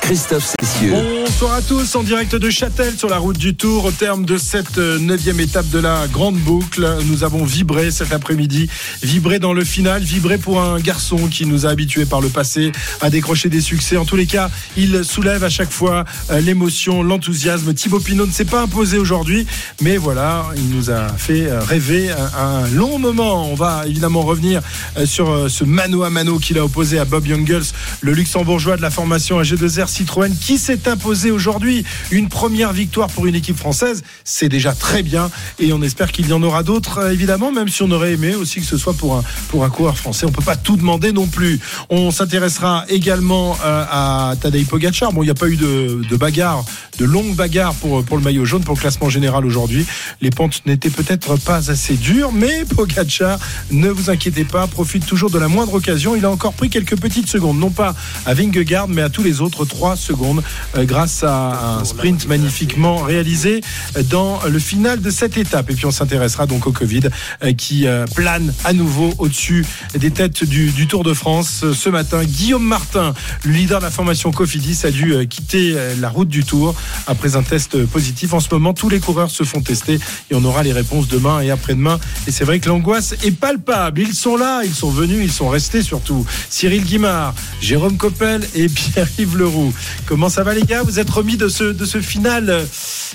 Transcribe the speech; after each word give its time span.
Christophe 0.00 0.54
Cessieux. 0.60 0.92
Bonsoir 0.92 1.54
à 1.54 1.62
tous 1.62 1.94
en 1.94 2.02
direct 2.02 2.34
de 2.34 2.50
Châtel 2.50 2.96
sur 2.96 3.08
la 3.08 3.18
route 3.18 3.38
du 3.38 3.54
Tour 3.54 3.84
au 3.84 3.90
terme 3.90 4.24
de 4.24 4.38
cette 4.38 4.78
euh, 4.78 4.98
neuvième 4.98 5.40
étape 5.40 5.68
de 5.70 5.78
la 5.78 6.06
grande 6.08 6.36
boucle. 6.36 6.86
Nous 7.06 7.22
avons 7.24 7.44
vibré 7.44 7.90
cet 7.90 8.12
après-midi, 8.12 8.68
vibré 9.02 9.38
dans 9.38 9.52
le 9.52 9.64
final, 9.64 10.02
vibré 10.02 10.38
pour 10.38 10.60
un 10.60 10.80
garçon 10.80 11.28
qui 11.28 11.46
nous 11.46 11.66
a 11.66 11.70
habitués 11.70 12.06
par 12.06 12.20
le 12.20 12.28
passé 12.28 12.72
à 13.00 13.10
décrocher 13.10 13.48
des 13.48 13.60
succès. 13.60 13.96
En 13.96 14.04
tous 14.04 14.16
les 14.16 14.26
cas, 14.26 14.50
il 14.76 15.04
soulève 15.04 15.44
à 15.44 15.48
chaque 15.48 15.70
fois 15.70 16.04
euh, 16.30 16.40
l'émotion, 16.40 17.02
l'enthousiasme. 17.02 17.72
Thibaut 17.74 18.00
Pinot 18.00 18.26
ne 18.26 18.32
s'est 18.32 18.44
pas 18.44 18.62
imposé 18.62 18.98
aujourd'hui, 18.98 19.46
mais 19.80 19.96
voilà, 19.96 20.46
il 20.56 20.70
nous 20.70 20.90
a 20.90 21.08
fait 21.08 21.46
euh, 21.46 21.60
rêver 21.60 22.10
un, 22.10 22.66
long 22.68 22.98
moment. 22.98 23.50
On 23.50 23.54
va 23.54 23.86
évidemment 23.86 24.22
revenir 24.22 24.60
sur 25.04 25.50
ce 25.50 25.64
mano 25.64 26.02
à 26.02 26.10
mano 26.10 26.38
qu'il 26.38 26.58
a 26.58 26.64
opposé 26.64 26.98
à 26.98 27.04
Bob 27.04 27.26
Youngles, 27.26 27.64
le 28.00 28.12
luxembourgeois 28.12 28.76
de 28.76 28.82
la 28.82 28.90
formation 28.90 29.40
AG2R 29.40 29.88
Citroën 29.90 30.32
qui 30.34 30.58
s'est 30.58 30.88
imposé 30.88 31.30
aujourd'hui. 31.30 31.84
Une 32.10 32.28
première 32.28 32.72
victoire 32.72 33.08
pour 33.08 33.26
une 33.26 33.34
équipe 33.34 33.56
française, 33.56 34.02
c'est 34.24 34.48
déjà 34.48 34.72
très 34.72 35.02
bien 35.02 35.30
et 35.58 35.72
on 35.72 35.82
espère 35.82 36.12
qu'il 36.12 36.28
y 36.28 36.32
en 36.32 36.42
aura 36.42 36.62
d'autres 36.62 36.98
euh, 36.98 37.12
évidemment, 37.12 37.52
même 37.52 37.68
si 37.68 37.82
on 37.82 37.90
aurait 37.90 38.12
aimé 38.12 38.34
aussi 38.34 38.60
que 38.60 38.66
ce 38.66 38.76
soit 38.76 38.94
pour 38.94 39.16
un, 39.16 39.24
pour 39.48 39.64
un 39.64 39.70
coureur 39.70 39.96
français. 39.96 40.26
On 40.26 40.32
peut 40.32 40.44
pas 40.44 40.56
tout 40.56 40.76
demander 40.76 41.12
non 41.12 41.26
plus. 41.26 41.60
On 41.88 42.10
s'intéressera 42.10 42.84
également 42.88 43.56
euh, 43.64 43.84
à 43.90 44.34
Tadej 44.40 44.66
Pogacar. 44.66 45.12
Bon, 45.12 45.22
il 45.22 45.26
n'y 45.26 45.30
a 45.30 45.34
pas 45.34 45.48
eu 45.48 45.56
de, 45.56 46.02
de 46.08 46.16
bagarre, 46.16 46.64
de 46.98 47.04
longue 47.04 47.34
bagarre 47.34 47.74
pour, 47.74 48.04
pour 48.04 48.16
le 48.16 48.22
maillot 48.22 48.44
jaune, 48.44 48.62
pour 48.62 48.74
le 48.74 48.80
classement 48.80 49.08
général 49.08 49.44
aujourd'hui. 49.44 49.86
Les 50.20 50.30
pentes 50.30 50.62
n'étaient 50.66 50.90
peut-être 50.90 51.36
pas 51.36 51.70
assez 51.70 51.94
dures, 51.94 52.32
mais 52.32 52.64
Pogacar, 52.64 53.38
ne 53.70 53.88
vous 53.88 54.10
inquiétez 54.10 54.44
pas, 54.44 54.66
profite 54.66 55.06
toujours 55.06 55.30
de 55.30 55.38
la 55.38 55.48
moindre 55.48 55.74
occasion. 55.74 56.14
Il 56.16 56.24
a 56.24 56.30
encore 56.30 56.52
pris 56.52 56.70
quelques 56.70 56.98
petites 56.98 57.28
secondes, 57.28 57.58
non 57.58 57.70
pas 57.70 57.94
à 58.26 58.34
Vingegaard, 58.34 58.88
mais 58.88 59.02
à 59.02 59.08
tous 59.08 59.22
les 59.22 59.40
autres. 59.40 59.64
3 59.80 59.96
secondes 59.96 60.42
euh, 60.76 60.84
grâce 60.84 61.24
à 61.24 61.78
un 61.78 61.84
sprint 61.86 62.28
magnifiquement 62.28 62.98
réalisé 62.98 63.62
dans 64.10 64.38
le 64.46 64.58
final 64.58 65.00
de 65.00 65.08
cette 65.08 65.38
étape. 65.38 65.70
Et 65.70 65.74
puis 65.74 65.86
on 65.86 65.90
s'intéressera 65.90 66.44
donc 66.44 66.66
au 66.66 66.72
Covid 66.72 67.04
euh, 67.42 67.54
qui 67.54 67.86
euh, 67.86 68.04
plane 68.14 68.52
à 68.64 68.74
nouveau 68.74 69.14
au-dessus 69.16 69.64
des 69.94 70.10
têtes 70.10 70.44
du, 70.44 70.68
du, 70.70 70.86
Tour 70.86 71.02
de 71.02 71.14
France. 71.14 71.64
Ce 71.72 71.88
matin, 71.88 72.22
Guillaume 72.24 72.66
Martin, 72.66 73.14
le 73.44 73.52
leader 73.52 73.78
de 73.78 73.84
la 73.84 73.90
formation 73.90 74.32
Cofidis, 74.32 74.80
a 74.84 74.90
dû 74.90 75.26
quitter 75.28 75.74
la 75.98 76.10
route 76.10 76.28
du 76.28 76.44
Tour 76.44 76.74
après 77.06 77.36
un 77.36 77.42
test 77.42 77.86
positif. 77.86 78.34
En 78.34 78.40
ce 78.40 78.48
moment, 78.50 78.74
tous 78.74 78.88
les 78.90 79.00
coureurs 79.00 79.30
se 79.30 79.44
font 79.44 79.62
tester 79.62 79.94
et 80.30 80.34
on 80.34 80.44
aura 80.44 80.62
les 80.62 80.72
réponses 80.72 81.08
demain 81.08 81.40
et 81.40 81.50
après-demain. 81.50 81.98
Et 82.26 82.32
c'est 82.32 82.44
vrai 82.44 82.58
que 82.58 82.68
l'angoisse 82.68 83.14
est 83.22 83.30
palpable. 83.30 84.00
Ils 84.00 84.14
sont 84.14 84.36
là, 84.36 84.62
ils 84.64 84.74
sont 84.74 84.90
venus, 84.90 85.20
ils 85.22 85.32
sont 85.32 85.48
restés 85.48 85.82
surtout. 85.82 86.26
Cyril 86.50 86.84
Guimard, 86.84 87.34
Jérôme 87.60 87.96
Coppel 87.96 88.46
et 88.54 88.68
Pierre-Yves 88.68 89.38
Leroux. 89.38 89.69
Comment 90.06 90.28
ça 90.28 90.42
va 90.42 90.54
les 90.54 90.62
gars 90.62 90.82
Vous 90.82 90.98
êtes 90.98 91.10
remis 91.10 91.36
de 91.36 91.48
ce, 91.48 91.64
de 91.64 91.84
ce 91.84 92.00
final 92.00 92.66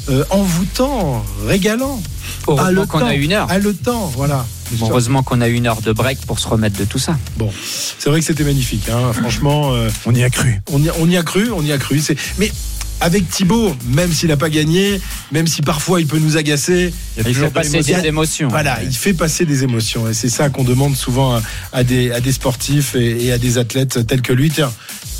euh, 0.09 0.23
envoûtant, 0.29 1.23
régalant 1.47 2.01
Heureusement 2.47 2.85
qu'on 2.85 3.05
a 3.05 3.15
une 3.15 3.33
heure. 3.33 3.49
À 3.49 3.57
le 3.57 3.73
temps, 3.73 4.11
voilà. 4.15 4.45
Heureusement 4.81 5.23
qu'on 5.23 5.41
a 5.41 5.47
une 5.47 5.67
heure 5.67 5.81
de 5.81 5.91
break 5.91 6.25
pour 6.25 6.39
se 6.39 6.47
remettre 6.47 6.77
de 6.77 6.85
tout 6.85 6.99
ça. 6.99 7.17
Bon, 7.37 7.51
c'est 7.99 8.09
vrai 8.09 8.19
que 8.19 8.25
c'était 8.25 8.43
magnifique. 8.43 8.89
Hein. 8.89 9.13
Franchement, 9.13 9.73
euh, 9.73 9.89
on 10.05 10.13
y 10.13 10.23
a 10.23 10.29
cru. 10.29 10.59
On 10.71 10.81
y, 10.81 10.89
on 10.99 11.07
y 11.09 11.17
a 11.17 11.23
cru, 11.23 11.51
on 11.51 11.63
y 11.63 11.71
a 11.71 11.77
cru. 11.77 12.01
Mais 12.39 12.51
avec 13.01 13.29
Thibaut, 13.29 13.75
même 13.89 14.11
s'il 14.11 14.29
n'a 14.29 14.37
pas 14.37 14.49
gagné, 14.49 14.99
même 15.31 15.47
si 15.47 15.61
parfois 15.61 16.01
il 16.01 16.07
peut 16.07 16.17
nous 16.17 16.37
agacer, 16.37 16.93
il, 17.17 17.27
il 17.27 17.35
fait 17.35 17.49
passer 17.49 17.81
des 17.81 18.05
émotions. 18.05 18.47
Voilà, 18.47 18.81
il 18.83 18.95
fait 18.95 19.13
passer 19.13 19.45
des 19.45 19.63
émotions. 19.63 20.09
Et 20.09 20.13
c'est 20.13 20.29
ça 20.29 20.49
qu'on 20.49 20.63
demande 20.63 20.95
souvent 20.95 21.35
à, 21.35 21.41
à, 21.73 21.83
des, 21.83 22.11
à 22.11 22.19
des 22.21 22.31
sportifs 22.31 22.95
et, 22.95 23.25
et, 23.25 23.31
à 23.31 23.37
des 23.37 23.57
athlètes 23.57 24.07
tels 24.07 24.21
que 24.21 24.33
lui. 24.33 24.49
Tiens, 24.49 24.71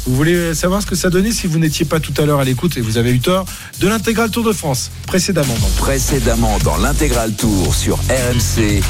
vous 0.05 0.15
voulez 0.15 0.53
savoir 0.53 0.81
ce 0.81 0.87
que 0.87 0.95
ça 0.95 1.09
donnait 1.09 1.31
si 1.31 1.47
vous 1.47 1.59
n'étiez 1.59 1.85
pas 1.85 1.99
tout 1.99 2.13
à 2.17 2.25
l'heure 2.25 2.39
à 2.39 2.43
l'écoute 2.43 2.77
et 2.77 2.81
vous 2.81 2.97
avez 2.97 3.11
eu 3.11 3.19
tort 3.19 3.45
de 3.79 3.87
l'intégral 3.87 4.29
Tour 4.29 4.43
de 4.43 4.53
France 4.53 4.91
précédemment. 5.07 5.55
Précédemment 5.77 6.57
dans 6.63 6.77
l'intégral 6.77 7.33
Tour 7.33 7.73
sur 7.73 7.97
RMC. 7.97 8.81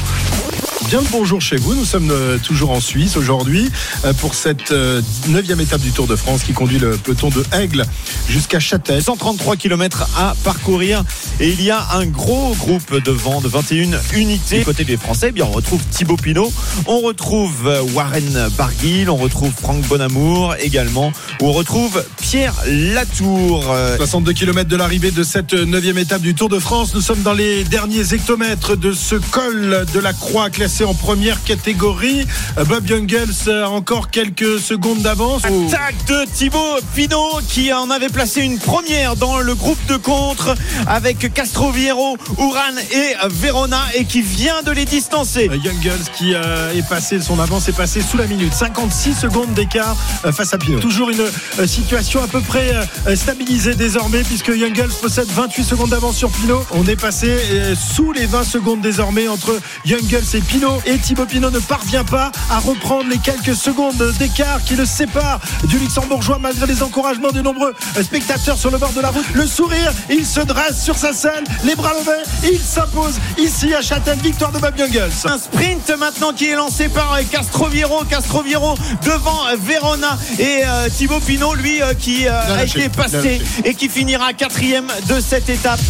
Bien 0.88 1.00
le 1.00 1.06
bonjour 1.10 1.40
chez 1.40 1.56
vous. 1.56 1.74
Nous 1.74 1.84
sommes 1.84 2.12
euh, 2.12 2.38
toujours 2.38 2.70
en 2.70 2.80
Suisse 2.80 3.16
aujourd'hui 3.16 3.68
euh, 4.04 4.12
pour 4.12 4.34
cette 4.34 4.70
euh, 4.70 5.02
neuvième 5.26 5.60
étape 5.60 5.80
du 5.80 5.90
Tour 5.90 6.06
de 6.06 6.14
France 6.14 6.44
qui 6.44 6.52
conduit 6.52 6.78
le 6.78 6.90
peloton 6.90 7.28
de 7.28 7.42
Aigle 7.52 7.84
jusqu'à 8.28 8.60
Châtel. 8.60 9.02
133 9.02 9.56
km 9.56 10.06
à 10.16 10.36
parcourir 10.44 11.02
et 11.40 11.48
il 11.48 11.60
y 11.60 11.72
a 11.72 11.84
un 11.94 12.06
gros 12.06 12.54
groupe 12.54 13.02
devant 13.02 13.40
de 13.40 13.48
21 13.48 13.98
unités. 14.14 14.60
Du 14.60 14.64
côté 14.64 14.84
des 14.84 14.96
Français, 14.96 15.28
eh 15.30 15.32
bien 15.32 15.44
on 15.46 15.50
retrouve 15.50 15.80
Thibaut 15.90 16.16
Pinot, 16.16 16.52
on 16.86 17.00
retrouve 17.00 17.68
Warren 17.94 18.48
Barguil, 18.56 19.10
on 19.10 19.16
retrouve 19.16 19.50
Franck 19.50 19.80
Bonamour 19.88 20.54
également, 20.60 21.12
on 21.42 21.50
retrouve 21.50 22.04
Pierre 22.20 22.54
Latour. 22.68 23.74
62 23.96 24.32
km 24.34 24.68
de 24.68 24.76
l'arrivée 24.76 25.10
de 25.10 25.24
cette 25.24 25.52
neuvième 25.52 25.98
étape 25.98 26.22
du 26.22 26.34
Tour 26.34 26.48
de 26.48 26.60
France. 26.60 26.94
Nous 26.94 27.00
sommes 27.00 27.22
dans 27.22 27.34
les 27.34 27.64
derniers 27.64 28.14
hectomètres 28.14 28.76
de 28.76 28.92
ce 28.92 29.16
col 29.16 29.84
de 29.92 29.98
la 29.98 30.12
Croix 30.12 30.48
classé 30.76 30.84
en 30.84 30.94
première 30.94 31.42
catégorie. 31.42 32.26
Bob 32.66 32.86
Jungels 32.86 33.48
a 33.48 33.70
encore 33.70 34.10
quelques 34.10 34.58
secondes 34.58 35.00
d'avance. 35.00 35.42
Attaque 35.44 36.04
de 36.06 36.24
Thibaut 36.32 36.78
Pinot 36.94 37.40
qui 37.48 37.72
en 37.72 37.90
avait 37.90 38.08
placé 38.08 38.42
une 38.42 38.58
première 38.58 39.16
dans 39.16 39.38
le 39.38 39.54
groupe 39.54 39.78
de 39.86 39.96
contre 39.96 40.54
avec 40.86 41.32
Castroviero, 41.32 42.16
Uran 42.38 42.76
et 42.92 43.14
Verona 43.28 43.82
et 43.94 44.04
qui 44.04 44.22
vient 44.22 44.62
de 44.62 44.70
les 44.70 44.84
distancer. 44.84 45.48
Jungels 45.62 46.10
qui 46.16 46.34
euh, 46.34 46.74
est 46.74 46.86
passé, 46.86 47.20
son 47.20 47.38
avance 47.38 47.68
est 47.68 47.76
passée 47.76 48.02
sous 48.02 48.16
la 48.16 48.26
minute. 48.26 48.52
56 48.52 49.14
secondes 49.14 49.54
d'écart 49.54 49.96
euh, 50.24 50.32
face 50.32 50.52
à 50.52 50.58
Pinot. 50.58 50.80
Toujours 50.80 51.10
une 51.10 51.20
euh, 51.20 51.66
situation 51.66 52.22
à 52.22 52.26
peu 52.28 52.40
près 52.40 52.72
stabilisée 53.14 53.74
désormais 53.74 54.22
puisque 54.22 54.52
Jungels 54.52 54.90
possède 55.00 55.28
28 55.28 55.64
secondes 55.64 55.90
d'avance 55.90 56.16
sur 56.16 56.30
Pinot. 56.30 56.64
On 56.72 56.84
est 56.86 57.00
passé 57.00 57.36
sous 57.76 58.12
les 58.12 58.26
20 58.26 58.44
secondes 58.44 58.80
désormais 58.80 59.28
entre 59.28 59.58
Jungels 59.84 60.24
et 60.34 60.40
Pinot 60.40 60.65
et 60.86 60.98
Thibaut 60.98 61.26
Pinot 61.26 61.50
ne 61.50 61.58
parvient 61.58 62.04
pas 62.04 62.32
à 62.50 62.58
reprendre 62.58 63.08
les 63.08 63.18
quelques 63.18 63.54
secondes 63.54 64.02
d'écart 64.18 64.62
qui 64.64 64.74
le 64.74 64.84
séparent 64.84 65.40
du 65.64 65.78
luxembourgeois 65.78 66.38
malgré 66.40 66.66
les 66.66 66.82
encouragements 66.82 67.30
de 67.30 67.40
nombreux 67.40 67.74
spectateurs 68.02 68.58
sur 68.58 68.70
le 68.70 68.78
bord 68.78 68.92
de 68.92 69.00
la 69.00 69.10
route. 69.10 69.24
Le 69.34 69.46
sourire, 69.46 69.92
il 70.10 70.26
se 70.26 70.40
dresse 70.40 70.82
sur 70.82 70.96
sa 70.96 71.12
selle, 71.12 71.44
les 71.64 71.74
bras 71.74 71.92
levés, 71.92 72.52
il 72.52 72.60
s'impose 72.60 73.14
ici 73.38 73.74
à 73.74 73.82
Châtel, 73.82 74.18
victoire 74.18 74.52
de 74.52 74.58
Bob 74.58 74.76
Jungels. 74.76 75.10
Un 75.24 75.38
sprint 75.38 75.90
maintenant 75.98 76.32
qui 76.32 76.46
est 76.46 76.56
lancé 76.56 76.88
par 76.88 77.18
Castroviero, 77.30 78.04
Castroviero 78.04 78.74
devant 79.04 79.44
Verona 79.58 80.18
et 80.38 80.62
euh, 80.64 80.88
Thibaut 80.88 81.20
Pinot, 81.20 81.54
lui 81.54 81.82
euh, 81.82 81.94
qui 81.94 82.26
euh, 82.26 82.56
a 82.56 82.64
été 82.64 82.88
passé 82.88 83.40
et 83.64 83.74
qui 83.74 83.88
finira 83.88 84.32
quatrième 84.32 84.88
de 85.08 85.20
cette 85.20 85.48
étape. 85.48 85.80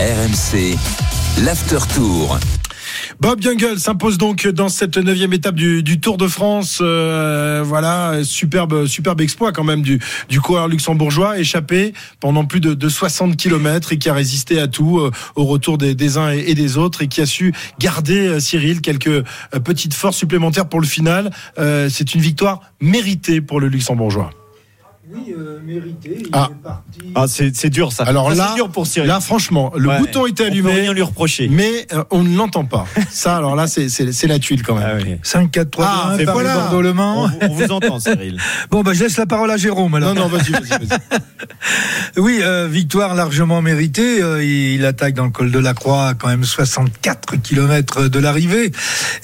RMC, 0.00 0.76
l'after 1.42 1.78
tour. 1.94 2.38
Bob 3.18 3.40
Jungel 3.40 3.78
s'impose 3.78 4.18
donc 4.18 4.46
dans 4.46 4.68
cette 4.68 4.98
neuvième 4.98 5.32
étape 5.32 5.54
du, 5.54 6.00
Tour 6.00 6.18
de 6.18 6.28
France. 6.28 6.80
Euh, 6.82 7.62
voilà, 7.64 8.22
superbe, 8.24 8.86
superbe 8.86 9.22
exploit 9.22 9.52
quand 9.52 9.64
même 9.64 9.80
du, 9.80 9.98
du 10.28 10.40
coureur 10.40 10.68
luxembourgeois, 10.68 11.38
échappé 11.38 11.94
pendant 12.20 12.44
plus 12.44 12.60
de, 12.60 12.74
de 12.74 12.88
60 12.88 13.36
km 13.36 13.92
et 13.92 13.98
qui 13.98 14.08
a 14.10 14.14
résisté 14.14 14.60
à 14.60 14.68
tout 14.68 14.98
euh, 14.98 15.10
au 15.34 15.44
retour 15.44 15.78
des, 15.78 15.94
des, 15.94 16.18
uns 16.18 16.30
et, 16.30 16.54
des 16.54 16.76
autres 16.76 17.02
et 17.02 17.08
qui 17.08 17.20
a 17.22 17.26
su 17.26 17.54
garder 17.78 18.28
euh, 18.28 18.40
Cyril 18.40 18.80
quelques 18.82 19.08
euh, 19.08 19.22
petites 19.64 19.94
forces 19.94 20.16
supplémentaires 20.16 20.68
pour 20.68 20.80
le 20.80 20.86
final. 20.86 21.30
C'est 21.88 22.14
une 22.14 22.20
victoire 22.20 22.60
méritée 22.80 23.40
pour 23.40 23.60
le 23.60 23.68
luxembourgeois. 23.68 24.30
Euh, 25.36 25.60
mérité. 25.64 26.18
Il 26.20 26.28
ah, 26.32 26.48
est 26.50 26.62
parti... 26.62 27.12
ah 27.14 27.24
c'est 27.28 27.70
dur 27.70 27.92
ça. 27.92 28.04
Alors 28.04 28.30
ça, 28.30 28.34
là, 28.36 28.52
dur 28.54 28.68
pour 28.68 28.86
Cyril. 28.86 29.08
là, 29.08 29.20
franchement, 29.20 29.72
le 29.76 29.88
Ouais. 29.88 29.98
bouton 29.98 30.26
était 30.26 30.44
On 30.44 30.46
allumé. 30.46 30.70
peut 30.72 30.80
rien 30.80 30.92
lui 30.92 31.02
reprocher. 31.02 31.48
Mais 31.48 31.86
euh, 31.92 32.04
on 32.10 32.22
ne 32.22 32.36
l'entend 32.36 32.64
pas. 32.64 32.86
Ça, 33.10 33.36
alors 33.36 33.56
là, 33.56 33.66
c'est- 33.66 33.88
la 34.26 34.38
tuile 34.38 34.62
quand 34.62 34.74
même. 34.74 34.84
Ah 34.86 35.02
oui. 35.04 35.16
5, 35.22 35.50
4, 35.50 35.70
3, 35.70 35.86
Ah, 35.88 36.08
1, 36.12 36.16
mais 36.16 36.24
Paris, 36.24 36.38
voilà. 36.42 36.54
Bordeaux, 36.58 36.82
Le 36.82 36.90
on, 36.90 36.94
Mans. 36.94 37.26
vous- 37.28 37.36
on 37.42 37.48
vous 37.54 37.72
entend 37.72 37.98
Cyril. 38.00 38.38
Bon, 38.70 38.82
bah, 38.82 38.92
je 38.94 39.04
laisse 39.04 39.16
la 39.16 39.26
parole 39.26 39.50
à 39.50 39.56
Jérôme. 39.56 39.94
Alors. 39.94 40.14
Non, 40.14 40.22
non, 40.22 40.28
vas-y. 40.28 40.52
Oui, 42.16 42.38
euh, 42.42 42.66
victoire 42.70 43.14
largement 43.14 43.60
méritée. 43.60 44.22
Euh, 44.22 44.42
il, 44.42 44.74
il 44.76 44.84
attaque 44.86 45.14
dans 45.14 45.24
le 45.24 45.30
col 45.30 45.50
de 45.50 45.58
la 45.58 45.74
Croix, 45.74 46.14
quand 46.14 46.28
même 46.28 46.44
64 46.44 47.36
km 47.42 48.08
de 48.08 48.18
l'arrivée. 48.18 48.72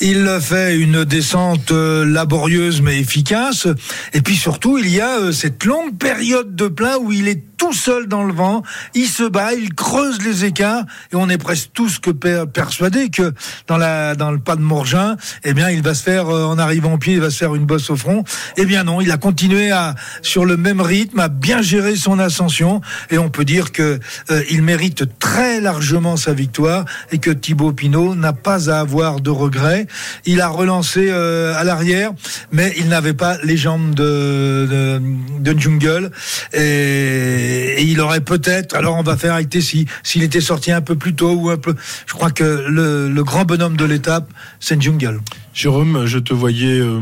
Il 0.01 0.29
fait 0.41 0.77
une 0.77 1.05
descente 1.05 1.71
laborieuse 1.71 2.83
mais 2.83 2.99
efficace. 2.99 3.67
Et 4.13 4.21
puis 4.21 4.37
surtout, 4.37 4.79
il 4.79 4.89
y 4.89 5.01
a 5.01 5.19
euh, 5.21 5.33
cette 5.33 5.65
longue 5.65 5.82
période 5.91 6.55
de 6.55 6.69
plein 6.69 6.97
où 6.99 7.13
il 7.13 7.29
est 7.29 7.52
tout 7.63 7.73
seul 7.73 8.09
dans 8.09 8.25
le 8.25 8.33
vent, 8.33 8.65
il 8.93 9.07
se 9.07 9.23
bat, 9.23 9.53
il 9.55 9.73
creuse 9.73 10.21
les 10.23 10.45
écarts, 10.45 10.83
et 11.13 11.17
on 11.17 11.29
est 11.29 11.39
presque 11.39 11.71
tous 11.73 12.01
que 12.01 12.11
persuadés 12.11 13.09
que 13.09 13.33
dans 13.69 13.77
la 13.77 14.17
dans 14.17 14.33
le 14.33 14.41
pas 14.41 14.57
de 14.57 14.63
Morgin, 14.63 15.17
eh 15.45 15.55
bien, 15.55 15.71
il 15.71 15.81
va 15.81 15.95
se 15.95 16.03
faire 16.03 16.29
euh, 16.29 16.45
en 16.45 16.59
arrivant 16.59 16.95
au 16.95 16.99
pied, 16.99 17.15
il 17.15 17.21
va 17.21 17.31
se 17.31 17.37
faire 17.37 17.55
une 17.55 17.65
bosse 17.65 17.89
au 17.91 17.95
front. 17.95 18.25
Eh 18.57 18.65
bien 18.65 18.83
non, 18.83 19.01
il 19.01 19.13
a 19.13 19.17
continué 19.17 19.71
à 19.71 19.95
sur 20.23 20.45
le 20.45 20.57
même 20.57 20.81
rythme, 20.81 21.21
à 21.21 21.29
bien 21.29 21.63
gérer 21.63 21.95
son 21.95 22.19
ascension, 22.19 22.81
et 23.11 23.19
on 23.19 23.31
peut 23.31 23.45
dire 23.45 23.71
que 23.71 24.01
euh, 24.33 24.43
il 24.51 24.63
mérite 24.63 25.05
très 25.21 25.61
largement 25.61 26.17
sa 26.17 26.33
victoire 26.33 26.85
et 27.13 27.19
que 27.19 27.31
Thibaut 27.31 27.73
Pinot 27.73 28.17
n'a 28.17 28.33
pas 28.33 28.71
à 28.71 28.81
avoir 28.81 29.21
de 29.21 29.31
regrets. 29.31 29.87
Il 30.25 30.41
a 30.41 30.49
relancé 30.49 31.11
euh, 31.11 31.55
à 31.57 31.63
l'arrière, 31.63 32.11
mais 32.51 32.75
il 32.77 32.89
n'avait 32.89 33.15
pas 33.15 33.37
les 33.45 33.57
jambes 33.57 33.95
de, 33.95 34.67
de, 34.69 35.03
de 35.39 35.61
Jungle 35.61 36.11
et 36.53 37.52
et, 37.53 37.83
il 37.83 38.01
aurait 38.01 38.21
peut-être, 38.21 38.75
alors 38.75 38.97
on 38.97 39.03
va 39.03 39.17
faire 39.17 39.35
arrêter 39.35 39.61
si 39.61 39.87
s'il 40.03 40.23
était 40.23 40.41
sorti 40.41 40.73
un 40.73 40.81
peu 40.81 40.97
plus 40.97 41.15
tôt 41.15 41.33
ou 41.33 41.51
un 41.51 41.57
peu. 41.57 41.75
Je 42.07 42.15
crois 42.15 42.31
que 42.31 42.65
le, 42.69 43.09
le 43.09 43.25
grand 43.25 43.45
bonhomme 43.45 43.77
de 43.77 43.85
l'étape, 43.85 44.31
c'est 44.61 44.81
Jungle. 44.81 45.21
Jérôme, 45.55 46.07
je 46.07 46.19
te 46.19 46.33
voyais 46.33 46.81
euh, 46.81 46.99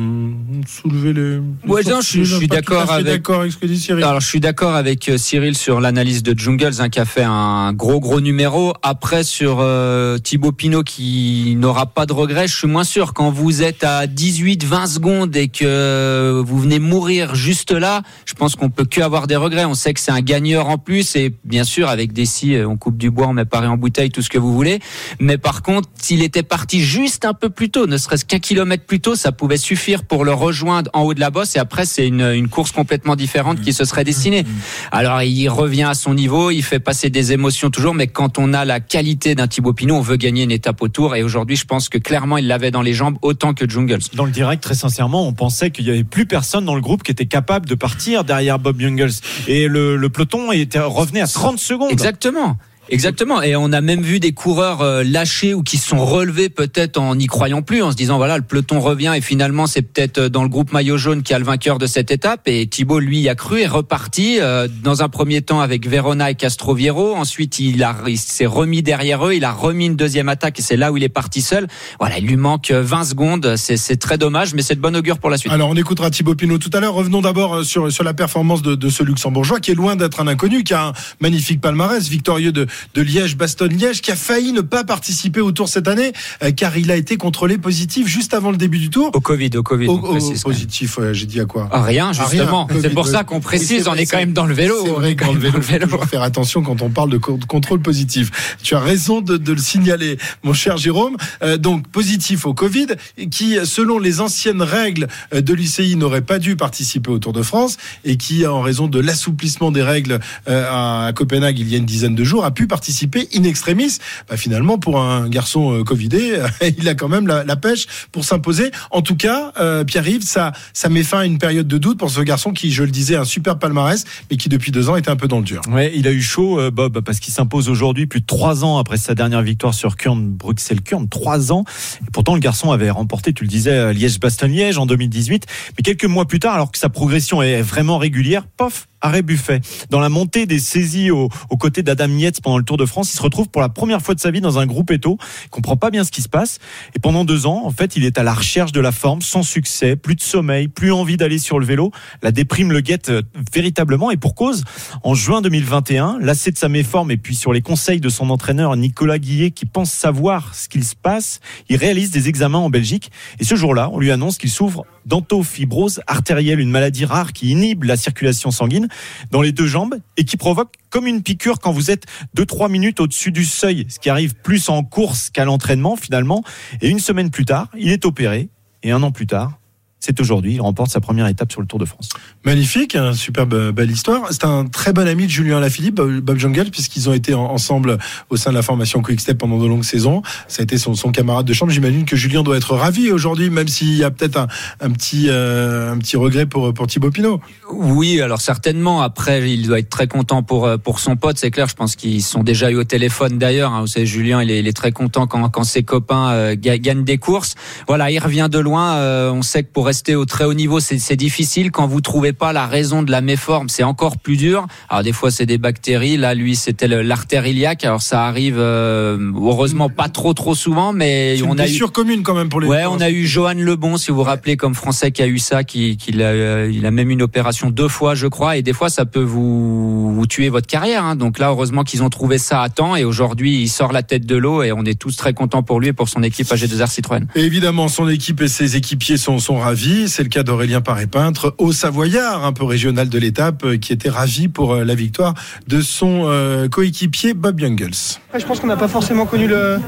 soulever 0.67 1.13
les. 1.13 1.39
ouais, 1.69 1.85
non, 1.85 2.01
je, 2.01 2.25
suis 2.25 2.49
d'accord 2.49 2.91
avec. 2.91 3.25
ce 3.29 3.57
que 3.57 3.67
dit 3.67 3.79
Cyril. 3.79 4.03
Alors, 4.03 4.21
je 4.21 4.27
suis 4.27 4.41
d'accord 4.41 4.75
avec 4.75 5.09
euh, 5.09 5.19
Cyril 5.19 5.57
sur 5.57 5.81
l'analyse 5.81 6.25
de 6.25 6.37
Jungles, 6.37 6.81
hein, 6.81 6.89
qui 6.89 6.99
a 6.99 7.05
fait 7.05 7.23
un 7.23 7.73
gros 7.73 8.01
gros 8.01 8.21
numéro. 8.21 8.73
Après, 8.83 9.23
sur 9.23 9.59
euh, 9.61 10.19
Thibaut 10.19 10.51
Pinot, 10.51 10.83
qui 10.83 11.55
n'aura 11.59 11.87
pas 11.87 12.07
de 12.07 12.13
regrets, 12.13 12.49
je 12.49 12.57
suis 12.57 12.67
moins 12.67 12.83
sûr. 12.83 13.15
Quand 13.15 13.31
vous 13.31 13.63
êtes 13.63 13.85
à 13.85 14.07
18-20 14.09 14.95
secondes 14.95 15.37
et 15.37 15.47
que 15.47 16.43
vous 16.45 16.59
venez 16.59 16.81
mourir 16.81 17.37
juste 17.37 17.71
là, 17.71 18.03
je 18.27 18.35
pense 18.35 18.57
qu'on 18.57 18.69
peut 18.71 18.85
que 18.85 19.01
avoir 19.01 19.29
des 19.29 19.37
regrets. 19.37 19.65
On 19.65 19.75
sait 19.75 19.95
que 19.95 20.01
c'est 20.01 20.11
un 20.11 20.23
gagneur 20.23 20.69
en 20.69 20.77
plus, 20.77 21.15
et 21.15 21.33
bien 21.45 21.63
sûr, 21.63 21.89
avec 21.89 22.13
des 22.13 22.25
scies, 22.25 22.65
on 22.65 22.77
coupe 22.77 22.97
du 22.97 23.13
bois, 23.13 23.29
on 23.29 23.33
met 23.33 23.45
pareil 23.45 23.69
en 23.69 23.77
bouteille, 23.77 24.11
tout 24.11 24.23
ce 24.23 24.29
que 24.29 24.39
vous 24.39 24.53
voulez. 24.53 24.81
Mais 25.21 25.39
par 25.39 25.63
contre, 25.63 25.89
s'il 25.95 26.23
était 26.25 26.43
parti 26.43 26.81
juste 26.81 27.25
un 27.25 27.35
peu 27.35 27.49
plus 27.49 27.71
tôt, 27.71 27.87
ne 27.87 27.97
serait-ce 27.97 28.25
qu'un 28.25 28.40
kilomètre 28.41 28.85
plus 28.85 29.01
tôt, 29.01 29.15
ça 29.15 29.33
pouvait 29.33 29.57
suffire 29.57 30.05
pour 30.05 30.25
le 30.25 30.33
rejoindre 30.33 30.91
en 30.95 31.03
haut 31.03 31.15
de 31.15 31.21
la 31.21 31.31
bosse. 31.31 31.57
Et 31.57 31.59
après, 31.59 31.85
c'est 31.85 32.07
une, 32.07 32.23
une 32.23 32.49
course 32.49 32.73
complètement 32.73 33.17
différente 33.17 33.61
qui 33.61 33.73
se 33.73 33.85
serait 33.85 34.05
dessinée. 34.05 34.45
Alors, 34.93 35.23
il 35.23 35.49
revient 35.49 35.85
à 35.85 35.95
son 35.95 36.15
niveau, 36.15 36.51
il 36.51 36.63
fait 36.63 36.81
passer 36.81 37.11
des 37.11 37.33
émotions 37.33 37.71
toujours, 37.71 37.95
mais 37.95 38.07
quand 38.07 38.39
on 38.39 38.53
a 38.53 38.65
la 38.65 38.81
qualité 38.81 39.35
d'un 39.35 39.47
Thibaut 39.47 39.73
Pinot, 39.73 39.97
on 39.97 40.01
veut 40.01 40.17
gagner 40.17 40.43
une 40.43 40.51
étape 40.51 40.83
autour. 40.83 41.15
Et 41.17 41.23
aujourd'hui, 41.23 41.57
je 41.57 41.65
pense 41.65 41.89
que 41.89 41.99
clairement, 41.99 42.39
il 42.39 42.47
l'avait 42.47 42.71
dans 42.71 42.83
les 42.83 42.95
jambes 42.95 43.19
autant 43.23 43.55
que 43.55 43.69
Jungles. 43.69 44.01
Dans 44.15 44.25
le 44.25 44.33
direct, 44.33 44.63
très 44.63 44.75
sincèrement, 44.75 45.27
on 45.27 45.33
pensait 45.33 45.71
qu'il 45.71 45.87
y 45.87 45.91
avait 45.91 46.05
plus 46.05 46.27
personne 46.27 46.65
dans 46.65 46.75
le 46.75 46.81
groupe 46.81 47.03
qui 47.03 47.13
était 47.13 47.27
capable 47.27 47.67
de 47.67 47.75
partir 47.75 48.25
derrière 48.25 48.59
Bob 48.59 48.81
Jungles. 48.81 49.13
Et 49.47 49.69
le, 49.69 49.97
le 49.97 50.09
peloton 50.09 50.53
était, 50.53 50.79
revenait 50.79 51.21
à 51.21 51.27
30 51.27 51.59
secondes. 51.59 51.93
Exactement. 51.93 52.57
Exactement. 52.91 53.41
Et 53.41 53.55
on 53.55 53.73
a 53.73 53.81
même 53.81 54.03
vu 54.03 54.19
des 54.19 54.33
coureurs 54.33 54.81
euh, 54.81 55.05
lâchés 55.05 55.55
ou 55.55 55.63
qui 55.63 55.77
se 55.77 55.89
sont 55.89 56.05
relevés 56.05 56.49
peut-être 56.49 56.99
en 56.99 57.15
n'y 57.15 57.29
croyant 57.29 57.63
plus, 57.63 57.83
en 57.83 57.93
se 57.93 57.97
disant 57.97 58.17
voilà 58.17 58.37
le 58.37 58.43
peloton 58.43 58.81
revient 58.81 59.13
et 59.17 59.21
finalement 59.21 59.69
c'est 59.69 59.83
peut-être 59.83 60.19
euh, 60.19 60.29
dans 60.29 60.43
le 60.43 60.49
groupe 60.49 60.73
maillot 60.73 60.97
jaune 60.97 61.23
qui 61.23 61.33
a 61.33 61.39
le 61.39 61.45
vainqueur 61.45 61.79
de 61.79 61.87
cette 61.87 62.11
étape. 62.11 62.43
Et 62.47 62.67
Thibaut 62.67 62.99
lui 62.99 63.29
a 63.29 63.37
cru 63.37 63.61
et 63.61 63.69
reparti 63.69 64.39
euh, 64.41 64.67
dans 64.83 65.05
un 65.05 65.09
premier 65.09 65.41
temps 65.41 65.61
avec 65.61 65.87
Verona 65.87 66.33
et 66.33 66.35
Castroviero. 66.35 67.15
Ensuite 67.15 67.61
il 67.61 67.87
il 68.09 68.19
s'est 68.19 68.47
remis 68.47 68.83
derrière 68.83 69.25
eux, 69.25 69.35
il 69.35 69.45
a 69.45 69.53
remis 69.53 69.87
une 69.87 69.97
deuxième 69.97 70.29
attaque 70.29 70.59
et 70.59 70.63
c'est 70.63 70.77
là 70.77 70.91
où 70.91 70.97
il 70.97 71.05
est 71.05 71.09
parti 71.09 71.43
seul. 71.43 71.69
Voilà, 72.01 72.19
il 72.19 72.27
lui 72.27 72.37
manque 72.37 72.73
20 72.73 73.05
secondes. 73.05 73.55
C'est 73.57 74.01
très 74.01 74.19
dommage, 74.19 74.53
mais 74.53 74.63
c'est 74.63 74.75
de 74.75 74.81
bon 74.81 74.97
augure 74.97 75.19
pour 75.21 75.31
la 75.31 75.39
suite. 75.39 75.53
Alors 75.53 75.69
on 75.69 75.77
écoutera 75.77 76.11
Thibaut 76.11 76.35
Pinot 76.35 76.59
tout 76.59 76.71
à 76.73 76.81
l'heure. 76.81 76.95
Revenons 76.95 77.21
d'abord 77.21 77.65
sur 77.65 77.93
sur 77.93 78.03
la 78.03 78.15
performance 78.15 78.63
de, 78.63 78.75
de 78.75 78.89
ce 78.89 79.05
luxembourgeois 79.05 79.61
qui 79.61 79.71
est 79.71 79.75
loin 79.75 79.95
d'être 79.95 80.21
un 80.21 80.27
inconnu, 80.27 80.65
qui 80.65 80.75
a 80.75 80.89
un 80.89 80.93
magnifique 81.21 81.61
palmarès, 81.61 82.09
victorieux 82.09 82.51
de 82.51 82.67
de 82.95 83.03
Liège-Bastogne-Liège, 83.03 84.01
qui 84.01 84.11
a 84.11 84.17
failli 84.17 84.53
ne 84.53 84.61
pas 84.61 84.85
participer 84.85 85.41
au 85.41 85.53
Tour 85.53 85.69
cette 85.69 85.89
année, 85.89 86.13
euh, 86.43 86.51
car 86.53 86.77
il 86.77 86.91
a 86.91 86.97
été 86.97 87.17
contrôlé 87.17 87.59
positif 87.59 88.07
juste 88.07 88.35
avant 88.35 88.51
le 88.51 88.57
début 88.57 88.79
du 88.79 88.91
Tour. 88.91 89.11
Au 89.15 89.21
Covid, 89.21 89.51
au 89.57 89.63
Covid. 89.63 89.89
Au, 89.89 89.99
positif, 89.99 90.99
j'ai 91.13 91.27
dit 91.27 91.41
à 91.41 91.45
quoi 91.45 91.69
ah, 91.73 91.83
Rien, 91.83 92.13
justement. 92.13 92.69
c'est 92.81 92.91
pour 92.91 93.07
ça 93.07 93.25
qu'on 93.25 93.41
précise, 93.41 93.89
on 93.89 93.95
est 93.95 94.07
quand 94.07 94.19
même 94.19 94.33
dans 94.33 94.47
le 94.47 94.55
vélo. 94.55 94.77
C'est 94.85 94.91
vrai 94.91 95.15
dans 95.15 95.33
le 95.33 95.39
vélo, 95.39 95.59
il 95.61 95.89
faut 95.89 96.07
faire 96.07 96.23
attention 96.23 96.63
quand 96.63 96.83
on 96.83 96.91
parle 96.91 97.11
de 97.11 97.19
contrôle 97.19 97.81
positif. 97.81 98.57
Tu 98.63 98.75
as 98.75 98.81
raison 98.81 99.21
de, 99.21 99.37
de 99.37 99.53
le 99.53 99.59
signaler, 99.59 100.19
mon 100.43 100.53
cher 100.53 100.77
Jérôme. 100.77 101.17
Euh, 101.43 101.57
donc, 101.57 101.89
positif 101.89 102.47
au 102.47 102.55
Covid, 102.55 102.89
qui, 103.31 103.57
selon 103.65 103.99
les 103.99 104.21
anciennes 104.21 104.63
règles 104.63 105.09
euh, 105.35 105.41
de 105.41 105.55
l'UCI, 105.55 105.97
n'aurait 105.97 106.23
pas 106.23 106.39
dû 106.39 106.57
participer 106.57 107.11
au 107.11 107.19
Tour 107.19 107.33
de 107.33 107.43
France 107.43 107.77
et 108.05 108.17
qui, 108.17 108.47
en 108.47 108.61
raison 108.61 108.87
de 108.87 109.01
l'assouplissement 109.01 109.71
des 109.71 109.83
règles 109.83 110.21
à 110.47 111.13
Copenhague 111.15 111.59
il 111.59 111.69
y 111.69 111.75
a 111.75 111.79
une 111.79 111.87
dizaine 111.87 112.15
de 112.15 112.25
jours, 112.25 112.45
a 112.45 112.51
pu 112.51 112.67
participer 112.71 113.29
in 113.35 113.43
extremis, 113.43 113.99
bah 114.29 114.37
finalement 114.37 114.79
pour 114.79 115.01
un 115.01 115.29
garçon 115.29 115.75
euh, 115.75 115.85
covidé, 115.85 116.41
il 116.79 116.89
a 116.89 116.95
quand 116.95 117.09
même 117.09 117.27
la, 117.27 117.57
pêche 117.57 117.87
pour 118.13 118.25
s'imposer. 118.25 118.71
En 118.91 119.03
tout 119.03 119.17
cas, 119.17 119.53
euh, 119.61 119.85
Pierre-Yves, 119.85 120.23
ça, 120.23 120.53
ça 120.73 120.89
met 120.89 121.03
fin 121.03 121.19
à 121.19 121.25
une 121.27 121.39
période 121.39 121.67
de 121.67 121.79
doute 121.79 121.99
pour 121.99 122.11
ce 122.11 122.21
garçon 122.21 122.53
qui, 122.53 122.71
je 122.73 122.85
le 122.85 122.91
disais, 122.91 123.17
a 123.17 123.23
un 123.23 123.25
super 123.25 123.59
palmarès, 123.59 124.05
mais 124.31 124.37
qui 124.37 124.49
depuis 124.49 124.71
deux 124.71 124.89
ans 124.89 124.97
était 124.97 125.11
un 125.11 125.17
peu 125.17 125.29
dans 125.29 125.39
le 125.39 125.45
dur. 125.45 125.61
Ouais, 125.69 125.93
il 125.95 126.07
a 126.07 126.13
eu 126.13 126.23
chaud, 126.23 126.59
euh, 126.59 126.71
Bob, 126.71 127.01
parce 127.01 127.19
qu'il 127.19 127.35
s'impose 127.35 127.69
aujourd'hui 127.69 128.07
plus 128.07 128.21
de 128.21 128.27
trois 128.27 128.65
ans 128.65 128.79
après 128.79 128.97
sa 128.97 129.15
dernière 129.15 129.43
victoire 129.43 129.75
sur 129.75 129.97
Kurn, 129.97 130.31
Bruxelles-Kurn, 130.31 131.09
trois 131.09 131.53
ans. 131.53 131.65
Et 132.07 132.11
pourtant, 132.13 132.35
le 132.35 132.41
garçon 132.41 132.71
avait 132.71 132.91
remporté, 132.91 133.33
tu 133.33 133.45
le 133.45 133.51
disais, 133.51 133.93
Liège-Bastogne-Liège 133.93 134.79
en 134.79 134.87
2018. 134.87 135.47
Mais 135.77 135.83
quelques 135.83 136.05
mois 136.05 136.27
plus 136.27 136.39
tard, 136.39 136.55
alors 136.55 136.71
que 136.71 136.79
sa 136.79 136.89
progression 136.89 137.43
est 137.43 137.63
vraiment 137.63 137.99
régulière, 137.99 138.47
pof, 138.57 138.87
arrêt 139.01 139.23
Buffet. 139.23 139.61
Dans 139.91 140.01
la 140.01 140.09
montée 140.09 140.47
des 140.47 140.59
saisies 140.59 141.11
aux, 141.11 141.29
côtés 141.59 141.83
d'Adam 141.83 142.09
Nietz 142.09 142.41
pendant 142.41 142.59
le 142.59 142.65
Tour 142.65 142.77
de 142.77 142.87
France, 142.87 143.13
il 143.13 143.17
se 143.17 143.23
retrouve 143.23 143.49
pour 143.49 143.61
la 143.61 143.69
première 143.69 144.03
fois 144.03 144.15
de 144.15 144.21
sa 144.21 144.31
vie 144.31 144.41
dans 144.41 144.59
un 144.59 144.67
groupe 144.67 144.91
éto. 144.91 145.19
Il 145.45 145.51
comprend 145.51 145.77
pas 145.77 145.91
bien 145.91 146.05
ce 146.05 146.11
qui 146.11 146.23
se 146.23 146.29
passe. 146.29 146.59
Et 146.95 146.99
pendant 146.99 147.25
deux 147.25 147.47
ans, 147.47 147.63
en 147.65 147.71
fait, 147.71 147.97
il 147.97 148.05
est 148.05 148.19
à 148.19 148.23
la 148.23 148.35
recherche 148.35 148.73
de 148.73 148.81
la 148.81 148.93
forme, 148.93 149.23
sans 149.23 149.43
succès, 149.43 149.97
plus 149.97 150.15
de 150.15 150.23
sommeil, 150.23 150.69
plus 150.69 150.93
envie 150.93 151.17
d'aller 151.17 151.39
sur 151.39 151.59
le 151.59 151.67
vélo. 151.67 151.91
La 152.23 152.33
déprime 152.33 152.73
le 152.73 152.81
guette 152.81 153.11
euh, 153.11 153.23
véritablement. 153.53 154.11
Et 154.11 154.17
pour 154.17 154.35
cause, 154.35 154.65
en 155.03 155.15
juin 155.15 155.43
2021, 155.43 156.19
lassé 156.21 156.51
de 156.51 156.59
sa 156.59 156.69
méforme 156.69 157.11
et 157.11 157.17
puis 157.17 157.35
sur 157.35 157.53
les 157.53 157.63
conseils 157.63 158.01
de 158.01 158.09
son 158.09 158.31
entraîneur 158.31 158.77
Nicolas 158.77 159.19
Guillet, 159.19 159.51
qui 159.51 159.67
pense 159.67 159.91
savoir 159.91 160.55
ce 160.55 160.69
qu'il 160.69 160.85
se 160.85 160.95
passe, 160.95 161.41
il 161.69 161.77
réalise 161.77 162.11
des 162.11 162.29
examens 162.29 162.59
en 162.59 162.71
Belgique. 162.71 163.11
Et 163.39 163.45
ce 163.45 163.55
jour-là, 163.55 163.89
on 163.93 163.99
lui 163.99 164.11
annonce 164.11 164.39
qu'il 164.39 164.51
souffre 164.51 164.85
d'antofibrose 165.11 166.01
artérielle, 166.07 166.61
une 166.61 166.71
maladie 166.71 167.05
rare 167.05 167.33
qui 167.33 167.51
inhibe 167.51 167.83
la 167.83 167.97
circulation 167.97 168.53
sanguine 168.53 168.89
dans 169.33 169.43
les 169.43 169.51
deux 169.51 169.67
jambes 169.67 169.97
et 170.17 170.25
qui 170.25 170.37
provoque 170.37 170.73
comme 170.89 171.09
une 171.09 171.23
piqûre 171.23 171.59
quand 171.59 171.73
vous 171.73 171.91
êtes 171.91 172.07
2-3 172.37 172.71
minutes 172.71 173.01
au-dessus 173.01 173.33
du 173.33 173.45
seuil, 173.45 173.87
ce 173.89 173.99
qui 173.99 174.09
arrive 174.09 174.35
plus 174.37 174.69
en 174.69 174.85
course 174.85 175.29
qu'à 175.29 175.45
l'entraînement 175.45 175.97
finalement. 175.97 176.45
Et 176.81 176.89
une 176.89 177.01
semaine 177.01 177.31
plus 177.31 177.45
tard, 177.45 177.69
il 177.77 177.91
est 177.91 178.07
opéré 178.07 178.51
et 178.83 178.93
un 178.93 179.03
an 179.03 179.11
plus 179.11 179.27
tard, 179.27 179.60
c'est 180.01 180.19
aujourd'hui. 180.21 180.55
Il 180.55 180.61
remporte 180.61 180.91
sa 180.91 181.01
première 181.01 181.27
étape 181.27 181.53
sur 181.53 181.61
le 181.61 181.67
Tour 181.67 181.79
de 181.79 181.85
France. 181.85 182.09
Magnifique, 182.45 182.97
une 182.97 183.13
superbe 183.13 183.71
belle 183.71 183.91
histoire. 183.91 184.27
C'est 184.31 184.45
un 184.45 184.67
très 184.67 184.93
bon 184.95 185.07
ami 185.07 185.27
de 185.27 185.31
Julien 185.31 185.61
Lafilippe, 185.61 185.97
Bob 185.97 186.39
Jungle, 186.39 186.71
puisqu'ils 186.71 187.09
ont 187.11 187.13
été 187.13 187.35
ensemble 187.35 187.99
au 188.31 188.37
sein 188.37 188.51
de 188.51 188.57
la 188.57 188.63
formation 188.63 189.03
Quick 189.03 189.21
Step 189.21 189.39
pendant 189.39 189.59
de 189.59 189.67
longues 189.67 189.85
saisons. 189.85 190.23
Ça 190.49 190.63
a 190.63 190.65
été 190.65 190.79
son, 190.79 190.95
camarade 191.13 191.47
de 191.47 191.53
chambre. 191.53 191.71
J'imagine 191.71 192.07
que 192.07 192.17
Julien 192.17 192.43
doit 192.43 192.57
être 192.57 192.75
ravi 192.75 193.11
aujourd'hui, 193.11 193.51
même 193.51 193.69
s'il 193.69 193.95
y 193.95 194.03
a 194.03 194.11
peut-être 194.11 194.47
un, 194.81 194.91
petit, 194.91 195.27
euh, 195.29 195.93
un 195.93 195.99
petit 195.99 196.17
regret 196.17 196.47
pour, 196.47 196.73
pour 196.73 196.87
Thibaut 196.87 197.11
Pinot. 197.11 197.41
Oui, 197.71 198.23
alors 198.23 198.41
certainement. 198.41 199.03
Après, 199.03 199.53
il 199.53 199.67
doit 199.67 199.81
être 199.81 199.91
très 199.91 200.07
content 200.07 200.43
pour, 200.43 200.67
euh, 200.67 200.79
pour 200.79 200.99
son 200.99 201.17
pote, 201.17 201.37
c'est 201.37 201.51
clair. 201.51 201.69
Je 201.69 201.75
pense 201.75 201.95
qu'ils 201.95 202.23
sont 202.23 202.43
déjà 202.43 202.71
eu 202.71 202.77
au 202.77 202.85
téléphone 202.85 203.39
d'ailleurs. 203.39 203.73
Hein. 203.73 203.83
Vous 203.83 203.87
savez, 203.87 204.07
Julien, 204.07 204.43
il 204.43 204.51
est, 204.51 204.61
il 204.61 204.69
est 204.69 204.77
très 204.77 204.93
content 204.93 205.27
quand, 205.27 205.47
quand 205.51 205.65
ses 205.65 205.83
copains 205.83 206.31
euh, 206.31 206.57
gagnent 206.59 207.05
des 207.05 207.19
courses. 207.19 207.55
Voilà, 207.87 208.11
il 208.11 208.19
revient 208.19 208.49
de 208.51 208.59
loin. 208.59 208.97
on 209.31 209.43
sait 209.43 209.63
que 209.63 209.69
pour 209.73 209.90
rester 209.91 210.15
au 210.15 210.25
très 210.25 210.45
haut 210.45 210.55
niveau, 210.55 210.79
c'est 210.79 211.17
difficile. 211.17 211.73
Quand 211.73 211.89
vous 211.89 212.01
trouvez 212.01 212.33
pas 212.33 212.53
la 212.53 212.69
raison 212.69 213.03
de 213.03 213.11
la 213.11 213.21
méforme, 213.21 213.69
c'est 213.69 213.83
encore 213.83 214.19
plus 214.19 214.37
dur. 214.37 214.69
Alors 214.89 215.03
des 215.03 215.13
fois, 215.13 215.33
c'est 215.33 215.47
des 215.47 215.59
bactéries. 215.59 216.17
Là, 216.17 216.33
lui, 216.33 216.55
c'était 216.55 216.87
l'artère 216.87 217.45
iliaque. 217.45 217.85
Alors 217.85 218.01
ça 218.01 218.25
arrive 218.25 218.55
euh, 218.57 219.19
heureusement 219.35 219.89
pas 219.89 220.09
trop 220.09 220.33
trop 220.33 220.55
souvent, 220.55 220.93
mais 220.93 221.41
on 221.45 221.59
a 221.59 221.67
eu 221.67 221.81
commune 221.93 222.23
quand 222.23 222.35
même 222.35 222.49
pour 222.49 222.61
les. 222.61 222.69
Ouais, 222.69 222.85
on 222.87 223.01
a 223.01 223.11
eu 223.11 223.27
Johan 223.27 223.55
Lebon, 223.55 223.97
si 223.97 224.13
vous 224.13 224.19
vous 224.19 224.23
rappelez, 224.23 224.57
comme 224.57 224.77
français 224.77 225.11
qui 225.11 225.23
a 225.23 225.27
eu 225.27 225.41
ça, 225.41 225.65
qui, 225.65 225.97
qui 225.97 226.13
a, 226.23 226.27
euh, 226.27 226.71
il 226.73 226.87
a 226.87 226.93
même 226.93 227.11
une 227.11 227.23
opération 227.23 227.69
deux 227.71 227.89
fois, 227.89 228.15
je 228.15 228.29
crois, 228.29 228.57
et 228.57 228.63
des 228.63 228.73
fois 228.73 228.91
ça 228.91 229.07
peut 229.07 229.25
vous, 229.25 230.15
vous 230.15 230.27
tuer 230.29 230.51
votre 230.51 230.69
carrière. 230.69 231.05
Hein. 231.05 231.17
Donc 231.17 231.41
là, 231.41 231.49
heureusement 231.49 231.83
qu'ils 231.83 232.05
ont 232.05 232.11
trouvé 232.11 232.39
ça 232.39 232.63
à 232.63 232.69
temps, 232.69 232.95
et 232.95 233.03
aujourd'hui, 233.03 233.61
il 233.61 233.69
sort 233.69 233.91
la 233.91 234.05
tête 234.05 234.25
de 234.25 234.37
l'eau, 234.37 234.63
et 234.63 234.71
on 234.71 234.85
est 234.85 234.97
tous 234.97 235.17
très 235.17 235.35
contents 235.35 235.65
pour 235.65 235.81
lui 235.81 235.89
et 235.89 235.93
pour 235.93 236.09
son 236.09 236.23
équipe 236.23 236.47
AG2R 236.47 236.89
Citroën. 236.89 237.27
Et 237.35 237.41
évidemment, 237.41 237.89
son 237.89 238.09
équipe 238.09 238.41
et 238.41 238.49
ses 238.49 238.77
équipiers 238.77 239.17
sont 239.17 239.41
sont 239.41 239.59
ravis 239.59 239.80
C'est 240.09 240.23
le 240.23 240.29
cas 240.29 240.43
d'Aurélien 240.43 240.83
Paré-Peintre, 240.83 241.55
au 241.57 241.73
Savoyard, 241.73 242.45
un 242.45 242.53
peu 242.53 242.65
régional 242.65 243.09
de 243.09 243.19
l'étape, 243.19 243.65
euh, 243.65 243.79
qui 243.79 243.95
était 243.95 244.11
ravi 244.11 244.49
pour 244.49 244.75
euh, 244.75 244.85
la 244.85 244.95
victoire 244.95 245.33
de 245.69 245.81
son 245.81 246.25
euh, 246.27 246.69
coéquipier 246.69 247.33
Bob 247.33 247.59
Jungels. 247.59 248.19
Je 248.39 248.45
pense 248.45 248.61
qu'on 248.61 248.67
n'a 248.67 248.77
pas 248.77 248.89
forcément 248.89 249.25
connu 249.25 249.49
le, 249.49 249.79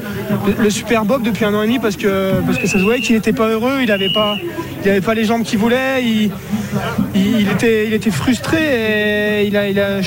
Super 0.70 1.04
Bob 1.04 1.22
depuis 1.22 1.44
un 1.44 1.52
an 1.52 1.62
et 1.62 1.66
demi 1.66 1.78
parce 1.78 1.96
que, 1.96 2.32
ça 2.64 2.78
se 2.78 2.82
voyait 2.82 3.02
qu'il 3.02 3.14
n'était 3.14 3.34
pas 3.34 3.48
heureux, 3.48 3.80
il 3.82 3.88
n'avait 3.88 4.12
pas, 4.14 5.14
les 5.14 5.24
jambes 5.24 5.42
qu'il 5.42 5.58
voulait, 5.58 6.02
il, 6.02 7.50
était, 7.50 8.10
frustré 8.10 9.44
et 9.46 9.52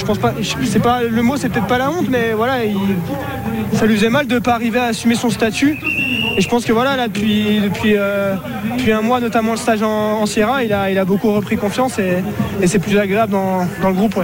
pense 0.03 0.17
pas, 0.17 0.33
sais 0.63 0.79
pas, 0.79 1.03
le 1.03 1.21
mot 1.21 1.37
c'est 1.37 1.49
peut-être 1.49 1.67
pas 1.67 1.77
la 1.77 1.91
honte, 1.91 2.09
mais 2.09 2.33
voilà, 2.33 2.65
il, 2.65 2.75
ça 3.73 3.85
lui 3.85 3.95
faisait 3.95 4.09
mal 4.09 4.25
de 4.25 4.33
ne 4.33 4.39
pas 4.39 4.55
arriver 4.55 4.79
à 4.79 4.85
assumer 4.85 5.15
son 5.15 5.29
statut. 5.29 5.77
Et 6.37 6.41
je 6.41 6.49
pense 6.49 6.65
que 6.65 6.73
voilà, 6.73 6.97
euh, 7.01 7.07
depuis 7.07 8.91
un 8.91 9.01
mois, 9.01 9.19
notamment 9.19 9.51
le 9.51 9.57
stage 9.57 9.81
en, 9.83 10.25
Sierra, 10.25 10.63
il 10.63 10.73
a, 10.73 11.05
beaucoup 11.05 11.31
repris 11.31 11.55
confiance 11.55 11.97
et, 11.99 12.23
c'est 12.65 12.79
plus 12.79 12.97
agréable 12.97 13.31
dans, 13.31 13.65
le 13.83 13.93
groupe. 13.93 14.15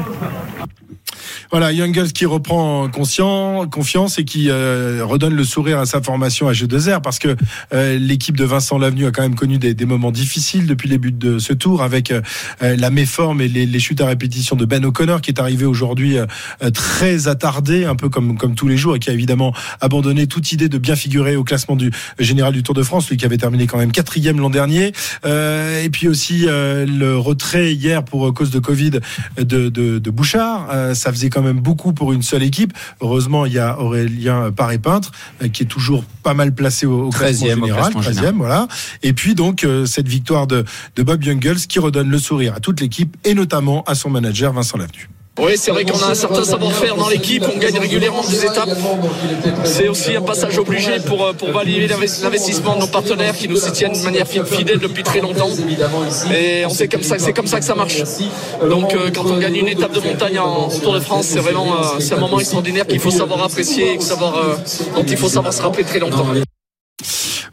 Voilà, 1.51 1.73
Youngles 1.73 2.13
qui 2.13 2.25
reprend 2.25 2.87
conscient, 2.87 3.67
confiance 3.67 4.17
et 4.17 4.23
qui 4.23 4.49
euh, 4.49 5.01
redonne 5.03 5.35
le 5.35 5.43
sourire 5.43 5.79
à 5.79 5.85
sa 5.85 6.01
formation 6.01 6.47
à 6.47 6.53
G2R 6.53 7.01
parce 7.01 7.19
que 7.19 7.35
euh, 7.73 7.99
l'équipe 7.99 8.37
de 8.37 8.45
Vincent 8.45 8.77
Lavenu 8.77 9.05
a 9.05 9.11
quand 9.11 9.21
même 9.21 9.35
connu 9.35 9.57
des, 9.57 9.73
des, 9.73 9.83
moments 9.83 10.13
difficiles 10.13 10.65
depuis 10.65 10.87
les 10.87 10.97
buts 10.97 11.11
de 11.11 11.39
ce 11.39 11.51
tour 11.51 11.83
avec 11.83 12.11
euh, 12.11 12.21
la 12.61 12.89
méforme 12.89 13.41
et 13.41 13.49
les, 13.49 13.65
les, 13.65 13.79
chutes 13.79 13.99
à 13.99 14.05
répétition 14.05 14.55
de 14.55 14.63
Ben 14.63 14.85
O'Connor 14.85 15.19
qui 15.19 15.29
est 15.29 15.41
arrivé 15.41 15.65
aujourd'hui 15.65 16.17
euh, 16.17 16.25
très 16.73 17.27
attardé, 17.27 17.83
un 17.83 17.97
peu 17.97 18.07
comme, 18.07 18.37
comme 18.37 18.55
tous 18.55 18.69
les 18.69 18.77
jours 18.77 18.95
et 18.95 18.99
qui 18.99 19.09
a 19.09 19.13
évidemment 19.13 19.53
abandonné 19.81 20.27
toute 20.27 20.53
idée 20.53 20.69
de 20.69 20.77
bien 20.77 20.95
figurer 20.95 21.35
au 21.35 21.43
classement 21.43 21.75
du 21.75 21.91
général 22.17 22.53
du 22.53 22.63
Tour 22.63 22.75
de 22.75 22.83
France, 22.83 23.09
lui 23.09 23.17
qui 23.17 23.25
avait 23.25 23.37
terminé 23.37 23.67
quand 23.67 23.77
même 23.77 23.91
quatrième 23.91 24.39
l'an 24.39 24.51
dernier. 24.51 24.93
et 25.25 25.89
puis 25.91 26.07
aussi 26.07 26.45
le 26.45 27.15
retrait 27.17 27.73
hier 27.73 28.05
pour 28.05 28.33
cause 28.33 28.51
de 28.51 28.59
Covid 28.59 28.91
de, 29.37 29.67
de, 29.67 29.99
de 29.99 30.09
Bouchard, 30.11 30.69
ça 30.93 31.11
faisait 31.11 31.29
quand 31.29 31.40
même 31.41 31.59
beaucoup 31.59 31.93
pour 31.93 32.13
une 32.13 32.21
seule 32.21 32.43
équipe. 32.43 32.73
Heureusement, 33.01 33.45
il 33.45 33.53
y 33.53 33.59
a 33.59 33.79
Aurélien 33.79 34.51
Paré-Peintre 34.51 35.11
euh, 35.41 35.47
qui 35.47 35.63
est 35.63 35.67
toujours 35.67 36.03
pas 36.23 36.33
mal 36.33 36.53
placé 36.53 36.85
au, 36.85 37.07
au 37.07 37.09
classement 37.09 37.47
général, 37.47 37.93
13e, 37.93 38.35
voilà. 38.35 38.67
Et 39.03 39.13
puis 39.13 39.35
donc 39.35 39.63
euh, 39.63 39.85
cette 39.85 40.07
victoire 40.07 40.47
de, 40.47 40.65
de 40.95 41.03
Bob 41.03 41.21
Jungels 41.21 41.67
qui 41.67 41.79
redonne 41.79 42.09
le 42.09 42.19
sourire 42.19 42.55
à 42.55 42.59
toute 42.59 42.81
l'équipe 42.81 43.15
et 43.23 43.33
notamment 43.33 43.83
à 43.83 43.95
son 43.95 44.09
manager 44.09 44.53
Vincent 44.53 44.77
Lavenu. 44.77 45.09
Oui, 45.39 45.53
c'est 45.55 45.71
vrai 45.71 45.85
qu'on 45.85 45.97
a 46.03 46.09
un 46.11 46.13
certain 46.13 46.43
savoir-faire 46.43 46.97
dans 46.97 47.07
l'équipe, 47.07 47.45
on 47.53 47.57
gagne 47.57 47.79
régulièrement 47.79 48.21
des 48.21 48.45
étapes. 48.45 48.69
C'est 49.63 49.87
aussi 49.87 50.13
un 50.13 50.21
passage 50.21 50.57
obligé 50.57 50.99
pour, 50.99 51.33
pour 51.35 51.51
valider 51.51 51.87
l'investissement 51.87 52.75
de 52.75 52.81
nos 52.81 52.87
partenaires 52.87 53.33
qui 53.33 53.47
nous 53.47 53.57
tiennent 53.57 53.93
de 53.93 54.03
manière 54.03 54.27
fidèle 54.27 54.79
depuis 54.79 55.03
très 55.03 55.21
longtemps. 55.21 55.49
Et 56.35 56.65
on 56.65 56.69
sait 56.69 56.89
comme 56.89 57.01
ça, 57.03 57.17
c'est 57.17 57.31
comme 57.31 57.47
ça 57.47 57.59
que 57.59 57.65
ça 57.65 57.75
marche. 57.75 58.03
Donc 58.69 58.93
euh, 58.93 59.09
quand 59.15 59.25
on 59.25 59.37
gagne 59.37 59.55
une 59.55 59.69
étape 59.69 59.93
de 59.93 60.01
montagne 60.01 60.37
en 60.37 60.67
Tour 60.67 60.93
de 60.93 60.99
France, 60.99 61.27
c'est 61.27 61.39
vraiment 61.39 61.75
euh, 61.75 61.99
c'est 61.99 62.15
un 62.15 62.19
moment 62.19 62.39
extraordinaire 62.39 62.85
qu'il 62.85 62.99
faut 62.99 63.11
savoir 63.11 63.41
apprécier, 63.43 63.99
savoir, 64.01 64.35
euh, 64.35 64.55
dont 64.95 65.05
il 65.05 65.17
faut 65.17 65.29
savoir 65.29 65.53
se 65.53 65.61
rappeler 65.61 65.85
très 65.85 65.99
longtemps. 65.99 66.27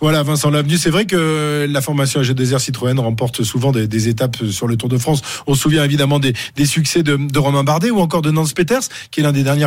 Voilà, 0.01 0.23
Vincent 0.23 0.51
Lavenu. 0.51 0.77
C'est 0.77 0.91
vrai 0.91 1.07
que 1.07 1.67
la 1.69 1.81
formation 1.81 2.21
AG2R 2.21 2.59
Citroën 2.61 2.99
remporte 2.99 3.43
souvent 3.43 3.73
des, 3.73 3.89
des, 3.89 4.09
étapes 4.09 4.37
sur 4.51 4.69
le 4.69 4.77
Tour 4.77 4.89
de 4.89 4.99
France. 4.99 5.23
On 5.47 5.55
se 5.55 5.61
souvient 5.61 5.85
évidemment 5.85 6.21
des, 6.21 6.35
des 6.57 6.67
succès 6.67 7.03
de, 7.03 7.17
de, 7.17 7.39
Romain 7.39 7.65
Bardet 7.65 7.91
ou 7.91 7.99
encore 7.99 8.23
de 8.23 8.31
Nance 8.31 8.53
Peters, 8.53 8.83
qui 9.11 9.21
est 9.21 9.23
l'un 9.23 9.33
des 9.33 9.43
derniers, 9.43 9.67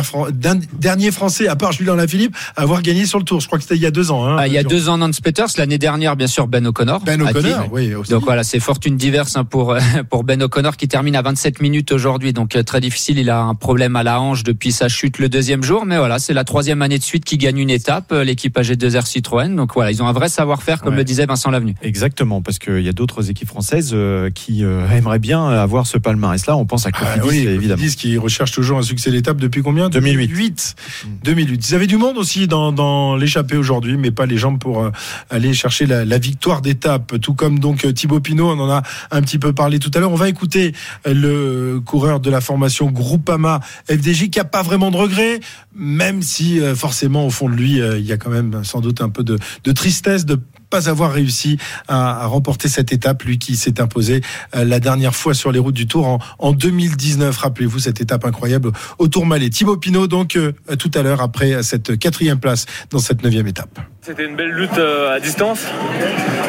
derniers 0.72 1.10
Français, 1.10 1.48
à 1.48 1.56
part 1.56 1.72
Julien 1.72 1.96
Lafilippe, 1.96 2.34
à 2.56 2.62
avoir 2.62 2.82
gagné 2.82 3.04
sur 3.04 3.18
le 3.18 3.24
Tour. 3.24 3.40
Je 3.40 3.46
crois 3.46 3.58
que 3.58 3.64
c'était 3.64 3.76
il 3.76 3.82
y 3.82 3.86
a 3.86 3.90
deux 3.90 4.10
ans. 4.10 4.26
Hein, 4.26 4.36
ah, 4.38 4.46
il 4.46 4.54
y 4.54 4.58
a 4.58 4.62
deux 4.62 4.88
ans, 4.88 4.98
Nance 4.98 5.20
Peters. 5.20 5.48
L'année 5.58 5.78
dernière, 5.78 6.16
bien 6.16 6.26
sûr, 6.26 6.46
Ben 6.46 6.66
O'Connor. 6.66 7.00
Ben 7.00 7.20
O'Connor, 7.20 7.68
oui. 7.70 7.94
Aussi. 7.94 8.10
Donc 8.10 8.24
voilà, 8.24 8.42
c'est 8.42 8.60
fortune 8.60 8.96
diverse 8.96 9.36
hein, 9.36 9.44
pour, 9.44 9.76
pour 10.10 10.24
Ben 10.24 10.42
O'Connor 10.42 10.76
qui 10.76 10.88
termine 10.88 11.16
à 11.16 11.22
27 11.22 11.60
minutes 11.60 11.92
aujourd'hui. 11.92 12.32
Donc 12.32 12.56
très 12.64 12.80
difficile. 12.80 13.18
Il 13.18 13.28
a 13.28 13.40
un 13.40 13.54
problème 13.54 13.96
à 13.96 14.02
la 14.02 14.20
hanche 14.20 14.44
depuis 14.44 14.72
sa 14.72 14.88
chute 14.88 15.18
le 15.18 15.28
deuxième 15.28 15.62
jour. 15.62 15.84
Mais 15.84 15.98
voilà, 15.98 16.18
c'est 16.18 16.34
la 16.34 16.44
troisième 16.44 16.80
année 16.80 16.98
de 16.98 17.04
suite 17.04 17.24
qui 17.24 17.36
gagne 17.36 17.58
une 17.58 17.70
étape, 17.70 18.12
l'équipe 18.12 18.58
AG2R 18.58 19.06
Citroën. 19.06 19.54
Donc 19.54 19.74
voilà, 19.74 19.90
ils 19.90 20.02
ont 20.02 20.06
un 20.06 20.12
vrai 20.12 20.21
savoir-faire 20.28 20.80
comme 20.80 20.94
ouais. 20.94 20.98
le 20.98 21.04
disait 21.04 21.26
Vincent 21.26 21.50
Lavenu. 21.50 21.74
Exactement, 21.82 22.42
parce 22.42 22.58
qu'il 22.58 22.80
y 22.80 22.88
a 22.88 22.92
d'autres 22.92 23.30
équipes 23.30 23.48
françaises 23.48 23.90
euh, 23.92 24.30
qui 24.30 24.64
euh, 24.64 24.88
aimeraient 24.90 25.18
bien 25.18 25.48
avoir 25.48 25.86
ce 25.86 25.98
palmarès-là. 25.98 26.56
On 26.56 26.66
pense 26.66 26.86
à 26.86 26.92
Cofidis, 26.92 27.20
ah, 27.20 27.26
oui, 27.26 27.38
évidemment. 27.38 27.80
Cofidis 27.80 27.96
qui 27.96 28.18
recherche 28.18 28.52
toujours 28.52 28.78
un 28.78 28.82
succès 28.82 29.10
d'étape 29.10 29.38
depuis 29.38 29.62
combien? 29.62 29.88
2008. 29.88 30.26
2008. 30.26 30.76
2008. 31.24 31.68
Ils 31.68 31.74
avaient 31.74 31.86
du 31.86 31.96
monde 31.96 32.18
aussi 32.18 32.46
dans, 32.46 32.72
dans 32.72 33.16
l'échappée 33.16 33.56
aujourd'hui, 33.56 33.96
mais 33.96 34.10
pas 34.10 34.26
les 34.26 34.38
jambes 34.38 34.58
pour 34.58 34.82
euh, 34.82 34.90
aller 35.30 35.54
chercher 35.54 35.86
la, 35.86 36.04
la 36.04 36.18
victoire 36.18 36.62
d'étape. 36.62 37.20
Tout 37.20 37.34
comme 37.34 37.58
donc 37.58 37.92
Thibaut 37.94 38.20
Pinot, 38.20 38.50
on 38.50 38.60
en 38.60 38.70
a 38.70 38.82
un 39.10 39.22
petit 39.22 39.38
peu 39.38 39.52
parlé 39.52 39.78
tout 39.78 39.90
à 39.94 40.00
l'heure. 40.00 40.12
On 40.12 40.16
va 40.16 40.28
écouter 40.28 40.72
le 41.04 41.80
coureur 41.84 42.20
de 42.20 42.30
la 42.30 42.40
formation 42.40 42.90
Groupama 42.90 43.60
FDJ 43.90 44.30
qui 44.30 44.40
a 44.40 44.44
pas 44.44 44.62
vraiment 44.62 44.90
de 44.90 44.96
regrets, 44.96 45.40
même 45.74 46.22
si 46.22 46.60
forcément 46.74 47.26
au 47.26 47.30
fond 47.30 47.48
de 47.48 47.54
lui, 47.54 47.78
il 47.78 48.06
y 48.06 48.12
a 48.12 48.16
quand 48.16 48.30
même 48.30 48.64
sans 48.64 48.80
doute 48.80 49.00
un 49.00 49.08
peu 49.08 49.24
de, 49.24 49.38
de 49.64 49.72
tristesse 49.72 50.11
de 50.18 50.38
pas 50.70 50.88
avoir 50.88 51.12
réussi 51.12 51.58
à, 51.86 52.26
remporter 52.26 52.68
cette 52.68 52.92
étape, 52.92 53.24
lui 53.24 53.38
qui 53.38 53.56
s'est 53.56 53.80
imposé 53.80 54.22
euh, 54.56 54.64
la 54.64 54.80
dernière 54.80 55.14
fois 55.14 55.34
sur 55.34 55.52
les 55.52 55.58
routes 55.58 55.74
du 55.74 55.86
Tour 55.86 56.06
en, 56.06 56.18
en 56.38 56.52
2019. 56.52 57.36
Rappelez-vous 57.36 57.80
cette 57.80 58.00
étape 58.00 58.24
incroyable 58.24 58.72
au 58.98 59.08
Tour 59.08 59.26
Malais. 59.26 59.50
Thibaut 59.50 59.76
Pinot, 59.76 60.06
donc 60.06 60.36
euh, 60.36 60.52
tout 60.78 60.90
à 60.94 61.02
l'heure 61.02 61.20
après 61.20 61.62
cette 61.62 61.98
quatrième 61.98 62.38
place 62.38 62.66
dans 62.90 62.98
cette 62.98 63.22
neuvième 63.22 63.46
étape. 63.46 63.78
C'était 64.04 64.24
une 64.24 64.34
belle 64.34 64.50
lutte 64.50 64.78
euh, 64.78 65.14
à 65.14 65.20
distance. 65.20 65.64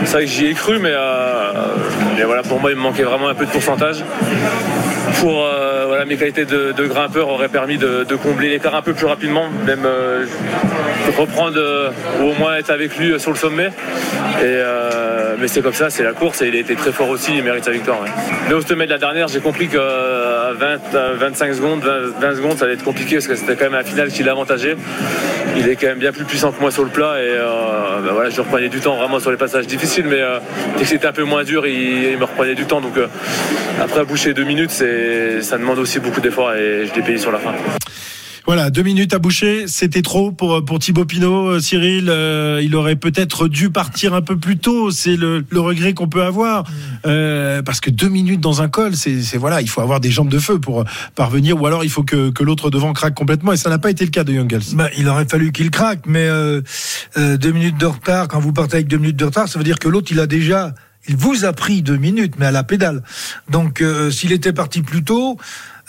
C'est 0.05 0.11
vrai 0.11 0.25
que 0.25 0.31
j'y 0.31 0.47
ai 0.47 0.53
cru, 0.55 0.79
mais, 0.79 0.89
euh, 0.91 1.51
mais, 2.17 2.23
voilà, 2.23 2.41
pour 2.41 2.59
moi, 2.59 2.71
il 2.71 2.77
me 2.77 2.81
manquait 2.81 3.03
vraiment 3.03 3.27
un 3.27 3.35
peu 3.35 3.45
de 3.45 3.51
pourcentage. 3.51 4.03
Pour 5.19 5.45
euh, 5.45 5.85
voilà, 5.87 6.03
mes 6.05 6.17
qualités 6.17 6.45
de, 6.45 6.87
grimpeur 6.87 7.29
auraient 7.29 7.49
permis 7.49 7.77
de, 7.77 8.15
combler 8.15 8.49
l'écart 8.49 8.73
un 8.73 8.81
peu 8.81 8.93
plus 8.93 9.05
rapidement, 9.05 9.49
même 9.67 9.85
reprendre 11.15 11.61
ou 12.21 12.23
au 12.23 12.33
moins 12.39 12.55
être 12.55 12.71
avec 12.71 12.97
lui 12.97 13.19
sur 13.19 13.29
le 13.29 13.37
sommet. 13.37 13.69
Et, 14.41 14.59
mais 15.39 15.47
c'est 15.47 15.61
comme 15.61 15.73
ça, 15.73 15.91
c'est 15.91 16.03
la 16.03 16.13
course 16.13 16.41
et 16.41 16.47
il 16.47 16.55
a 16.55 16.59
été 16.59 16.75
très 16.75 16.91
fort 16.91 17.09
aussi, 17.09 17.33
il 17.35 17.43
mérite 17.43 17.65
sa 17.65 17.71
victoire. 17.71 18.01
Ouais. 18.01 18.09
Mais 18.47 18.55
au 18.55 18.61
sommet 18.61 18.85
de 18.85 18.91
la 18.91 18.97
dernière, 18.97 19.27
j'ai 19.27 19.41
compris 19.41 19.67
20, 19.67 20.57
25 21.19 21.53
secondes, 21.53 21.83
20, 21.83 22.19
20, 22.19 22.35
secondes, 22.35 22.57
ça 22.57 22.65
allait 22.65 22.73
être 22.73 22.83
compliqué 22.83 23.17
parce 23.17 23.27
que 23.27 23.35
c'était 23.35 23.55
quand 23.55 23.69
même 23.69 23.79
un 23.79 23.83
final 23.83 24.09
qui 24.09 24.23
l'avantageait. 24.23 24.75
Il 25.55 25.69
est 25.69 25.75
quand 25.75 25.87
même 25.87 25.99
bien 25.99 26.11
plus 26.11 26.25
puissant 26.25 26.51
que 26.51 26.59
moi 26.59 26.71
sur 26.71 26.83
le 26.83 26.89
plat 26.89 27.21
et 27.21 27.27
euh, 27.27 28.01
ben 28.01 28.11
voilà, 28.13 28.29
je 28.29 28.41
reprenais 28.41 28.69
du 28.69 28.79
temps 28.79 28.95
vraiment 28.95 29.19
sur 29.19 29.29
les 29.31 29.37
passages 29.37 29.67
difficiles, 29.67 30.05
mais 30.07 30.19
euh, 30.19 30.39
dès 30.77 30.83
que 30.83 30.89
c'était 30.89 31.05
un 31.05 31.13
peu 31.13 31.23
moins 31.23 31.43
dur, 31.43 31.67
il, 31.67 32.11
il, 32.11 32.17
me 32.17 32.23
reprenait 32.25 32.55
du 32.55 32.65
temps. 32.65 32.81
Donc 32.81 32.97
euh, 32.97 33.07
après 33.79 34.03
boucher 34.03 34.33
deux 34.33 34.43
minutes, 34.43 34.71
ça 34.71 35.57
demande 35.57 35.79
aussi 35.79 35.99
beaucoup 35.99 36.21
d'efforts 36.21 36.53
et 36.53 36.87
je 36.87 36.93
l'ai 36.95 37.01
payé 37.01 37.17
sur 37.17 37.31
la 37.31 37.39
fin. 37.39 37.53
Voilà, 38.45 38.69
deux 38.69 38.83
minutes 38.83 39.13
à 39.13 39.19
boucher, 39.19 39.67
c'était 39.67 40.01
trop 40.01 40.33
pour 40.33 40.65
pour 40.65 40.77
Thibaut 40.77 41.05
Pinot, 41.05 41.61
Cyril. 41.61 42.09
Euh, 42.09 42.59
il 42.61 42.75
aurait 42.75 42.97
peut-être 42.97 43.47
dû 43.47 43.69
partir 43.69 44.13
un 44.13 44.21
peu 44.21 44.35
plus 44.35 44.57
tôt. 44.57 44.91
C'est 44.91 45.15
le, 45.15 45.45
le, 45.49 45.59
regret 45.61 45.93
qu'on 45.93 46.09
peut 46.09 46.23
avoir 46.23 46.65
euh, 47.05 47.61
parce 47.61 47.79
que 47.79 47.89
deux 47.89 48.09
minutes 48.09 48.41
dans 48.41 48.61
un 48.61 48.67
col, 48.67 48.97
c'est 48.97 49.37
voilà, 49.37 49.61
il 49.61 49.69
faut 49.69 49.79
avoir 49.79 50.01
des 50.01 50.11
jambes 50.11 50.27
de 50.27 50.39
feu 50.39 50.59
pour 50.59 50.83
parvenir, 51.15 51.61
ou 51.61 51.65
alors 51.65 51.85
il 51.85 51.89
faut 51.89 52.03
que, 52.03 52.31
que 52.31 52.43
l'autre 52.43 52.69
devant 52.69 52.91
craque 52.91 53.15
complètement. 53.15 53.53
Et 53.53 53.57
ça 53.57 53.69
n'a 53.69 53.79
pas 53.79 53.89
été 53.89 54.03
le 54.03 54.11
cas 54.11 54.25
de 54.25 54.33
Youngles. 54.33 54.75
Bah, 54.75 54.89
il 54.97 55.07
aurait 55.07 55.25
fallu 55.25 55.53
qu'il 55.53 55.71
craque, 55.71 56.01
mais 56.05 56.27
euh, 56.27 56.61
deux 57.15 57.51
minutes 57.53 57.77
de 57.77 57.85
retard. 57.85 58.27
Quand 58.27 58.41
vous 58.41 58.51
partez 58.51 58.75
avec 58.75 58.87
deux 58.87 58.97
minutes 58.97 59.15
de 59.15 59.25
retard, 59.25 59.47
ça 59.47 59.57
veut 59.57 59.65
dire 59.65 59.79
que 59.79 59.87
l'autre 59.87 60.09
il 60.11 60.19
a 60.19 60.27
déjà 60.27 60.73
il 61.07 61.15
vous 61.17 61.45
a 61.45 61.53
pris 61.53 61.81
deux 61.81 61.97
minutes, 61.97 62.35
mais 62.37 62.45
à 62.45 62.51
la 62.51 62.63
pédale. 62.63 63.03
Donc, 63.49 63.81
euh, 63.81 64.09
s'il 64.09 64.31
était 64.31 64.53
parti 64.53 64.81
plus 64.81 65.03
tôt, 65.03 65.37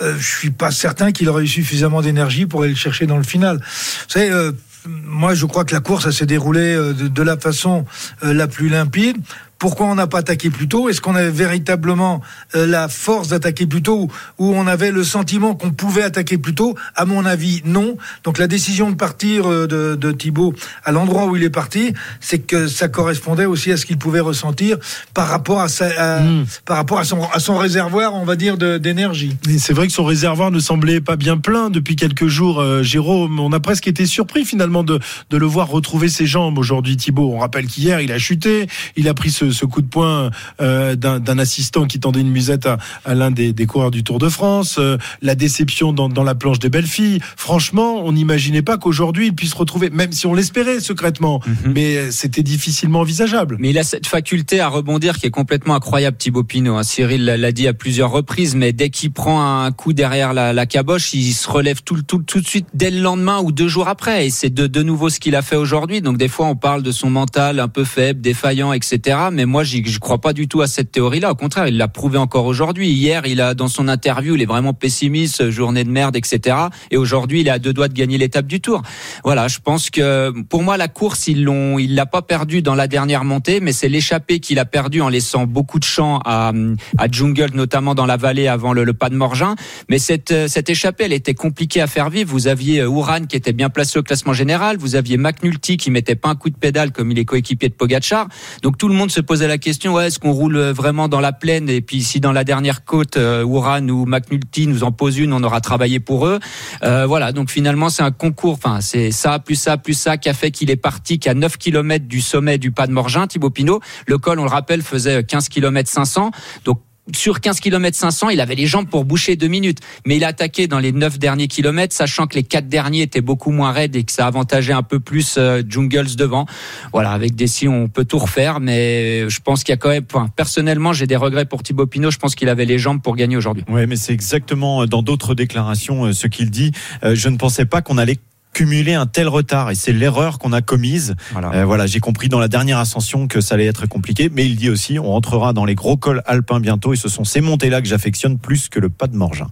euh, 0.00 0.16
je 0.18 0.26
suis 0.26 0.50
pas 0.50 0.70
certain 0.70 1.12
qu'il 1.12 1.28
aurait 1.28 1.44
eu 1.44 1.48
suffisamment 1.48 2.02
d'énergie 2.02 2.46
pour 2.46 2.62
aller 2.62 2.72
le 2.72 2.78
chercher 2.78 3.06
dans 3.06 3.16
le 3.16 3.22
final. 3.22 3.58
Vous 3.58 4.08
savez, 4.08 4.30
euh, 4.30 4.52
moi, 4.86 5.34
je 5.34 5.46
crois 5.46 5.64
que 5.64 5.74
la 5.74 5.80
course 5.80 6.10
s'est 6.10 6.26
déroulée 6.26 6.74
de, 6.76 7.08
de, 7.08 7.22
la 7.22 7.38
façon 7.38 7.86
la 8.22 8.46
plus 8.46 8.68
limpide. 8.68 9.16
Pourquoi 9.58 9.86
on 9.86 9.94
n'a 9.94 10.06
pas 10.06 10.18
attaqué 10.18 10.50
plus 10.50 10.68
tôt? 10.68 10.88
Est-ce 10.88 11.00
qu'on 11.00 11.14
avait 11.14 11.30
véritablement 11.30 12.20
euh, 12.54 12.66
la 12.66 12.88
force 12.88 13.28
d'attaquer 13.28 13.66
plus 13.66 13.82
tôt 13.82 14.08
ou, 14.38 14.54
on 14.54 14.66
avait 14.66 14.90
le 14.90 15.04
sentiment 15.04 15.54
qu'on 15.54 15.70
pouvait 15.70 16.02
attaquer 16.02 16.38
plus 16.38 16.54
tôt? 16.54 16.74
À 16.94 17.04
mon 17.04 17.24
avis, 17.24 17.62
non. 17.64 17.96
Donc 18.24 18.38
la 18.38 18.46
décision 18.46 18.90
de 18.90 18.96
partir 18.96 19.50
euh, 19.50 19.66
de, 19.66 19.94
de 19.94 20.12
Thibaut 20.12 20.54
à 20.84 20.92
l'endroit 20.92 21.26
où 21.26 21.36
il 21.36 21.42
est 21.42 21.50
parti, 21.50 21.94
c'est 22.20 22.40
que 22.40 22.66
ça 22.68 22.88
correspondait 22.88 23.46
aussi 23.46 23.72
à 23.72 23.76
ce 23.76 23.86
qu'il 23.86 23.98
pouvait 23.98 24.20
ressentir 24.20 24.78
par 25.14 25.28
rapport 25.28 25.60
à, 25.60 25.68
sa, 25.68 25.86
à 25.98 26.20
mmh. 26.20 26.46
par 26.64 26.76
rapport 26.76 26.98
à 26.98 27.04
son, 27.04 27.22
à 27.30 27.38
son 27.38 27.56
réservoir, 27.56 28.14
on 28.14 28.24
va 28.24 28.36
dire, 28.36 28.58
d'énergie. 28.58 29.36
C'est 29.58 29.72
vrai 29.72 29.86
que 29.86 29.92
son 29.92 30.04
réservoir 30.04 30.50
ne 30.50 30.58
semblait 30.58 31.00
pas 31.00 31.16
bien 31.16 31.36
plein 31.36 31.70
depuis 31.70 31.96
quelques 31.96 32.26
jours, 32.26 32.60
euh, 32.60 32.82
Jérôme. 32.82 33.40
On 33.40 33.52
a 33.52 33.60
presque 33.60 33.88
été 33.88 34.06
surpris 34.06 34.44
finalement 34.44 34.82
de, 34.82 34.98
de 35.30 35.36
le 35.36 35.46
voir 35.46 35.68
retrouver 35.68 36.08
ses 36.08 36.26
jambes 36.26 36.58
aujourd'hui, 36.58 36.96
Thibaut. 36.96 37.32
On 37.32 37.38
rappelle 37.38 37.66
qu'hier, 37.66 38.00
il 38.00 38.12
a 38.12 38.18
chuté, 38.18 38.66
il 38.96 39.08
a 39.08 39.14
pris 39.14 39.30
ce 39.30 39.43
ce, 39.44 39.50
ce 39.50 39.64
coup 39.64 39.82
de 39.82 39.86
poing 39.86 40.30
euh, 40.60 40.96
d'un 40.96 41.38
assistant 41.38 41.86
qui 41.86 42.00
tendait 42.00 42.20
une 42.20 42.30
musette 42.30 42.66
à, 42.66 42.78
à 43.04 43.14
l'un 43.14 43.30
des, 43.30 43.52
des 43.52 43.66
coureurs 43.66 43.90
du 43.90 44.04
Tour 44.04 44.18
de 44.18 44.28
France, 44.28 44.76
euh, 44.78 44.96
la 45.22 45.34
déception 45.34 45.92
dans, 45.92 46.08
dans 46.08 46.24
la 46.24 46.34
planche 46.34 46.58
des 46.58 46.68
belles 46.68 46.86
filles. 46.86 47.20
Franchement, 47.36 48.02
on 48.04 48.12
n'imaginait 48.12 48.62
pas 48.62 48.78
qu'aujourd'hui 48.78 49.26
il 49.26 49.34
puisse 49.34 49.54
retrouver, 49.54 49.90
même 49.90 50.12
si 50.12 50.26
on 50.26 50.34
l'espérait 50.34 50.80
secrètement, 50.80 51.40
mais 51.64 52.10
c'était 52.10 52.42
difficilement 52.42 53.00
envisageable. 53.00 53.56
Mais 53.58 53.70
il 53.70 53.78
a 53.78 53.84
cette 53.84 54.06
faculté 54.06 54.60
à 54.60 54.68
rebondir 54.68 55.18
qui 55.18 55.26
est 55.26 55.30
complètement 55.30 55.74
incroyable, 55.74 56.16
Thibaut 56.16 56.44
Pinot. 56.44 56.76
hein. 56.76 56.82
Cyril 56.82 57.24
l'a 57.24 57.52
dit 57.52 57.66
à 57.68 57.74
plusieurs 57.74 58.10
reprises, 58.10 58.54
mais 58.54 58.72
dès 58.72 58.90
qu'il 58.90 59.10
prend 59.12 59.62
un 59.64 59.72
coup 59.72 59.92
derrière 59.92 60.32
la, 60.32 60.52
la 60.52 60.66
caboche, 60.66 61.14
il 61.14 61.32
se 61.32 61.48
relève 61.48 61.82
tout, 61.82 62.02
tout, 62.02 62.18
tout 62.22 62.40
de 62.40 62.46
suite 62.46 62.66
dès 62.74 62.90
le 62.90 63.00
lendemain 63.00 63.40
ou 63.40 63.52
deux 63.52 63.68
jours 63.68 63.88
après. 63.88 64.26
Et 64.26 64.30
c'est 64.30 64.50
de, 64.50 64.66
de 64.66 64.82
nouveau 64.82 65.10
ce 65.10 65.20
qu'il 65.20 65.36
a 65.36 65.42
fait 65.42 65.56
aujourd'hui. 65.56 66.00
Donc 66.00 66.16
des 66.18 66.28
fois, 66.28 66.46
on 66.46 66.56
parle 66.56 66.82
de 66.82 66.92
son 66.92 67.10
mental 67.10 67.60
un 67.60 67.68
peu 67.68 67.84
faible, 67.84 68.20
défaillant, 68.20 68.72
etc. 68.72 69.18
Mais 69.34 69.46
moi, 69.46 69.64
je 69.64 69.98
crois 69.98 70.20
pas 70.20 70.32
du 70.32 70.48
tout 70.48 70.62
à 70.62 70.66
cette 70.66 70.92
théorie-là. 70.92 71.30
Au 71.30 71.34
contraire, 71.34 71.66
il 71.66 71.76
l'a 71.76 71.88
prouvé 71.88 72.18
encore 72.18 72.46
aujourd'hui. 72.46 72.88
Hier, 72.90 73.26
il 73.26 73.40
a 73.40 73.54
dans 73.54 73.68
son 73.68 73.88
interview, 73.88 74.34
il 74.34 74.42
est 74.42 74.46
vraiment 74.46 74.72
pessimiste, 74.72 75.50
journée 75.50 75.84
de 75.84 75.90
merde, 75.90 76.16
etc. 76.16 76.56
Et 76.90 76.96
aujourd'hui, 76.96 77.40
il 77.40 77.48
est 77.48 77.50
à 77.50 77.58
deux 77.58 77.72
doigts 77.72 77.88
de 77.88 77.94
gagner 77.94 78.18
l'étape 78.18 78.46
du 78.46 78.60
Tour. 78.60 78.82
Voilà, 79.24 79.48
je 79.48 79.58
pense 79.58 79.90
que 79.90 80.32
pour 80.42 80.62
moi, 80.62 80.76
la 80.76 80.88
course, 80.88 81.26
ils 81.26 81.44
l'ont, 81.44 81.78
il 81.78 81.94
l'a 81.94 82.06
pas 82.06 82.22
perdu 82.22 82.62
dans 82.62 82.74
la 82.74 82.86
dernière 82.86 83.24
montée, 83.24 83.60
mais 83.60 83.72
c'est 83.72 83.88
l'échappée 83.88 84.40
qu'il 84.40 84.58
a 84.58 84.64
perdu 84.64 85.00
en 85.00 85.08
laissant 85.08 85.46
beaucoup 85.46 85.78
de 85.78 85.84
champs 85.84 86.20
à, 86.24 86.52
à 86.98 87.10
Jungle, 87.10 87.50
notamment 87.54 87.94
dans 87.94 88.06
la 88.06 88.16
vallée 88.16 88.48
avant 88.48 88.72
le, 88.72 88.84
le 88.84 88.92
pas 88.92 89.08
de 89.08 89.16
Morgin. 89.16 89.54
Mais 89.88 89.98
cette, 89.98 90.30
euh, 90.30 90.48
cette 90.48 90.70
échappée, 90.70 91.04
elle 91.04 91.12
était 91.12 91.34
compliquée 91.34 91.80
à 91.80 91.86
faire 91.86 92.10
vivre. 92.10 92.30
Vous 92.30 92.46
aviez 92.46 92.80
euh, 92.80 92.88
Uran 92.88 93.26
qui 93.26 93.36
était 93.36 93.52
bien 93.52 93.70
placé 93.70 93.98
au 93.98 94.02
classement 94.02 94.32
général. 94.32 94.76
Vous 94.78 94.94
aviez 94.96 95.16
McNulty 95.16 95.76
qui 95.76 95.90
mettait 95.90 96.14
pas 96.14 96.28
un 96.28 96.34
coup 96.34 96.50
de 96.50 96.56
pédale 96.56 96.92
comme 96.92 97.10
il 97.10 97.18
est 97.18 97.24
coéquipier 97.24 97.68
de 97.68 97.74
Pogachar. 97.74 98.28
Donc 98.62 98.78
tout 98.78 98.88
le 98.88 98.94
monde 98.94 99.10
se 99.10 99.20
posait 99.24 99.48
la 99.48 99.58
question, 99.58 99.98
est-ce 100.00 100.18
qu'on 100.18 100.32
roule 100.32 100.56
euh, 100.56 100.72
vraiment 100.72 101.08
dans 101.08 101.20
la 101.20 101.32
plaine 101.32 101.68
Et 101.68 101.80
puis 101.80 102.02
si 102.02 102.20
dans 102.20 102.32
la 102.32 102.44
dernière 102.44 102.84
côte, 102.84 103.16
euh, 103.16 103.44
Uran 103.44 103.88
ou 103.88 104.06
McNulty 104.06 104.66
nous 104.66 104.84
en 104.84 104.92
pose 104.92 105.18
une, 105.18 105.32
on 105.32 105.42
aura 105.42 105.60
travaillé 105.60 106.00
pour 106.00 106.26
eux. 106.26 106.38
Euh, 106.82 107.06
voilà, 107.06 107.32
donc 107.32 107.50
finalement 107.50 107.88
c'est 107.88 108.02
un 108.02 108.10
concours, 108.10 108.54
enfin 108.54 108.80
c'est 108.80 109.10
ça, 109.10 109.38
plus 109.38 109.56
ça, 109.56 109.76
plus 109.76 109.94
ça 109.94 110.16
qui 110.16 110.28
a 110.28 110.34
fait 110.34 110.50
qu'il 110.50 110.70
est 110.70 110.76
parti 110.76 111.18
qu'à 111.18 111.34
9 111.34 111.56
km 111.56 112.06
du 112.06 112.20
sommet 112.20 112.58
du 112.58 112.70
pas 112.70 112.86
de 112.86 112.92
Morgin, 112.92 113.26
Thibaut 113.26 113.50
Pinot. 113.50 113.80
Le 114.06 114.18
col, 114.18 114.38
on 114.38 114.44
le 114.44 114.50
rappelle, 114.50 114.82
faisait 114.82 115.24
15 115.24 115.48
km 115.48 115.90
500. 115.90 116.30
Donc 116.64 116.80
sur 117.12 117.40
15 117.40 117.60
km 117.60 117.96
500, 117.96 118.30
il 118.30 118.40
avait 118.40 118.54
les 118.54 118.66
jambes 118.66 118.88
pour 118.88 119.04
boucher 119.04 119.36
deux 119.36 119.48
minutes. 119.48 119.80
Mais 120.06 120.16
il 120.16 120.24
a 120.24 120.28
attaqué 120.28 120.66
dans 120.66 120.78
les 120.78 120.92
9 120.92 121.18
derniers 121.18 121.48
kilomètres, 121.48 121.94
sachant 121.94 122.26
que 122.26 122.36
les 122.36 122.42
quatre 122.42 122.68
derniers 122.68 123.02
étaient 123.02 123.20
beaucoup 123.20 123.50
moins 123.50 123.72
raides 123.72 123.96
et 123.96 124.04
que 124.04 124.12
ça 124.12 124.26
avantageait 124.26 124.72
un 124.72 124.82
peu 124.82 125.00
plus 125.00 125.36
euh, 125.36 125.62
Jungles 125.68 126.16
devant. 126.16 126.46
Voilà, 126.92 127.10
avec 127.10 127.34
des 127.34 127.46
si 127.46 127.68
on 127.68 127.88
peut 127.88 128.04
tout 128.04 128.18
refaire, 128.18 128.60
mais 128.60 129.28
je 129.28 129.40
pense 129.40 129.64
qu'il 129.64 129.72
y 129.72 129.74
a 129.74 129.76
quand 129.76 129.90
même, 129.90 130.04
enfin, 130.12 130.28
personnellement, 130.34 130.92
j'ai 130.92 131.06
des 131.06 131.16
regrets 131.16 131.44
pour 131.44 131.62
Thibaut 131.62 131.86
Pinot. 131.86 132.10
Je 132.10 132.18
pense 132.18 132.34
qu'il 132.34 132.48
avait 132.48 132.64
les 132.64 132.78
jambes 132.78 133.02
pour 133.02 133.16
gagner 133.16 133.36
aujourd'hui. 133.36 133.64
Ouais, 133.68 133.86
mais 133.86 133.96
c'est 133.96 134.12
exactement 134.12 134.82
euh, 134.82 134.86
dans 134.86 135.02
d'autres 135.02 135.34
déclarations 135.34 136.06
euh, 136.06 136.12
ce 136.12 136.26
qu'il 136.26 136.50
dit. 136.50 136.72
Euh, 137.04 137.14
Je 137.14 137.28
ne 137.28 137.36
pensais 137.36 137.66
pas 137.66 137.82
qu'on 137.82 137.98
allait 137.98 138.18
cumuler 138.54 138.94
un 138.94 139.04
tel 139.06 139.28
retard 139.28 139.70
et 139.70 139.74
c'est 139.74 139.92
l'erreur 139.92 140.38
qu'on 140.38 140.52
a 140.54 140.62
commise. 140.62 141.14
Voilà. 141.32 141.50
Euh, 141.54 141.64
voilà, 141.66 141.86
j'ai 141.86 142.00
compris 142.00 142.28
dans 142.30 142.38
la 142.38 142.48
dernière 142.48 142.78
ascension 142.78 143.26
que 143.28 143.40
ça 143.42 143.56
allait 143.56 143.66
être 143.66 143.86
compliqué, 143.86 144.30
mais 144.32 144.46
il 144.46 144.56
dit 144.56 144.70
aussi 144.70 144.98
on 144.98 145.10
rentrera 145.10 145.52
dans 145.52 145.66
les 145.66 145.74
gros 145.74 145.96
cols 145.98 146.22
alpins 146.24 146.60
bientôt 146.60 146.94
et 146.94 146.96
ce 146.96 147.08
sont 147.10 147.24
ces 147.24 147.42
montées-là 147.42 147.82
que 147.82 147.88
j'affectionne 147.88 148.38
plus 148.38 148.68
que 148.70 148.78
le 148.80 148.88
pas 148.88 149.08
de 149.08 149.16
Morgin. 149.16 149.48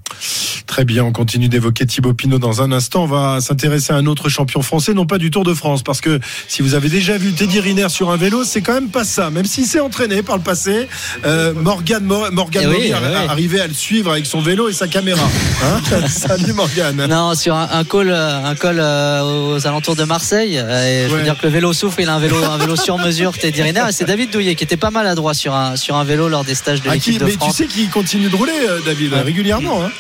Très 0.67 0.85
bien, 0.87 1.05
on 1.05 1.13
continue 1.13 1.49
d'évoquer 1.49 1.85
Thibaut 1.85 2.15
Pinot 2.15 2.39
dans 2.39 2.63
un 2.63 2.73
instant. 2.73 3.03
On 3.03 3.07
va 3.07 3.41
s'intéresser 3.43 3.93
à 3.93 3.97
un 3.97 4.07
autre 4.07 4.29
champion 4.31 4.63
français, 4.63 4.95
non 4.95 5.05
pas 5.05 5.19
du 5.19 5.31
Tour 5.31 5.45
de 5.45 5.53
France, 5.53 5.83
parce 5.83 6.01
que 6.01 6.19
si 6.49 6.63
vous 6.63 6.75
avez 6.75 6.89
déjà 6.89 7.19
vu 7.19 7.33
Teddy 7.33 7.61
Riner 7.61 7.89
sur 7.91 8.11
un 8.11 8.17
vélo, 8.17 8.45
c'est 8.45 8.63
quand 8.63 8.73
même 8.73 8.89
pas 8.89 9.05
ça. 9.05 9.29
Même 9.29 9.45
s'il 9.45 9.67
s'est 9.67 9.81
entraîné 9.81 10.23
par 10.23 10.37
le 10.37 10.43
passé, 10.43 10.89
euh, 11.27 11.53
Morgan, 11.53 12.03
Mo- 12.05 12.31
Morgan 12.31 12.63
Eh 12.65 12.69
oui, 12.69 12.77
eh 12.87 12.93
oui. 12.95 13.29
arrivait 13.29 13.61
à 13.61 13.67
le 13.67 13.75
suivre 13.75 14.13
avec 14.13 14.25
son 14.25 14.41
vélo 14.41 14.69
et 14.69 14.73
sa 14.73 14.87
caméra. 14.89 15.29
Hein 15.65 15.81
Salut 16.09 16.53
Morgan. 16.55 17.07
Non, 17.09 17.35
sur 17.35 17.55
un, 17.55 17.69
un 17.73 17.85
col, 17.85 18.09
euh, 18.11 18.45
un 18.45 18.55
col 18.55 18.79
euh, 18.93 19.55
aux 19.57 19.67
alentours 19.67 19.97
de 19.97 20.05
Marseille. 20.05 20.57
et 20.57 20.59
je 20.59 21.13
Ouais. 21.13 21.19
veux 21.19 21.23
dire 21.23 21.37
que 21.39 21.47
le 21.47 21.53
vélo 21.53 21.73
souffre. 21.73 22.01
Il 22.01 22.09
a 22.09 22.15
un 22.15 22.19
vélo, 22.21 22.37
un 22.45 22.59
vélo 22.59 22.77
sur 22.77 22.99
mesure. 22.99 23.33
Teddy 23.37 23.63
Riner. 23.63 23.85
Et 23.89 23.93
c'est 23.93 24.05
David 24.05 24.31
Douillet 24.31 24.55
qui 24.55 24.65
était 24.65 24.77
pas 24.77 24.91
maladroit 24.91 25.35
sur 25.35 25.55
un, 25.55 25.77
sur 25.77 25.97
un 25.97 26.05
vélo 26.05 26.29
lors 26.29 26.45
des 26.45 26.55
stages 26.55 26.83
de 26.83 26.89
Ah, 26.89 26.99
qui- 26.99 27.11
l'équipe 27.13 27.21
de 27.21 27.25
mais 27.27 27.33
tu 27.33 27.39
France. 27.39 27.57
sais 27.57 27.67
qu'il 27.67 27.89
continue 27.91 28.29
de 28.29 28.37
rouler, 28.37 28.53
euh, 28.69 28.81
David, 28.85 29.13
Ouais. 29.13 29.21
régulièrement. 29.23 29.83
Hein 29.83 29.91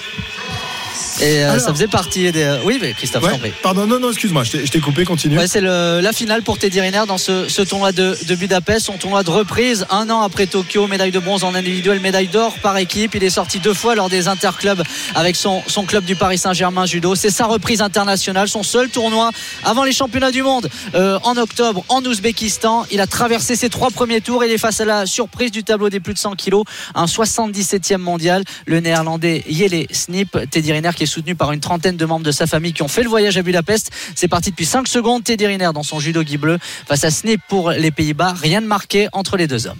Et 1.20 1.42
euh, 1.44 1.50
Alors. 1.52 1.64
ça 1.64 1.72
faisait 1.72 1.88
partie 1.88 2.30
des. 2.32 2.58
Oui, 2.64 2.78
mais 2.80 2.92
Christophe, 2.92 3.22
Ouais. 3.24 3.52
Pardon, 3.62 3.86
non, 3.86 3.98
non, 4.00 4.10
excuse-moi, 4.10 4.44
je 4.44 4.58
t'ai- 4.66 4.80
coupé, 4.80 5.04
continue. 5.04 5.38
Ouais, 5.38 5.46
c'est 5.46 5.60
la 5.60 6.12
finale 6.12 6.42
pour 6.42 6.58
Teddy 6.58 6.80
Riner 6.80 7.02
dans 7.06 7.18
ce, 7.18 7.48
ce 7.48 7.62
tournoi 7.62 7.92
de, 7.92 8.16
de 8.26 8.34
Budapest, 8.34 8.86
son 8.86 8.94
tournoi 8.98 9.22
de 9.22 9.30
reprise, 9.30 9.86
un 9.90 10.10
an 10.10 10.22
après 10.22 10.46
Tokyo, 10.46 10.86
médaille 10.86 11.12
de 11.12 11.18
bronze 11.20 11.44
en 11.44 11.54
individuel, 11.54 12.00
médaille 12.00 12.26
d'or 12.28 12.54
par 12.62 12.76
équipe. 12.78 13.14
Il 13.14 13.22
est 13.22 13.30
sorti 13.30 13.58
deux 13.60 13.74
fois 13.74 13.94
lors 13.94 14.08
des 14.08 14.28
interclubs 14.28 14.82
avec 15.14 15.36
son, 15.36 15.62
son 15.66 15.84
club 15.84 16.04
du 16.04 16.16
Paris 16.16 16.38
Saint-Germain 16.38 16.86
judo. 16.86 17.14
C'est 17.14 17.30
sa 17.30 17.46
reprise 17.46 17.80
internationale, 17.80 18.48
son 18.48 18.62
seul 18.62 18.88
tournoi 18.88 19.30
avant 19.64 19.84
les 19.84 19.92
championnats 19.92 20.32
du 20.32 20.42
monde 20.42 20.68
euh, 20.94 21.18
en 21.22 21.36
octobre 21.36 21.84
en 21.88 22.02
Ouzbékistan. 22.04 22.86
Il 22.90 23.00
a 23.00 23.06
traversé 23.06 23.56
ses 23.56 23.68
trois 23.70 23.90
premiers 23.90 24.20
tours. 24.20 24.44
Il 24.44 24.50
est 24.50 24.58
face 24.58 24.80
à 24.80 24.84
la 24.84 25.06
surprise 25.06 25.50
du 25.52 25.62
tableau 25.64 25.90
des 25.90 26.00
plus 26.00 26.14
de 26.14 26.18
100 26.18 26.34
kilos, 26.36 26.64
un 26.94 27.06
77e 27.06 27.98
mondial, 27.98 28.44
le 28.66 28.80
néerlandais 28.80 29.44
Yele 29.48 29.86
Snip. 29.90 30.36
Teddy 30.50 30.72
Riner 30.72 30.90
qui 30.94 31.04
est 31.04 31.06
soutenu 31.06 31.34
par 31.34 31.52
une 31.52 31.60
trentaine 31.60 31.96
de 31.96 32.04
membres 32.04 32.24
de 32.24 32.32
sa 32.32 32.46
famille 32.46 32.72
qui 32.72 32.82
ont 32.82 32.88
fait 32.88 33.02
le 33.02 33.08
voyage 33.08 33.36
à 33.36 33.42
Budapest. 33.42 33.90
C'est 34.14 34.28
parti 34.28 34.50
depuis 34.50 34.66
5 34.66 34.86
secondes. 34.88 35.24
Teddy 35.24 35.46
Riner 35.46 35.70
dans 35.74 35.82
son 35.82 36.00
judo 36.00 36.22
gui 36.22 36.36
bleu 36.36 36.58
face 36.86 37.04
à 37.04 37.10
Snip 37.10 37.40
pour 37.48 37.70
les 37.70 37.90
Pays-Bas. 37.90 38.34
Rien 38.40 38.60
de 38.62 38.66
marqué 38.66 39.08
entre 39.12 39.36
les 39.36 39.46
deux 39.46 39.66
hommes. 39.66 39.78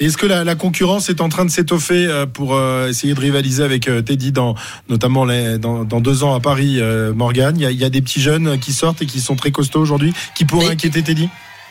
Est-ce 0.00 0.16
que 0.16 0.26
la, 0.26 0.44
la 0.44 0.54
concurrence 0.54 1.10
est 1.10 1.20
en 1.20 1.28
train 1.28 1.44
de 1.44 1.50
s'étoffer 1.50 2.06
euh, 2.06 2.24
pour 2.26 2.54
euh, 2.54 2.88
essayer 2.88 3.14
de 3.14 3.20
rivaliser 3.20 3.62
avec 3.62 3.88
euh, 3.88 4.00
Teddy 4.00 4.32
dans 4.32 4.54
notamment 4.88 5.24
les, 5.24 5.58
dans, 5.58 5.84
dans 5.84 6.00
deux 6.00 6.22
ans 6.24 6.34
à 6.34 6.40
Paris, 6.40 6.80
Morgan 7.14 7.54
Il 7.56 7.62
y, 7.62 7.66
a, 7.66 7.70
il 7.70 7.76
y 7.78 7.84
a 7.84 7.90
des 7.90 8.00
petits 8.00 8.20
jeunes 8.20 8.58
qui 8.58 8.72
sortent 8.72 9.02
et 9.02 9.06
qui 9.06 9.20
sont 9.20 9.36
très 9.36 9.50
costauds 9.50 9.80
aujourd'hui, 9.80 10.12
qui 10.34 10.44
pourraient 10.44 10.66
Mais- 10.66 10.72
inquiéter 10.72 11.02
Teddy? 11.02 11.28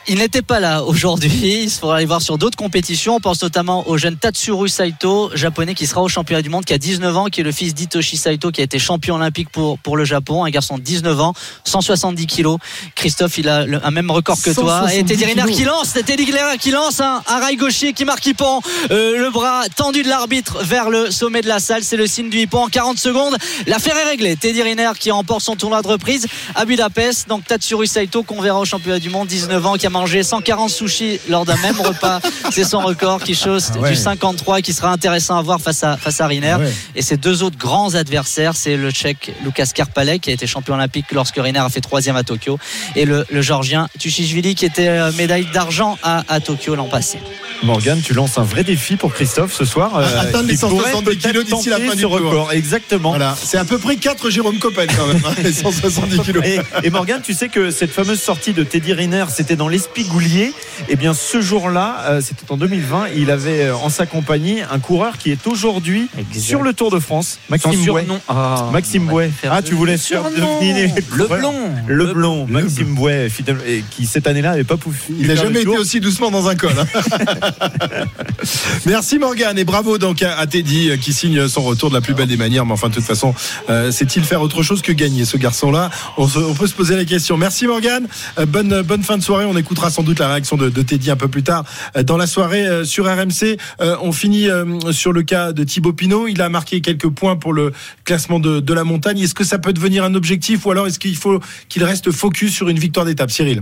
Il 0.09 0.19
n'était 0.19 0.41
pas 0.41 0.61
là 0.61 0.83
aujourd'hui. 0.83 1.63
Il 1.63 1.69
faudra 1.69 1.97
aller 1.97 2.05
voir 2.05 2.21
sur 2.21 2.37
d'autres 2.37 2.55
compétitions. 2.57 3.15
On 3.15 3.19
pense 3.19 3.41
notamment 3.41 3.87
au 3.89 3.97
jeune 3.97 4.15
Tatsuru 4.15 4.69
Saito, 4.69 5.29
japonais 5.35 5.75
qui 5.75 5.85
sera 5.85 6.01
au 6.01 6.07
championnat 6.07 6.41
du 6.41 6.47
monde, 6.49 6.63
qui 6.63 6.73
a 6.73 6.77
19 6.77 7.17
ans, 7.17 7.25
qui 7.25 7.41
est 7.41 7.43
le 7.43 7.51
fils 7.51 7.73
d'Hitoshi 7.75 8.15
Saito, 8.15 8.51
qui 8.51 8.61
a 8.61 8.63
été 8.63 8.79
champion 8.79 9.15
olympique 9.15 9.49
pour, 9.49 9.77
pour 9.79 9.97
le 9.97 10.05
Japon. 10.05 10.45
Un 10.45 10.49
garçon 10.49 10.77
de 10.77 10.81
19 10.83 11.19
ans, 11.19 11.33
170 11.65 12.25
kilos. 12.25 12.57
Christophe, 12.95 13.37
il 13.37 13.49
a 13.49 13.65
le- 13.65 13.85
un 13.85 13.91
même 13.91 14.09
record 14.09 14.41
que 14.41 14.51
toi. 14.51 14.79
170 14.87 14.97
Et 14.97 15.03
Teddy 15.03 15.25
Riner 15.25 15.51
qui 15.51 15.65
lance, 15.65 15.89
c'est 15.93 16.03
Teddy 16.03 16.23
Riner 16.23 16.57
qui 16.57 16.71
lance 16.71 17.01
un, 17.01 17.21
un 17.27 17.39
rail 17.39 17.57
gaucher 17.57 17.91
qui 17.91 18.05
marque 18.05 18.25
hippon. 18.25 18.61
Euh, 18.91 19.17
le 19.19 19.29
bras 19.29 19.63
tendu 19.75 20.03
de 20.03 20.07
l'arbitre 20.07 20.63
vers 20.63 20.89
le 20.89 21.11
sommet 21.11 21.41
de 21.41 21.49
la 21.49 21.59
salle. 21.59 21.83
C'est 21.83 21.97
le 21.97 22.07
signe 22.07 22.29
du 22.29 22.39
hippon 22.39 22.59
en 22.63 22.69
40 22.69 22.97
secondes. 22.97 23.35
L'affaire 23.65 23.97
est 23.97 24.09
réglée. 24.09 24.37
Teddy 24.37 24.61
Riner 24.63 24.91
qui 24.97 25.11
remporte 25.11 25.41
son 25.41 25.57
tournoi 25.57 25.81
de 25.81 25.87
reprise 25.89 26.27
à 26.55 26.63
Budapest. 26.63 27.27
Donc 27.27 27.45
Tatsuru 27.45 27.87
Saito 27.87 28.23
qu'on 28.23 28.41
verra 28.41 28.59
au 28.61 28.65
championnat 28.65 28.99
du 28.99 29.09
monde, 29.09 29.27
19 29.27 29.65
ans, 29.65 29.73
qui 29.75 29.85
a 29.85 29.89
mangé 29.97 30.21
140 30.23 30.69
sushis 30.69 31.19
lors 31.29 31.43
d'un 31.45 31.57
même 31.57 31.79
repas. 31.81 32.19
C'est 32.51 32.63
son 32.63 32.79
record 32.79 33.21
qui 33.23 33.33
chose 33.35 33.71
Ah 33.73 33.79
ouais. 33.79 33.89
du 33.91 33.95
53 33.95 34.61
qui 34.61 34.73
sera 34.73 34.91
intéressant 34.91 35.37
à 35.37 35.41
voir 35.41 35.59
face 35.59 35.83
à, 35.83 35.97
face 35.97 36.21
à 36.21 36.27
Riner. 36.27 36.51
Ah 36.55 36.59
ouais. 36.59 36.71
Et 36.95 37.01
ses 37.01 37.17
deux 37.17 37.41
autres 37.43 37.57
grands 37.57 37.95
adversaires, 37.95 38.55
c'est 38.55 38.77
le 38.77 38.91
tchèque 38.91 39.31
Lucas 39.43 39.67
Karpalek 39.73 40.21
qui 40.21 40.29
a 40.29 40.33
été 40.33 40.45
champion 40.47 40.75
olympique 40.75 41.05
lorsque 41.11 41.35
Riner 41.37 41.59
a 41.59 41.69
fait 41.69 41.81
troisième 41.81 42.15
à 42.15 42.23
Tokyo 42.23 42.59
et 42.95 43.05
le, 43.05 43.25
le 43.31 43.41
georgien 43.41 43.87
Tushishvili 43.99 44.53
qui 44.55 44.65
était 44.65 44.87
euh, 44.87 45.11
médaille 45.13 45.47
d'argent 45.53 45.97
à, 46.03 46.23
à 46.29 46.39
Tokyo 46.39 46.75
l'an 46.75 46.87
passé. 46.87 47.17
Morgan, 47.63 47.99
tu 48.03 48.13
lances 48.13 48.37
un 48.37 48.43
vrai 48.43 48.63
défi 48.63 48.97
pour 48.97 49.11
Christophe 49.13 49.51
ce 49.51 49.65
soir. 49.65 49.91
Ah, 49.95 50.19
atteindre 50.21 50.47
les 50.47 50.53
il 50.53 50.59
pourrait 50.59 50.91
170 50.91 51.03
peut-être 51.05 51.27
kilos 51.27 51.45
d'ici 51.45 51.69
la 51.69 51.79
fin 51.79 51.95
du 51.95 52.05
record. 52.05 52.51
Exactement. 52.51 53.09
Voilà, 53.09 53.35
c'est 53.41 53.57
à 53.57 53.65
peu 53.65 53.79
près 53.79 53.95
4 53.95 54.29
Jérôme 54.29 54.59
Coppel 54.59 54.87
quand 54.95 55.07
même, 55.07 55.21
hein, 55.25 55.33
les 55.43 55.51
170 55.51 56.19
kilos. 56.19 56.43
Et, 56.45 56.59
et 56.83 56.89
Morgan, 56.91 57.19
tu 57.23 57.33
sais 57.33 57.49
que 57.49 57.71
cette 57.71 57.91
fameuse 57.91 58.21
sortie 58.21 58.53
de 58.53 58.63
Teddy 58.63 58.93
Riner, 58.93 59.25
c'était 59.33 59.55
dans 59.55 59.69
l'Espigoulier. 59.95 60.53
Et 60.89 60.95
bien, 60.95 61.13
ce 61.13 61.41
jour-là, 61.41 62.03
euh, 62.07 62.21
c'était 62.21 62.51
en 62.51 62.57
2020, 62.57 63.07
il 63.15 63.31
avait 63.31 63.65
euh, 63.65 63.75
en 63.75 63.89
sa 63.89 64.05
compagnie 64.05 64.59
un 64.69 64.79
coureur 64.79 65.17
qui 65.17 65.31
est 65.31 65.47
aujourd'hui 65.47 66.09
sur 66.33 66.61
le 66.61 66.73
Tour 66.73 66.91
de 66.91 66.99
France, 66.99 67.39
Maxime 67.49 67.83
Bouet. 67.85 68.05
Ah, 68.27 68.69
Maxime 68.71 69.05
Bouet. 69.05 69.31
Ah, 69.49 69.61
tu 69.61 69.73
voulais 69.73 69.97
faire 69.97 70.23
deviner 70.29 70.93
Le 71.11 71.27
blond. 71.39 71.71
Le 71.87 72.13
blond, 72.13 72.47
Maxime 72.47 72.93
Bouet, 72.93 73.29
qui 73.91 74.05
cette 74.05 74.27
année-là 74.27 74.51
n'avait 74.51 74.63
pas 74.63 74.77
pu. 74.77 74.89
Il 75.19 75.27
n'a 75.27 75.35
jamais 75.35 75.61
été 75.61 75.77
aussi 75.77 75.99
doucement 75.99 76.31
dans 76.31 76.47
un 76.47 76.55
col. 76.55 76.71
hein. 76.77 76.85
Merci 78.85 79.19
Morgan 79.19 79.57
et 79.57 79.65
bravo 79.65 79.97
donc 79.97 80.21
à, 80.23 80.45
Teddy 80.47 80.89
euh, 80.89 80.97
qui 80.97 81.13
signe 81.13 81.47
son 81.47 81.61
retour 81.61 81.89
de 81.89 81.95
la 81.95 82.01
plus 82.01 82.13
belle 82.13 82.27
des 82.27 82.37
manières. 82.37 82.65
Mais 82.65 82.73
enfin, 82.73 82.89
de 82.89 82.93
toute 82.93 83.03
façon, 83.03 83.33
euh, 83.69 83.91
sait-il 83.91 84.23
faire 84.23 84.41
autre 84.41 84.63
chose 84.63 84.81
que 84.81 84.91
gagner 84.91 85.25
ce 85.25 85.37
garçon-là? 85.37 85.89
On, 86.17 86.27
peut 86.27 86.67
se 86.67 86.73
poser 86.73 86.95
la 86.95 87.05
question. 87.05 87.37
Merci 87.37 87.67
Morgan. 87.67 88.07
Euh, 88.39 88.45
bonne 88.45 88.81
bonne 88.81 89.03
fin 89.03 89.17
de 89.17 89.23
soirée. 89.23 89.45
On 89.45 89.55
écoutera 89.77 89.89
sans 89.91 90.01
doute 90.03 90.19
la 90.19 90.27
réaction 90.29 90.57
de, 90.57 90.69
de 90.69 90.81
Teddy 90.81 91.11
un 91.11 91.15
peu 91.15 91.27
plus 91.27 91.43
tard 91.43 91.63
euh, 91.95 92.01
dans 92.01 92.17
la 92.17 92.25
soirée 92.25 92.65
euh, 92.65 92.83
sur 92.83 93.05
RMC. 93.05 93.57
Euh, 93.79 93.95
on 94.01 94.11
finit 94.11 94.47
sur 94.91 95.13
le 95.13 95.21
cas 95.23 95.51
de 95.51 95.63
Thibaut 95.63 95.93
Pinot. 95.93 96.27
Il 96.27 96.41
a 96.41 96.49
marqué 96.49 96.81
quelques 96.81 97.09
points 97.09 97.35
pour 97.35 97.53
le 97.53 97.71
classement 98.05 98.39
de, 98.39 98.59
de 98.59 98.73
la 98.73 98.83
montagne. 98.83 99.19
Est-ce 99.19 99.35
que 99.35 99.43
ça 99.43 99.59
peut 99.59 99.73
devenir 99.73 100.03
un 100.03 100.15
objectif 100.15 100.65
ou 100.65 100.71
alors 100.71 100.87
est-ce 100.87 100.97
qu'il 100.99 101.15
faut 101.15 101.39
qu'il 101.69 101.83
reste 101.83 102.11
focus 102.11 102.53
sur 102.53 102.69
une 102.69 102.79
victoire 102.79 103.05
d'étape, 103.05 103.29
Cyril? 103.29 103.61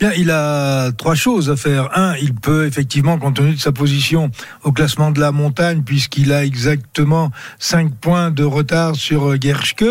Bien, 0.00 0.12
il 0.16 0.30
a 0.30 0.92
trois 0.92 1.14
choses 1.14 1.50
à 1.50 1.56
faire. 1.56 1.90
Un, 1.98 2.14
il 2.16 2.34
peut 2.34 2.66
effectivement 2.66 3.18
compte 3.18 3.36
tenu 3.36 3.54
de 3.54 3.60
sa 3.60 3.72
position 3.72 4.30
au 4.62 4.72
classement 4.72 5.10
de 5.10 5.20
la 5.20 5.32
montagne, 5.32 5.82
puisqu'il 5.84 6.32
a 6.32 6.44
exactement 6.44 7.30
5 7.58 7.94
points 7.96 8.30
de 8.30 8.44
retard 8.44 8.94
sur 8.96 9.40
Gerschke. 9.40 9.84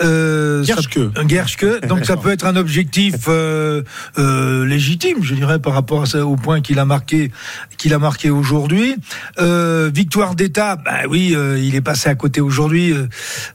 Euh, 0.00 0.64
ça- 0.64 0.74
Gerschke. 0.74 0.98
Gerschke. 1.28 1.86
Donc 1.86 2.04
ça 2.04 2.16
peut 2.22 2.30
être 2.30 2.46
un 2.46 2.56
objectif 2.56 3.14
euh, 3.28 3.82
euh, 4.18 4.63
légitime, 4.64 5.22
je 5.22 5.34
dirais, 5.34 5.58
par 5.58 5.72
rapport 5.72 6.02
à 6.02 6.06
ça, 6.06 6.26
au 6.26 6.36
point 6.36 6.60
qu'il 6.60 6.78
a 6.78 6.84
marqué, 6.84 7.30
qu'il 7.78 7.94
a 7.94 7.98
marqué 7.98 8.30
aujourd'hui. 8.30 8.96
Euh, 9.38 9.90
victoire 9.92 10.34
d'étape, 10.34 10.84
bah 10.84 11.02
oui, 11.08 11.34
euh, 11.34 11.58
il 11.58 11.74
est 11.74 11.80
passé 11.80 12.08
à 12.08 12.14
côté 12.14 12.40
aujourd'hui. 12.40 12.94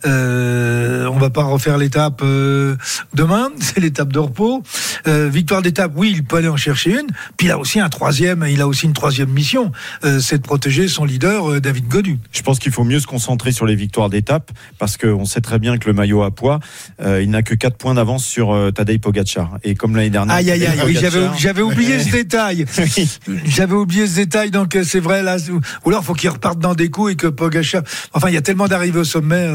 Euh, 0.06 1.08
on 1.08 1.18
va 1.18 1.30
pas 1.30 1.44
refaire 1.44 1.78
l'étape 1.78 2.22
euh, 2.24 2.76
demain, 3.14 3.50
c'est 3.60 3.80
l'étape 3.80 4.12
de 4.12 4.20
repos. 4.20 4.64
Euh, 5.08 5.30
victoire 5.30 5.62
d'étape, 5.62 5.92
oui, 5.96 6.12
il 6.16 6.24
peut 6.24 6.38
aller 6.38 6.48
en 6.48 6.58
chercher 6.58 6.92
une. 6.92 7.08
Puis 7.38 7.48
il 7.48 7.52
a 7.52 7.58
aussi 7.58 7.80
un 7.80 7.90
troisième, 7.90 8.46
il 8.50 8.62
a 8.62 8.68
aussi 8.68 8.86
une 8.86 8.94
troisième 8.94 9.30
mission, 9.30 9.72
euh, 10.04 10.20
c'est 10.20 10.38
de 10.38 10.44
protéger 10.44 10.88
son 10.88 11.06
leader 11.06 11.62
David 11.62 11.88
Godu. 11.88 12.20
Je 12.32 12.42
pense 12.42 12.60
qu'il 12.60 12.72
faut 12.72 12.84
mieux 12.84 13.00
se 13.00 13.08
concentrer 13.08 13.52
sur 13.52 13.66
les 13.66 13.76
victoires 13.76 14.10
d'étape 14.10 14.52
parce 14.78 14.98
qu'on 14.98 15.26
sait 15.26 15.42
très 15.42 15.60
bien 15.60 15.78
que 15.78 15.88
le 15.88 15.94
maillot 15.94 16.24
à 16.24 16.32
poids, 16.32 16.60
euh, 17.02 17.22
il 17.22 17.30
n'a 17.30 17.44
que 17.44 17.56
4 17.56 17.78
points 17.78 17.94
d'avance 17.94 18.26
sur 18.26 18.54
euh, 18.54 18.72
Tadej 18.72 19.00
Pogacar. 19.00 19.58
Et 19.64 19.76
comme 19.76 19.96
l'année 19.96 20.10
dernière. 20.10 20.36
Aïe 20.36 20.52
aïe 20.52 20.66
aïe, 20.66 20.80
oui, 20.90 20.98
j'avais 21.00 21.28
j'avais 21.38 21.62
oublié 21.62 22.00
ce 22.04 22.12
détail. 22.12 22.66
J'avais 23.46 23.74
oublié 23.74 24.08
ce 24.08 24.16
détail, 24.16 24.52
donc 24.52 24.76
euh, 24.76 24.84
c'est 24.84 25.00
vrai 25.00 25.24
là. 25.24 25.38
Ou 25.86 25.90
alors 25.90 26.04
faut 26.04 26.14
qu'il 26.14 26.30
reparte 26.30 26.60
dans 26.60 26.76
des 26.76 26.90
coups 26.90 27.14
et 27.14 27.16
que 27.16 27.28
Pogacar. 27.28 27.84
Enfin, 28.14 28.30
il 28.30 28.34
y 28.34 28.38
a 28.38 28.42
tellement 28.42 28.68
d'arrivées 28.68 29.00
au 29.00 29.04
sommet. 29.04 29.50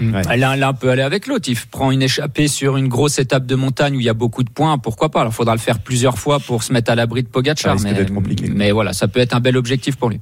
L'un 0.00 0.56
l'un 0.56 0.72
peut 0.72 0.90
aller 0.90 1.02
avec 1.02 1.26
l'autre. 1.26 1.48
Il 1.48 1.56
prend 1.70 1.90
une 1.90 2.02
échappée 2.02 2.48
sur 2.48 2.76
une 2.76 2.88
grosse 2.88 3.18
étape 3.18 3.46
de 3.46 3.54
montagne 3.54 3.96
où 3.96 4.00
il 4.00 4.06
y 4.06 4.08
a 4.08 4.14
beaucoup 4.14 4.42
de 4.42 4.50
points. 4.50 4.78
Pourquoi 4.78 5.10
pas? 5.10 5.20
Alors, 5.20 5.32
il 5.32 5.36
faudra 5.36 5.54
le 5.54 5.60
faire 5.60 5.78
plusieurs 5.78 6.18
fois 6.18 6.40
pour 6.40 6.62
se 6.62 6.72
mettre 6.72 6.90
à 6.90 6.94
l'abri 6.94 7.22
de 7.22 7.28
Ça 7.28 7.32
Pogacar. 7.32 7.72
risque 7.74 7.84
Mais, 7.84 7.94
d'être 7.94 8.12
compliqué. 8.14 8.50
mais 8.52 8.72
voilà, 8.72 8.92
ça 8.92 9.08
peut 9.08 9.20
être 9.20 9.34
un 9.34 9.40
bel 9.40 9.56
objectif 9.56 9.96
pour 9.96 10.10
lui. 10.10 10.20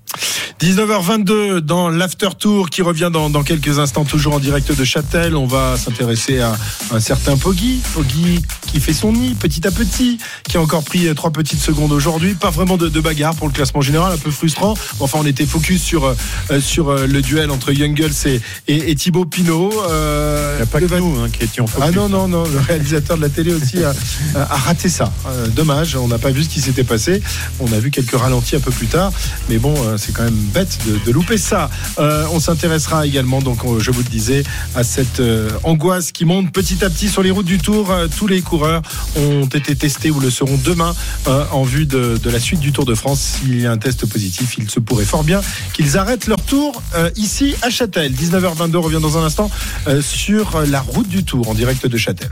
19h22 0.61 1.59
dans 1.59 1.89
l'After 1.89 2.31
Tour 2.39 2.69
qui 2.69 2.83
revient 2.83 3.11
dans, 3.13 3.31
dans 3.31 3.43
quelques 3.45 3.79
instants, 3.79 4.05
toujours 4.05 4.35
en 4.35 4.41
direct 4.41 4.77
de 4.77 4.85
Châtel. 4.85 5.37
On 5.37 5.47
va 5.47 5.77
s'intéresser 5.77 6.41
à 6.41 6.57
un 6.91 7.01
certain 7.01 7.37
Poggy. 7.37 7.81
Poggy 7.95 8.43
qui 8.67 8.81
fait 8.81 8.93
son 8.93 9.13
nid 9.13 9.35
petit 9.39 9.67
à 9.67 9.71
petit, 9.71 10.19
qui 10.49 10.58
encore 10.59 10.83
pris 10.85 11.07
euh, 11.09 11.15
trois 11.15 11.31
petites 11.31 11.61
secondes 11.61 11.93
aujourd'hui. 11.93 12.35
Pas 12.35 12.51
vraiment 12.51 12.77
de, 12.77 12.89
de 12.89 13.01
bagarre 13.01 13.35
pour 13.35 13.47
le 13.47 13.53
classement 13.53 13.81
général, 13.81 14.13
un 14.13 14.17
peu 14.19 14.31
frustrant. 14.31 14.75
Enfin, 15.01 15.19
on 15.23 15.27
était 15.27 15.47
focus 15.47 15.83
sur, 15.83 16.05
euh, 16.05 16.61
sur 16.61 16.91
euh, 16.91 17.07
le 17.07 17.23
duel 17.23 17.51
entre 17.51 17.73
Youngles 17.73 18.11
et, 18.27 18.41
et, 18.69 18.91
et 18.91 18.95
Thibaut 18.95 19.25
Pinot. 19.25 19.71
Euh, 19.89 20.55
Il 20.55 20.57
n'y 20.59 20.63
a 20.63 20.67
pas 20.67 20.81
que 20.81 20.85
Val- 20.87 21.01
nous 21.01 21.19
hein, 21.21 21.29
qui 21.31 21.45
étions 21.45 21.67
focus. 21.67 21.89
ah 21.89 21.93
non, 21.93 22.09
non, 22.09 22.29
non, 22.29 22.45
le 22.45 22.59
réalisateur 22.59 23.17
de 23.17 23.23
la 23.23 23.29
télé 23.29 23.53
aussi 23.55 23.83
a, 23.85 23.95
a 24.37 24.57
raté 24.57 24.89
ça. 24.89 25.13
Euh, 25.27 25.47
dommage, 25.49 25.97
on 25.97 26.09
n'a 26.09 26.19
pas 26.19 26.31
vu 26.31 26.45
ce 26.45 26.49
qui 26.49 26.61
s'était 26.61 26.85
passé. 26.85 27.23
On 27.61 27.73
a 27.73 27.79
vu 27.79 27.91
quelques 27.91 28.17
ralentis 28.17 28.57
un 28.57 28.61
peu 28.61 28.71
plus 28.71 28.87
tard. 28.87 29.13
Mais 29.49 29.59
bon, 29.59 29.75
c'est 29.97 30.13
quand 30.13 30.25
même 30.25 30.35
bête 30.35 30.79
de, 30.87 30.99
de 31.05 31.13
louper 31.13 31.39
ça. 31.39 31.71
Euh, 31.99 32.25
on 32.33 32.41
s'intéressera 32.41 33.07
également, 33.07 33.41
donc 33.41 33.59
je 33.79 33.91
vous 33.91 34.01
le 34.03 34.09
disais, 34.09 34.43
à 34.75 34.83
cette 34.85 35.21
angoisse 35.65 36.13
qui 36.13 36.25
monte 36.25 36.51
petit 36.53 36.85
à 36.85 36.91
petit 36.91 37.09
sur 37.09 37.23
les 37.23 37.31
routes 37.31 37.47
du 37.47 37.59
Tour. 37.59 37.93
Tous 38.17 38.27
les 38.27 38.41
coureurs 38.41 38.83
ont 39.17 39.45
été 39.47 39.75
testés 39.77 40.11
ou 40.11 40.21
le 40.21 40.31
seront 40.31 40.48
demain 40.57 40.95
euh, 41.27 41.45
en 41.53 41.63
vue 41.63 41.87
de, 41.87 42.19
de 42.23 42.31
la 42.31 42.41
suite 42.41 42.61
du 42.61 42.73
Tour 42.73 42.85
de 42.85 42.95
France. 42.95 43.39
S'il 43.39 43.61
y 43.61 43.67
a 43.67 43.73
un 43.73 43.79
test 43.79 44.07
positif, 44.07 44.57
il 44.59 44.71
se 44.71 44.81
pourrait 44.81 45.05
fort 45.05 45.25
bien 45.25 45.41
qu'ils 45.75 45.97
arrêtent 45.99 46.27
leur 46.27 46.41
tour 46.41 46.83
euh, 46.95 47.11
ici 47.17 47.55
à 47.63 47.71
Châtel. 47.71 48.13
19h22 48.13 48.77
revient 48.77 49.01
dans 49.01 49.19
un 49.19 49.25
instant 49.25 49.51
euh, 49.87 50.01
sur 50.03 50.61
la 50.63 50.81
route 50.81 51.09
du 51.09 51.25
Tour 51.25 51.49
en 51.49 51.55
direct 51.55 51.87
de 51.87 51.97
Châtel. 51.97 52.31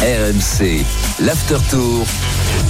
RMC, 0.00 0.84
l'After 1.20 1.58
Tour. 1.70 2.06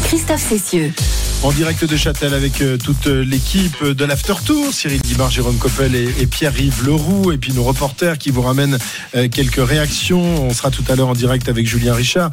Christophe 0.04 0.48
Cessieux. 0.48 0.92
En 1.42 1.52
direct 1.52 1.86
de 1.86 1.96
Châtel 1.96 2.34
avec 2.34 2.60
euh, 2.60 2.76
toute 2.76 3.06
euh, 3.06 3.24
l'équipe 3.24 3.82
de 3.82 4.04
l'After 4.04 4.34
Tour, 4.44 4.74
Cyril 4.74 5.00
Guimard, 5.00 5.30
Jérôme 5.30 5.56
Coppel 5.56 5.94
et, 5.94 6.26
Pierre-Yves 6.26 6.84
Leroux, 6.84 7.32
et 7.32 7.38
puis 7.38 7.54
nos 7.54 7.62
reporters 7.62 8.18
qui 8.18 8.30
vous 8.30 8.42
ramènent 8.42 8.76
euh, 9.16 9.26
quelques 9.26 9.66
réactions. 9.66 10.20
On 10.20 10.52
sera 10.52 10.70
tout 10.70 10.84
à 10.90 10.96
l'heure 10.96 11.08
en 11.08 11.14
direct 11.14 11.48
avec 11.48 11.66
Julien 11.66 11.94
Richard, 11.94 12.30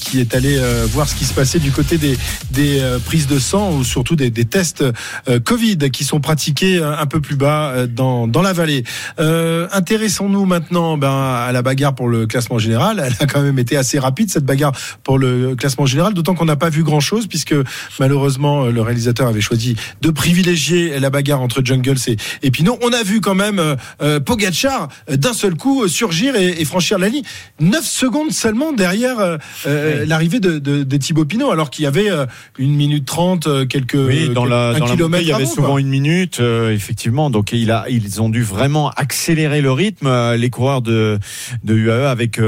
qui 0.00 0.18
est 0.18 0.34
allé 0.34 0.58
voir 0.86 1.08
ce 1.08 1.14
qui 1.14 1.24
se 1.24 1.34
passait 1.34 1.58
du 1.58 1.72
côté 1.72 1.98
des, 1.98 2.16
prises 3.04 3.26
de 3.26 3.38
sang, 3.38 3.72
ou 3.72 3.84
surtout 3.84 4.16
des, 4.16 4.30
tests 4.30 4.84
Covid 5.44 5.90
qui 5.90 6.04
sont 6.04 6.20
pratiqués 6.20 6.82
un 6.82 7.06
peu 7.06 7.20
plus 7.20 7.36
bas 7.36 7.86
dans, 7.86 8.26
dans 8.26 8.42
la 8.42 8.52
vallée. 8.52 8.84
Intéressons-nous 9.18 10.46
maintenant 10.46 10.96
ben, 10.96 11.12
à 11.12 11.52
la 11.52 11.62
bagarre 11.62 11.94
pour 11.94 12.08
le 12.08 12.26
classement 12.26 12.58
général. 12.58 13.02
Elle 13.04 13.14
a 13.20 13.26
quand 13.26 13.42
même 13.42 13.58
été 13.58 13.76
assez 13.76 13.98
rapide, 13.98 14.30
cette 14.30 14.44
bagarre 14.44 14.72
pour 15.04 15.18
le 15.18 15.54
classement 15.54 15.86
général, 15.86 16.14
d'autant 16.14 16.34
qu'on 16.34 16.46
n'a 16.46 16.56
pas 16.56 16.70
vu 16.70 16.82
grand-chose, 16.82 17.26
puisque 17.26 17.54
malheureusement, 17.98 18.37
euh, 18.46 18.70
le 18.70 18.80
réalisateur 18.82 19.26
avait 19.28 19.40
choisi 19.40 19.76
de 20.00 20.10
privilégier 20.10 20.98
la 21.00 21.10
bagarre 21.10 21.40
entre 21.40 21.62
Jungles 21.64 21.96
et, 22.06 22.16
et 22.42 22.50
Pinot. 22.50 22.78
On 22.82 22.92
a 22.92 23.02
vu 23.02 23.20
quand 23.20 23.34
même 23.34 23.58
euh, 23.58 23.76
euh, 24.02 24.20
Pogacar 24.20 24.88
euh, 25.10 25.16
d'un 25.16 25.32
seul 25.32 25.54
coup 25.54 25.88
surgir 25.88 26.36
et, 26.36 26.60
et 26.60 26.64
franchir 26.64 26.98
la 26.98 27.08
ligne. 27.08 27.24
9 27.60 27.84
secondes 27.84 28.32
seulement 28.32 28.72
derrière 28.72 29.38
euh, 29.66 30.04
l'arrivée 30.06 30.40
de, 30.40 30.58
de, 30.58 30.82
de 30.82 30.96
Thibaut 30.96 31.24
Pinot, 31.24 31.50
alors 31.50 31.70
qu'il 31.70 31.84
y 31.84 31.86
avait 31.86 32.08
une 32.58 32.74
minute 32.74 33.04
30, 33.06 33.46
euh, 33.46 33.66
quelques 33.66 33.94
Oui, 33.94 34.28
dans 34.30 34.44
la, 34.44 34.72
dans 34.74 34.86
la 34.86 34.92
kilomètre 34.92 35.10
montée, 35.10 35.22
il 35.22 35.28
y 35.28 35.32
avait 35.32 35.42
avant, 35.44 35.52
souvent 35.54 35.70
quoi. 35.72 35.80
une 35.80 35.88
minute, 35.88 36.40
euh, 36.40 36.72
effectivement. 36.72 37.30
Donc 37.30 37.52
il 37.52 37.70
a, 37.70 37.84
ils 37.88 38.22
ont 38.22 38.28
dû 38.28 38.42
vraiment 38.42 38.90
accélérer 38.90 39.60
le 39.60 39.72
rythme, 39.72 40.34
les 40.34 40.50
coureurs 40.50 40.82
de, 40.82 41.18
de 41.64 41.74
UAE 41.74 42.08
avec 42.10 42.38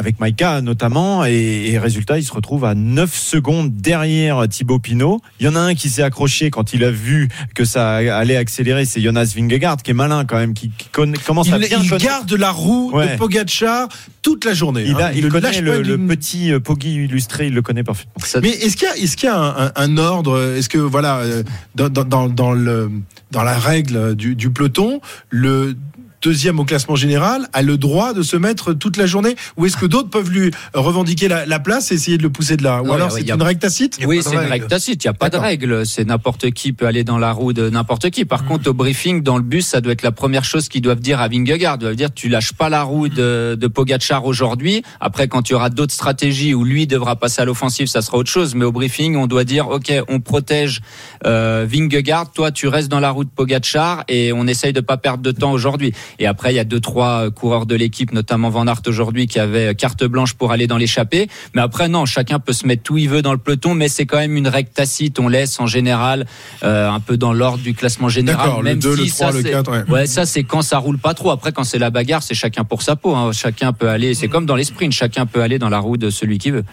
avec 0.00 0.18
Maïka 0.18 0.62
notamment, 0.62 1.24
et, 1.26 1.68
et 1.70 1.78
résultat, 1.78 2.18
il 2.18 2.24
se 2.24 2.32
retrouve 2.32 2.64
à 2.64 2.74
9 2.74 3.14
secondes 3.14 3.72
derrière 3.76 4.48
Thibaut 4.48 4.78
Pinot. 4.78 5.20
Il 5.38 5.46
y 5.46 5.48
en 5.48 5.54
a 5.54 5.60
un 5.60 5.74
qui 5.74 5.90
s'est 5.90 6.02
accroché 6.02 6.50
quand 6.50 6.72
il 6.72 6.82
a 6.84 6.90
vu 6.90 7.28
que 7.54 7.64
ça 7.64 7.96
allait 7.98 8.36
accélérer, 8.36 8.86
c'est 8.86 9.00
Jonas 9.00 9.32
Vingegaard, 9.36 9.76
qui 9.76 9.90
est 9.90 9.94
malin 9.94 10.24
quand 10.24 10.38
même, 10.38 10.54
qui, 10.54 10.70
qui 10.70 10.88
connaît- 10.88 11.18
commence 11.18 11.52
à 11.52 11.56
Il, 11.58 11.68
bien 11.68 11.78
il 11.82 11.88
connaître- 11.88 12.04
garde 12.04 12.32
la 12.32 12.50
roue 12.50 12.90
Ouais. 12.94 13.12
de 13.12 13.18
Pogacar 13.18 13.88
toute 14.22 14.44
la 14.46 14.54
journée. 14.54 14.84
Il, 14.86 14.94
hein. 14.96 15.06
a, 15.06 15.12
il 15.12 15.28
connaît 15.28 15.60
le, 15.60 15.98
petit 15.98 16.50
euh, 16.52 16.58
Poggy 16.60 16.94
illustré, 17.04 17.46
il 17.48 17.54
le 17.54 17.62
connaît 17.62 17.84
parfaitement. 17.84 18.12
Mais 18.42 18.48
est-ce 18.50 18.76
qu'il 18.76 18.88
y 18.88 19.26
a, 19.28 19.32
y 19.32 19.36
un, 19.36 19.54
un- 19.66 19.72
un 19.76 19.96
ordre 19.98 20.54
Est-ce 20.56 20.68
que 20.70 20.78
voilà, 20.78 21.18
euh, 21.18 21.42
dans, 21.74 21.88
dans, 21.90 22.04
dans, 22.04 22.28
dans 22.28 22.52
le, 22.52 22.90
dans 23.30 23.42
la 23.42 23.58
règle 23.58 24.14
du, 24.16 24.34
du 24.34 24.50
peloton, 24.50 25.00
le 25.28 25.76
deuxième 26.22 26.60
au 26.60 26.64
classement 26.64 26.96
général 26.96 27.48
a 27.52 27.62
le 27.62 27.76
droit 27.76 28.12
de 28.12 28.22
se 28.22 28.36
mettre 28.36 28.72
toute 28.72 28.96
la 28.96 29.06
journée 29.06 29.36
Ou 29.56 29.66
est-ce 29.66 29.76
que 29.76 29.86
d'autres 29.86 30.10
peuvent 30.10 30.30
lui 30.30 30.50
revendiquer 30.74 31.28
la, 31.28 31.46
la 31.46 31.60
place 31.60 31.90
et 31.90 31.94
essayer 31.94 32.18
de 32.18 32.22
le 32.22 32.30
pousser 32.30 32.56
de 32.56 32.62
là? 32.62 32.82
Ou 32.82 32.86
Non, 32.86 32.94
alors 32.94 33.12
c'est 33.12 33.28
une 33.28 33.42
règle 33.42 33.60
tacite? 33.60 33.98
Oui, 34.06 34.20
c'est 34.22 34.34
une 34.34 34.38
règle 34.38 34.66
tacite. 34.66 35.04
Il 35.04 35.06
n'y 35.06 35.10
a 35.10 35.14
pas 35.14 35.30
de 35.30 35.36
règle. 35.36 35.86
C'est 35.86 36.04
n'importe 36.04 36.50
qui 36.50 36.72
peut 36.72 36.86
aller 36.86 37.04
dans 37.04 37.18
la 37.18 37.32
roue 37.32 37.52
de 37.52 37.70
n'importe 37.70 38.10
qui. 38.10 38.24
Par 38.24 38.44
contre, 38.44 38.70
au 38.70 38.74
briefing, 38.74 39.22
dans 39.22 39.36
le 39.36 39.42
bus, 39.42 39.66
ça 39.66 39.80
doit 39.80 39.92
être 39.92 40.02
la 40.02 40.12
première 40.12 40.44
chose 40.44 40.68
qu'ils 40.68 40.82
doivent 40.82 41.00
dire 41.00 41.20
à 41.20 41.28
Vingegaard. 41.28 41.76
Ils 41.76 41.80
doivent 41.80 41.96
dire, 41.96 42.12
tu 42.12 42.28
lâches 42.28 42.52
pas 42.52 42.68
la 42.68 42.82
roue 42.82 43.08
de, 43.08 43.56
de 43.58 43.66
Pogacar 43.66 44.24
aujourd'hui. 44.24 44.82
Après, 45.00 45.28
quand 45.28 45.48
il 45.48 45.52
y 45.52 45.54
aura 45.54 45.70
d'autres 45.70 45.94
stratégies 45.94 46.54
où 46.54 46.64
lui 46.64 46.86
devra 46.86 47.16
passer 47.16 47.42
à 47.42 47.44
l'offensive, 47.44 47.86
ça 47.86 48.02
sera 48.02 48.18
autre 48.18 48.30
chose. 48.30 48.54
Mais 48.54 48.64
au 48.64 48.72
briefing, 48.72 49.16
on 49.16 49.26
doit 49.26 49.44
dire, 49.44 49.68
OK, 49.68 49.92
on 50.08 50.20
protège 50.20 50.80
euh, 51.26 51.66
Vingegaard. 51.68 52.32
Toi, 52.32 52.50
tu 52.50 52.68
restes 52.68 52.88
dans 52.88 53.00
la 53.00 53.10
roue 53.10 53.24
de 53.24 53.30
Pogacar 53.30 54.04
et 54.08 54.32
on 54.32 54.46
essaye 54.46 54.72
de 54.72 54.80
pas 54.80 54.96
perdre 54.96 55.22
de 55.22 55.30
temps 55.30 55.52
aujourd'hui. 55.52 55.92
Et 56.18 56.26
après, 56.26 56.52
il 56.52 56.56
y 56.56 56.58
a 56.58 56.64
deux, 56.64 56.80
trois 56.80 57.26
euh, 57.26 57.30
coureurs 57.30 57.66
de 57.66 57.74
l'équipe, 57.74 58.12
notamment 58.12 58.50
Van 58.50 58.66
Aert 58.66 58.82
aujourd'hui, 58.86 59.26
qui 59.26 59.38
avaient 59.38 59.74
carte 59.74 60.04
blanche 60.04 60.34
pour 60.34 60.52
aller 60.52 60.66
dans 60.66 60.76
l'échappée. 60.76 61.28
Mais 61.54 61.62
après, 61.62 61.88
non, 61.88 62.04
chacun 62.06 62.38
peut 62.38 62.52
se 62.52 62.66
mettre 62.66 62.90
où 62.92 62.98
il 62.98 63.08
veut 63.08 63.22
dans 63.22 63.32
le 63.32 63.38
peloton, 63.38 63.74
mais 63.74 63.88
c'est 63.88 64.06
quand 64.06 64.18
même 64.18 64.36
une 64.36 64.48
règle 64.48 64.70
tacite. 64.70 65.18
On 65.18 65.28
laisse 65.28 65.58
en 65.60 65.66
général 65.66 66.26
euh, 66.62 66.88
un 66.90 67.00
peu 67.00 67.16
dans 67.16 67.32
l'ordre 67.32 67.62
du 67.62 67.74
classement 67.74 68.08
général. 68.08 68.46
D'accord, 68.46 68.62
le 68.62 68.70
même 68.70 68.78
2, 68.80 68.96
le 68.96 69.04
si 69.04 69.10
3, 69.10 69.26
ça, 69.28 69.32
le 69.36 69.42
c'est- 69.42 69.50
4, 69.50 69.70
ouais. 69.72 69.90
Ouais, 69.90 70.06
ça 70.06 70.26
c'est 70.26 70.42
quand 70.44 70.62
ça 70.62 70.78
roule 70.78 70.98
pas 70.98 71.14
trop. 71.14 71.30
Après, 71.30 71.52
quand 71.52 71.64
c'est 71.64 71.78
la 71.78 71.90
bagarre, 71.90 72.22
c'est 72.22 72.34
chacun 72.34 72.64
pour 72.64 72.82
sa 72.82 72.96
peau. 72.96 73.14
hein. 73.14 73.32
Chacun 73.32 73.72
peut 73.72 73.88
aller. 73.88 74.14
C'est 74.14 74.28
comme 74.28 74.46
dans 74.46 74.56
les 74.56 74.64
sprints, 74.64 74.92
chacun 74.92 75.26
peut 75.26 75.42
aller 75.42 75.58
dans 75.58 75.68
la 75.68 75.78
roue 75.78 75.96
de 75.96 76.10
celui 76.10 76.38
qui 76.38 76.50
veut. 76.50 76.64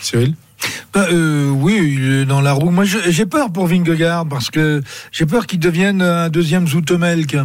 Cyril? 0.00 0.34
Bah, 0.94 1.06
euh, 1.12 1.50
oui, 1.50 1.96
il 1.98 2.12
est 2.12 2.24
dans 2.24 2.40
la 2.40 2.52
roue. 2.54 2.70
Moi, 2.70 2.84
j'ai 2.84 3.26
peur 3.26 3.52
pour 3.52 3.66
Vingegaard 3.66 4.26
parce 4.26 4.50
que 4.50 4.82
j'ai 5.12 5.26
peur 5.26 5.46
qu'il 5.46 5.58
devienne 5.58 6.00
un 6.00 6.28
deuxième 6.30 6.66
Zoutemelk. 6.66 7.36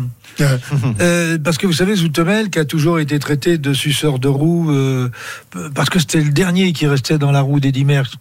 Euh, 0.99 1.37
parce 1.43 1.57
que 1.57 1.67
vous 1.67 1.73
savez, 1.73 1.95
Zoutemelk 1.95 2.55
a 2.57 2.65
toujours 2.65 2.99
été 2.99 3.19
traité 3.19 3.57
de 3.57 3.73
suceur 3.73 4.19
de 4.19 4.27
roue 4.27 4.71
euh, 4.71 5.09
parce 5.75 5.89
que 5.89 5.99
c'était 5.99 6.21
le 6.21 6.31
dernier 6.31 6.73
qui 6.73 6.87
restait 6.87 7.17
dans 7.17 7.31
la 7.31 7.41
roue 7.41 7.59
d'Eddy 7.59 7.85
Merckx. 7.85 8.11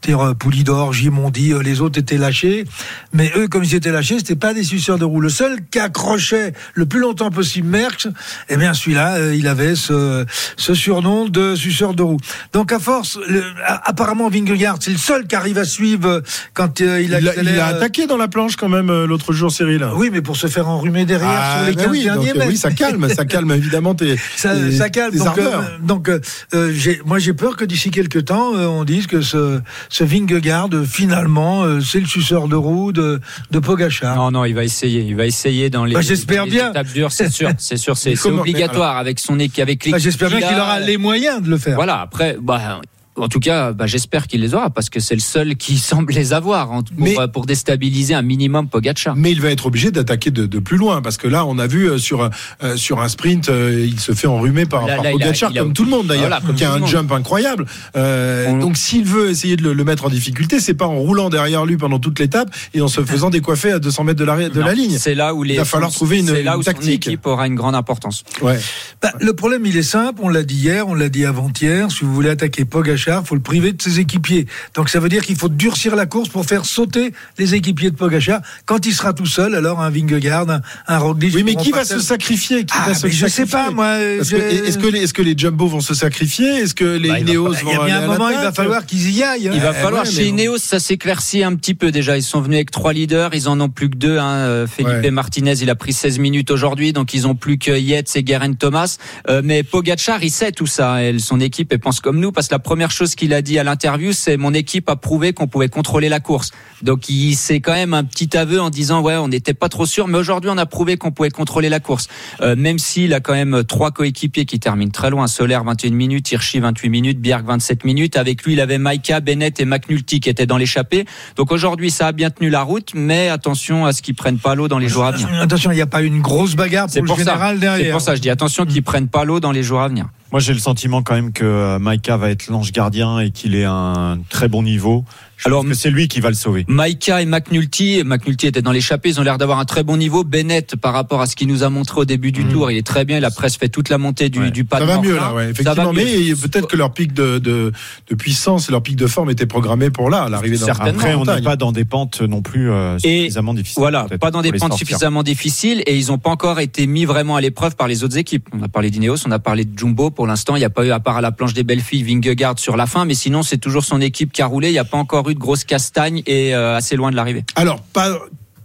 C'est-à-dire 0.00 0.28
euh, 0.28 0.34
Poulidor, 0.34 0.92
Gimondi, 0.92 1.52
euh, 1.52 1.60
les 1.60 1.80
autres 1.80 1.98
étaient 1.98 2.18
lâchés. 2.18 2.64
Mais 3.12 3.32
eux, 3.36 3.48
comme 3.48 3.64
ils 3.64 3.74
étaient 3.74 3.90
lâchés, 3.90 4.18
c'était 4.18 4.36
pas 4.36 4.54
des 4.54 4.62
suceurs 4.62 4.96
de 4.98 5.04
roue. 5.04 5.20
Le 5.20 5.28
seul 5.28 5.58
qui 5.70 5.80
accrochait 5.80 6.52
le 6.74 6.86
plus 6.86 7.00
longtemps 7.00 7.30
possible 7.30 7.68
Merckx, 7.68 8.06
eh 8.48 8.56
bien 8.56 8.74
celui-là, 8.74 9.16
euh, 9.16 9.34
il 9.36 9.48
avait 9.48 9.74
ce, 9.74 10.24
ce 10.56 10.74
surnom 10.74 11.28
de 11.28 11.54
suceur 11.56 11.94
de 11.94 12.02
roue. 12.02 12.18
Donc 12.52 12.72
à 12.72 12.78
force, 12.78 13.18
le- 13.28 13.42
apparemment 13.84 14.28
Vingegaard, 14.30 14.76
c'est 14.80 14.92
le 14.92 14.98
seul 14.98 15.26
qui 15.26 15.34
arrive 15.34 15.58
à 15.58 15.64
suivre 15.64 16.08
euh, 16.08 16.20
quand 16.54 16.80
euh, 16.80 17.00
il 17.02 17.12
a, 17.14 17.18
il 17.20 17.48
a 17.58 17.68
euh, 17.68 17.76
attaqué 17.76 18.06
dans 18.06 18.16
la 18.16 18.28
planche 18.28 18.54
quand 18.56 18.68
même 18.68 18.90
euh, 18.90 19.06
l'autre 19.06 19.32
jour, 19.32 19.50
Cyril. 19.50 19.84
oui, 19.96 20.10
mais 20.12 20.22
pour 20.22 20.36
se 20.36 20.46
faire 20.46 20.68
enrhumer 20.68 21.06
derrière 21.06 21.28
Ah, 21.30 21.57
sur 21.58 21.66
les 21.70 21.74
bah 21.76 21.82
15 21.82 21.90
oui, 21.92 22.02
derniers 22.04 22.26
donc, 22.28 22.36
mètres. 22.36 22.48
oui, 22.50 22.56
ça 22.56 22.70
calme, 22.72 23.08
ça 23.08 23.24
calme 23.24 23.52
évidemment 23.52 23.94
tes, 23.94 24.16
Ça, 24.36 24.54
tes- 24.54 24.72
ça 24.72 24.88
calme. 24.90 25.12
tes 25.12 25.18
Donc, 25.18 25.26
ardeurs. 25.28 25.60
euh, 25.60 25.78
donc 25.86 26.08
euh, 26.08 26.20
euh, 26.54 26.72
j'ai- 26.74 27.00
moi, 27.04 27.18
j'ai 27.18 27.32
peur 27.34 27.56
que 27.56 27.64
d'ici 27.64 27.90
quelques 27.90 28.24
temps, 28.26 28.54
euh, 28.54 28.66
on 28.66 28.84
dise 28.84 29.06
que 29.06 29.20
ce, 29.20 29.60
ce 29.88 30.04
Vingegaard, 30.04 30.68
finalement, 30.86 31.62
euh, 31.64 31.80
c'est 31.80 32.00
le 32.00 32.06
suceur 32.06 32.48
de 32.48 32.56
roue 32.56 32.92
de, 32.92 33.20
de 33.50 33.58
Pogachar. 33.58 34.16
Non, 34.16 34.30
non, 34.30 34.44
il 34.44 34.54
va 34.54 34.64
essayer. 34.64 35.02
Il 35.02 35.16
va 35.16 35.26
essayer 35.26 35.70
dans 35.70 35.84
les, 35.84 35.94
Bah, 35.94 36.00
j'espère 36.00 36.46
bien. 36.46 36.70
étapes 36.70 36.92
dures, 36.92 37.12
c'est 37.12 37.30
sûr. 37.30 37.50
C'est 37.58 37.76
sûr, 37.76 37.96
c'est 37.96 38.14
obligatoire 38.26 38.96
avec 38.96 39.18
son 39.18 39.38
équipe, 39.38 39.62
avec 39.62 39.78
l'équipe. 39.84 39.92
Bah, 39.92 39.98
J'espère 39.98 40.28
bien 40.30 40.40
qu'il 40.40 40.56
aura 40.58 40.80
les 40.80 40.96
moyens 40.96 41.42
de 41.42 41.50
le 41.50 41.58
faire. 41.58 41.74
Voilà, 41.74 42.00
après, 42.00 42.36
bah, 42.40 42.80
en 43.18 43.28
tout 43.28 43.40
cas, 43.40 43.72
bah, 43.72 43.86
j'espère 43.86 44.26
qu'il 44.26 44.40
les 44.40 44.54
aura 44.54 44.70
parce 44.70 44.90
que 44.90 45.00
c'est 45.00 45.14
le 45.14 45.20
seul 45.20 45.56
qui 45.56 45.76
semble 45.78 46.12
les 46.12 46.32
avoir 46.32 46.68
pour, 46.68 46.82
Mais- 46.96 47.18
euh, 47.18 47.26
pour 47.28 47.46
déstabiliser 47.46 48.14
un 48.14 48.22
minimum 48.22 48.68
Pogacar. 48.68 49.16
Mais 49.16 49.32
il 49.32 49.40
va 49.40 49.50
être 49.50 49.66
obligé 49.66 49.90
d'attaquer 49.90 50.30
de, 50.30 50.46
de 50.46 50.58
plus 50.58 50.76
loin 50.76 51.02
parce 51.02 51.16
que 51.16 51.28
là, 51.28 51.44
on 51.46 51.58
a 51.58 51.66
vu 51.66 51.88
euh, 51.88 51.98
sur 51.98 52.22
un- 52.24 52.30
euh, 52.62 52.76
sur 52.76 53.00
un 53.00 53.08
sprint, 53.08 53.48
euh, 53.48 53.86
il 53.88 53.98
se 54.00 54.12
fait 54.12 54.26
enrhumer 54.26 54.66
par, 54.66 54.86
Là, 54.86 54.96
par 54.96 55.04
là, 55.04 55.10
il 55.12 55.22
a- 55.22 55.26
Pogacar, 55.26 55.50
il 55.52 55.58
a- 55.58 55.62
comme 55.62 55.72
tout 55.72 55.84
le 55.84 55.90
monde 55.90 56.06
d'ailleurs, 56.06 56.28
Voilà, 56.28 56.54
qui 56.56 56.64
a 56.64 56.72
un 56.72 56.78
monde. 56.78 56.88
jump 56.88 57.12
incroyable. 57.12 57.66
Euh, 57.96 58.46
On- 58.48 58.58
Donc, 58.58 58.76
s'il 58.76 59.04
veut 59.04 59.30
essayer 59.30 59.56
de 59.56 59.62
le, 59.62 59.72
le 59.72 59.84
mettre 59.84 60.04
en 60.04 60.08
difficulté, 60.10 60.60
c'est 60.60 60.74
pas 60.74 60.86
en 60.86 60.96
roulant 60.98 61.28
derrière 61.30 61.64
lui 61.66 61.76
pendant 61.76 61.98
toute 61.98 62.18
l'étape 62.18 62.50
et 62.74 62.80
en 62.80 62.88
se 62.88 63.02
faisant 63.04 63.30
décoiffer 63.30 63.72
à 63.72 63.78
200 63.78 64.04
mètres 64.04 64.18
de 64.18 64.24
la, 64.24 64.48
de 64.48 64.60
Non, 64.60 64.66
la 64.66 64.74
ligne. 64.74 64.96
C'est 64.98 65.14
là 65.14 65.34
où 65.34 65.42
les, 65.42 65.54
Il 65.54 65.58
va 65.58 65.64
falloir 65.64 65.90
trouver 65.92 66.18
une- 66.18 66.26
c'est 66.28 66.42
là 66.42 66.52
une 66.54 66.58
où 66.60 66.62
son 66.62 66.72
tactique. 66.72 67.06
équipe 67.08 67.26
aura 67.26 67.46
une 67.46 67.54
grande 67.54 67.74
importance. 67.74 68.24
Ouais. 68.42 68.58
Bah, 69.02 69.12
le 69.20 69.32
problème, 69.32 69.64
il 69.66 69.76
est 69.76 69.82
simple. 69.82 70.20
On 70.22 70.28
l'a 70.28 70.42
dit 70.42 70.54
hier, 70.56 70.88
on 70.88 70.94
l'a 70.94 71.08
dit 71.08 71.24
avant-hier. 71.24 71.90
Si 71.90 72.04
vous 72.04 72.14
voulez 72.14 72.30
attaquer 72.30 72.64
Pogachar, 73.08 73.26
faut 73.26 73.34
le 73.34 73.40
priver 73.40 73.72
de 73.72 73.80
ses 73.80 74.00
équipiers. 74.00 74.46
Donc 74.74 74.88
ça 74.88 75.00
veut 75.00 75.08
dire 75.08 75.24
qu'il 75.24 75.36
faut 75.36 75.48
durcir 75.48 75.96
la 75.96 76.06
course 76.06 76.28
pour 76.28 76.44
faire 76.44 76.64
sauter 76.64 77.12
les 77.38 77.54
équipiers 77.54 77.90
de 77.90 77.96
Pogachar. 77.96 78.40
Quand 78.66 78.86
il 78.86 78.92
sera 78.94 79.12
tout 79.12 79.26
seul, 79.26 79.54
alors 79.54 79.80
un 79.80 79.90
Vingegaard, 79.90 80.48
un, 80.50 80.60
un 80.86 80.98
Roglic. 80.98 81.34
Oui, 81.34 81.42
mais 81.44 81.54
qui 81.54 81.70
va 81.70 81.84
se 81.84 81.98
sacrifier? 82.00 82.64
Qui 82.64 82.74
Ah, 82.78 82.88
va 82.88 82.94
se 82.94 83.06
mais 83.06 83.12
je 83.12 83.26
sais 83.26 83.46
sacrifier? 83.46 83.52
pas, 83.58 83.70
moi. 83.70 83.96
Que- 83.98 84.20
Est-ce 84.20 84.78
que, 84.78 84.86
les- 84.86 84.98
est-ce 85.00 85.14
que 85.14 85.22
les 85.22 85.34
Jumbo 85.36 85.66
vont 85.68 85.80
se 85.80 85.94
sacrifier? 85.94 86.46
Est-ce 86.48 86.74
que 86.74 86.84
les 86.84 87.08
Bah, 87.08 87.18
Ineos 87.20 87.52
vont 87.52 87.84
Il 87.86 87.88
y 87.88 87.92
a 87.92 87.98
un 88.02 88.06
moment, 88.06 88.28
il 88.30 88.36
va 88.36 88.52
falloir 88.52 88.84
qu'ils 88.86 89.10
y 89.10 89.22
aillent. 89.22 89.50
Il 89.52 89.60
va 89.60 89.70
Eh 89.76 89.80
falloir 89.82 90.04
ouais, 90.04 90.10
chez. 90.10 90.26
Ineos, 90.28 90.58
ça 90.58 90.78
s'éclaircit 90.80 91.42
un 91.42 91.54
petit 91.56 91.74
peu 91.74 91.90
déjà. 91.90 92.16
Ils 92.16 92.22
sont 92.22 92.40
venus 92.40 92.56
avec 92.56 92.70
trois 92.70 92.92
leaders, 92.92 93.34
ils 93.34 93.48
en 93.48 93.58
ont 93.60 93.68
plus 93.68 93.88
que 93.90 93.96
deux. 93.96 94.18
Hein. 94.18 94.34
Euh, 94.36 94.66
Felipe 94.66 94.88
Ouais. 95.02 95.10
Martinez, 95.10 95.54
il 95.62 95.70
a 95.70 95.74
pris 95.74 95.92
16 95.92 96.18
minutes 96.18 96.50
aujourd'hui, 96.50 96.92
donc 96.92 97.14
ils 97.14 97.26
ont 97.26 97.34
plus 97.34 97.58
que 97.58 97.70
Yates 97.78 98.14
et 98.16 98.22
Guerin 98.22 98.52
Thomas. 98.54 98.96
Euh, 99.28 99.40
mais 99.44 99.62
Pogacar, 99.62 100.22
il 100.22 100.30
sait 100.30 100.52
tout 100.52 100.66
ça. 100.66 101.02
Et 101.04 101.18
son 101.18 101.40
équipe, 101.40 101.72
elle 101.72 101.78
pense 101.78 102.00
comme 102.00 102.18
nous, 102.20 102.32
parce 102.32 102.48
que 102.48 102.54
la 102.54 102.58
première 102.58 102.90
chose 102.90 102.97
qu'il 103.06 103.34
a 103.34 103.42
dit 103.42 103.58
à 103.58 103.64
l'interview, 103.64 104.12
c'est 104.12 104.36
mon 104.36 104.54
équipe 104.54 104.88
a 104.88 104.96
prouvé 104.96 105.32
qu'on 105.32 105.46
pouvait 105.46 105.68
contrôler 105.68 106.08
la 106.08 106.20
course. 106.20 106.50
Donc 106.82 107.08
il 107.08 107.34
c'est 107.34 107.60
quand 107.60 107.72
même 107.72 107.94
un 107.94 108.04
petit 108.04 108.36
aveu 108.36 108.60
en 108.60 108.70
disant 108.70 109.00
ouais, 109.00 109.16
on 109.16 109.28
n'était 109.28 109.54
pas 109.54 109.68
trop 109.68 109.86
sûr, 109.86 110.08
mais 110.08 110.18
aujourd'hui 110.18 110.50
on 110.52 110.58
a 110.58 110.66
prouvé 110.66 110.96
qu'on 110.96 111.10
pouvait 111.10 111.30
contrôler 111.30 111.68
la 111.68 111.80
course. 111.80 112.08
Euh, 112.40 112.56
même 112.56 112.78
s'il 112.78 113.14
a 113.14 113.20
quand 113.20 113.32
même 113.34 113.64
trois 113.64 113.90
coéquipiers 113.90 114.44
qui 114.44 114.60
terminent 114.60 114.90
très 114.90 115.10
loin. 115.10 115.26
Solaire 115.26 115.64
21 115.64 115.90
minutes, 115.90 116.30
Hirschi 116.30 116.60
28 116.60 116.88
minutes, 116.88 117.20
Bjerg 117.20 117.44
27 117.46 117.84
minutes. 117.84 118.16
Avec 118.16 118.42
lui, 118.44 118.54
il 118.54 118.60
avait 118.60 118.78
Maika, 118.78 119.20
Bennett 119.20 119.60
et 119.60 119.64
McNulty 119.64 120.20
qui 120.20 120.28
étaient 120.28 120.46
dans 120.46 120.56
l'échappée. 120.56 121.04
Donc 121.36 121.52
aujourd'hui, 121.52 121.90
ça 121.90 122.08
a 122.08 122.12
bien 122.12 122.30
tenu 122.30 122.50
la 122.50 122.62
route, 122.62 122.92
mais 122.94 123.28
attention 123.28 123.86
à 123.86 123.92
ce 123.92 124.02
qu'ils 124.02 124.14
prennent 124.14 124.38
pas 124.38 124.54
l'eau 124.54 124.68
dans 124.68 124.78
les 124.78 124.88
jours 124.88 125.04
à 125.04 125.12
venir. 125.12 125.28
Attention, 125.40 125.70
il 125.72 125.76
n'y 125.76 125.80
a 125.80 125.86
pas 125.86 126.02
une 126.02 126.20
grosse 126.20 126.54
bagarre 126.54 126.88
C'est 126.88 127.00
pour, 127.00 127.08
pour 127.08 127.18
le 127.18 127.24
ça. 127.24 127.32
général 127.32 127.58
derrière. 127.58 127.86
C'est 127.86 127.92
pour 127.92 128.00
ça, 128.00 128.14
je 128.14 128.20
dis 128.20 128.30
attention 128.30 128.64
qu'ils 128.66 128.82
prennent 128.82 129.08
pas 129.08 129.24
l'eau 129.24 129.40
dans 129.40 129.52
les 129.52 129.62
jours 129.62 129.80
à 129.80 129.88
venir. 129.88 130.08
Moi, 130.30 130.40
j'ai 130.40 130.52
le 130.52 130.58
sentiment 130.58 131.02
quand 131.02 131.14
même 131.14 131.32
que 131.32 131.44
euh, 131.44 131.78
Maïka 131.78 132.18
va 132.18 132.28
être 132.30 132.48
l'ange 132.48 132.70
gardien 132.72 133.18
et 133.18 133.30
qu'il 133.30 133.54
est 133.54 133.64
à 133.64 133.72
un 133.72 134.18
très 134.18 134.48
bon 134.48 134.62
niveau. 134.62 135.04
Je 135.38 135.46
Alors, 135.46 135.62
pense 135.62 135.70
que 135.70 135.76
c'est 135.76 135.90
lui 135.90 136.08
qui 136.08 136.20
va 136.20 136.28
le 136.30 136.34
sauver. 136.34 136.64
Maika 136.68 137.22
et 137.22 137.26
McNulty, 137.26 138.02
McNulty 138.04 138.48
était 138.48 138.60
dans 138.60 138.72
l'échappée, 138.72 139.10
ils 139.10 139.20
ont 139.20 139.22
l'air 139.22 139.38
d'avoir 139.38 139.60
un 139.60 139.64
très 139.64 139.84
bon 139.84 139.96
niveau. 139.96 140.24
Bennett, 140.24 140.74
par 140.76 140.92
rapport 140.92 141.20
à 141.20 141.26
ce 141.26 141.36
qu'il 141.36 141.46
nous 141.48 141.62
a 141.62 141.70
montré 141.70 142.00
au 142.00 142.04
début 142.04 142.32
du 142.32 142.44
tour, 142.46 142.70
il 142.70 142.76
est 142.76 142.86
très 142.86 143.04
bien. 143.04 143.18
Il 143.18 143.24
a 143.24 143.30
presque 143.30 143.60
fait 143.60 143.68
toute 143.68 143.88
la 143.88 143.98
montée 143.98 144.28
du, 144.30 144.40
Ouais. 144.40 144.50
du 144.50 144.64
pas 144.64 144.78
Ça 144.80 144.84
va 144.84 144.98
mieux 145.00 145.14
là, 145.16 145.32
ouais, 145.34 145.52
Ça 145.54 145.74
va 145.74 145.82
effectivement. 145.84 145.92
mieux. 145.92 146.04
Mais 146.04 146.34
peut-être 146.34 146.66
que 146.68 146.76
leur 146.76 146.92
pic 146.92 147.12
de, 147.12 147.38
de, 147.38 147.72
de 148.10 148.14
puissance 148.16 148.68
et 148.68 148.72
leur 148.72 148.82
pic 148.82 148.96
de 148.96 149.06
forme 149.06 149.30
était 149.30 149.46
programmé 149.46 149.90
pour 149.90 150.10
là, 150.10 150.22
à 150.24 150.28
l'arrivée 150.28 150.58
dans. 150.58 150.66
Après, 150.66 151.14
on 151.14 151.24
n'est 151.24 151.40
pas 151.42 151.56
dans 151.56 151.70
des 151.72 151.84
pentes 151.84 152.20
non 152.20 152.42
plus 152.42 152.70
euh, 152.70 152.96
Et 153.04 153.20
suffisamment 153.22 153.54
difficiles. 153.54 153.80
Voilà, 153.80 154.06
pas 154.20 154.30
dans 154.32 154.42
des 154.42 154.50
pentes 154.50 154.70
sortir. 154.72 154.78
suffisamment 154.88 155.22
difficiles 155.22 155.82
et 155.86 155.96
ils 155.96 156.08
n'ont 156.08 156.18
pas 156.18 156.30
encore 156.30 156.58
été 156.60 156.86
mis 156.88 157.04
vraiment 157.04 157.36
à 157.36 157.40
l'épreuve 157.40 157.76
par 157.76 157.86
les 157.88 158.02
autres 158.04 158.16
équipes. 158.18 158.48
On 158.52 158.62
a 158.62 158.68
parlé 158.68 158.90
d'Ineos, 158.90 159.18
on 159.26 159.30
a 159.30 159.38
parlé 159.38 159.64
de 159.64 159.78
Jumbo. 159.78 160.10
Pour 160.10 160.26
l'instant, 160.26 160.56
il 160.56 160.60
n'y 160.60 160.64
a 160.64 160.70
pas 160.70 160.84
eu, 160.84 160.90
à 160.90 160.98
part 161.00 161.16
à 161.16 161.20
la 161.20 161.30
planche 161.32 161.54
des 161.54 161.62
belles 161.62 161.80
filles, 161.80 162.02
Vingegaard 162.02 162.58
sur 162.58 162.76
la 162.76 162.86
fin, 162.86 163.04
mais 163.04 163.14
sinon, 163.14 163.42
c'est 163.42 163.58
toujours 163.58 163.84
son 163.84 164.00
équipe 164.00 164.32
qui 164.32 164.42
a 164.42 164.46
roulé. 164.46 164.68
Il 164.68 164.72
n'y 164.72 164.78
a 164.78 164.84
pas 164.84 164.96
encore 164.98 165.27
eu 165.30 165.34
de 165.34 165.38
grosse 165.38 165.64
castagne 165.64 166.22
et 166.26 166.54
euh, 166.54 166.76
assez 166.76 166.96
loin 166.96 167.10
de 167.10 167.16
l'arrivée. 167.16 167.44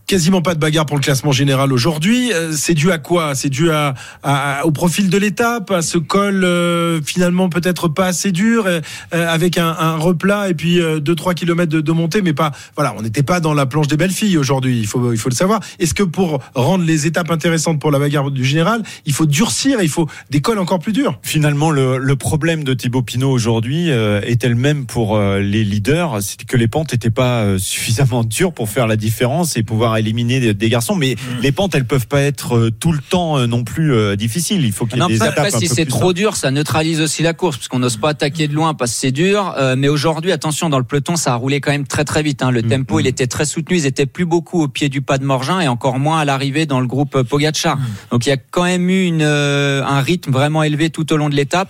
Quasiment 0.06 0.42
pas 0.42 0.54
de 0.56 0.60
bagarre 0.60 0.86
pour 0.86 0.98
le 0.98 1.02
classement 1.02 1.32
général 1.32 1.72
aujourd'hui. 1.74 2.32
Euh, 2.34 2.52
C'est 2.54 2.74
dû 2.74 2.92
à 2.92 2.98
quoi? 2.98 3.36
C'est 3.36 3.50
dû 3.50 3.72
à, 3.72 3.94
à- 4.24 4.66
au 4.66 4.72
profil 4.72 5.10
de 5.10 5.18
l'étape, 5.18 5.72
à 5.72 5.82
ce 5.82 5.98
col 5.98 6.44
euh, 6.44 7.02
finalement 7.06 7.50
peut-être 7.50 7.88
pas 7.88 8.08
assez 8.08 8.32
dur, 8.32 8.66
euh, 8.66 8.82
euh, 9.13 9.28
avec 9.34 9.58
un, 9.58 9.68
un 9.70 9.96
replat 9.96 10.50
et 10.50 10.54
puis 10.54 10.80
2-3 10.80 11.34
kilomètres 11.36 11.72
de, 11.72 11.82
de 11.82 11.92
montée, 11.92 12.22
mais 12.22 12.34
pas. 12.34 12.52
Voilà, 12.76 12.94
on 12.98 13.02
n'était 13.02 13.24
pas 13.24 13.39
dans 13.39 13.54
la 13.54 13.66
planche 13.66 13.88
des 13.88 13.98
belles 13.98 14.12
filles 14.12 14.38
aujourd'hui. 14.38 14.80
Il 14.80 14.88
faut, 14.88 15.12
il 15.13 15.18
faut 15.18 15.30
le 15.30 15.36
savoir. 15.36 15.60
Est-ce 15.80 15.94
que 15.94 16.04
pour 16.04 16.39
rendre 16.56 16.84
les 16.84 17.08
étapes 17.08 17.32
intéressantes 17.32 17.80
pour 17.80 17.92
la 17.92 18.00
bagarre 18.00 18.32
du 18.32 18.44
général, 18.46 18.84
il 19.06 19.13
faut 19.13 19.26
durcir, 19.26 19.82
il 19.82 19.89
faut 19.89 20.08
des 20.30 20.42
cols 20.42 20.60
encore 20.60 20.80
plus 20.80 20.94
durs? 20.94 21.18
Finalement, 21.22 21.72
le, 21.72 21.98
le 21.98 22.16
problème 22.16 22.63
de 22.63 22.74
Thibaut 22.74 23.02
Pinot 23.02 23.32
aujourd'hui 23.32 23.89
euh, 23.92 24.22
était 24.26 24.50
le 24.50 24.56
même 24.56 24.86
pour 24.86 25.16
euh, 25.16 25.39
les 25.39 25.63
leaders, 25.63 26.22
c'est 26.22 26.44
que 26.46 26.58
les 26.58 26.68
pentes 26.68 26.92
n'étaient 26.92 27.10
pas 27.10 27.42
euh, 27.44 27.58
suffisamment 27.58 28.24
dures 28.24 28.54
pour 28.54 28.70
faire 28.70 28.88
la 28.88 28.96
différence 28.96 29.56
et 29.58 29.63
pouvoir 29.63 29.92
éliminer 29.99 30.39
des, 30.39 30.53
des 30.53 30.69
garçons. 30.69 30.95
Mais 30.95 31.15
les 31.41 31.51
pentes, 31.51 31.75
elles 31.75 31.86
peuvent 31.86 32.08
pas 32.08 32.21
être 32.21 32.56
euh, 32.58 32.71
tout 32.71 32.91
le 32.91 32.99
temps 32.99 33.38
euh, 33.38 33.47
non 33.47 33.63
plus 33.63 33.93
euh, 33.93 34.15
difficiles. 34.15 34.65
Il 34.65 34.71
faut 34.71 34.86
qu'il 34.86 34.95
y 34.97 34.99
ait 34.99 35.01
Non, 35.01 35.08
des 35.08 35.15
étapes 35.15 35.38
un 35.39 35.49
si 35.60 35.67
c'est 35.67 35.86
trop 35.86 36.13
dur, 36.13 36.36
ça 36.36 36.51
neutralise 36.51 37.01
aussi 37.01 37.23
la 37.23 37.34
course, 37.34 37.58
parce 37.58 37.67
qu'on 37.67 37.79
n'ose 37.79 37.97
pas 37.97 38.10
attaquer 38.10 38.47
de 38.47 38.53
loin 38.53 38.73
parce 38.73 38.91
que 38.91 38.97
c'est 38.97 39.12
dur. 39.12 39.53
Euh, 39.58 39.75
mais 39.77 39.88
aujourd'hui, 39.89 40.32
attention, 40.32 40.69
dans 40.69 40.77
le 40.79 40.84
peloton, 40.86 41.15
ça 41.15 41.34
a 41.34 41.36
roulé 41.36 41.62
quand 41.62 41.71
même 41.71 41.88
très 41.88 42.03
très 42.06 42.23
vite. 42.23 42.41
hein. 42.43 42.51
Le 42.51 42.62
Mm, 42.62 42.69
tempo, 42.69 42.99
il 42.99 43.08
était 43.08 43.27
très 43.27 43.45
soutenu. 43.45 43.77
Ils 43.77 43.86
étaient 43.86 44.06
plus 44.06 44.25
beaucoup 44.25 44.62
au 44.63 44.67
pied 44.67 44.89
du 44.89 45.01
pas 45.01 45.17
de 45.17 45.25
Morgin 45.25 45.60
et 45.60 45.67
encore 45.67 45.99
moins 45.99 46.19
à 46.19 46.25
l'arrivée 46.25 46.65
dans 46.65 46.79
le 46.79 46.88
groupe 46.88 47.21
Pogacar. 47.23 47.77
Donc 48.12 48.25
il 48.25 48.29
y 48.29 48.32
a 48.34 48.38
quand 48.38 48.63
même 48.63 48.89
eu 48.89 49.03
une, 49.06 49.21
euh, 49.21 49.84
un 49.86 50.01
rythme 50.01 50.32
vraiment 50.32 50.63
élevé 50.63 50.89
tout 50.89 51.12
au 51.13 51.17
long 51.17 51.29
de 51.29 51.36
l'étape. 51.36 51.69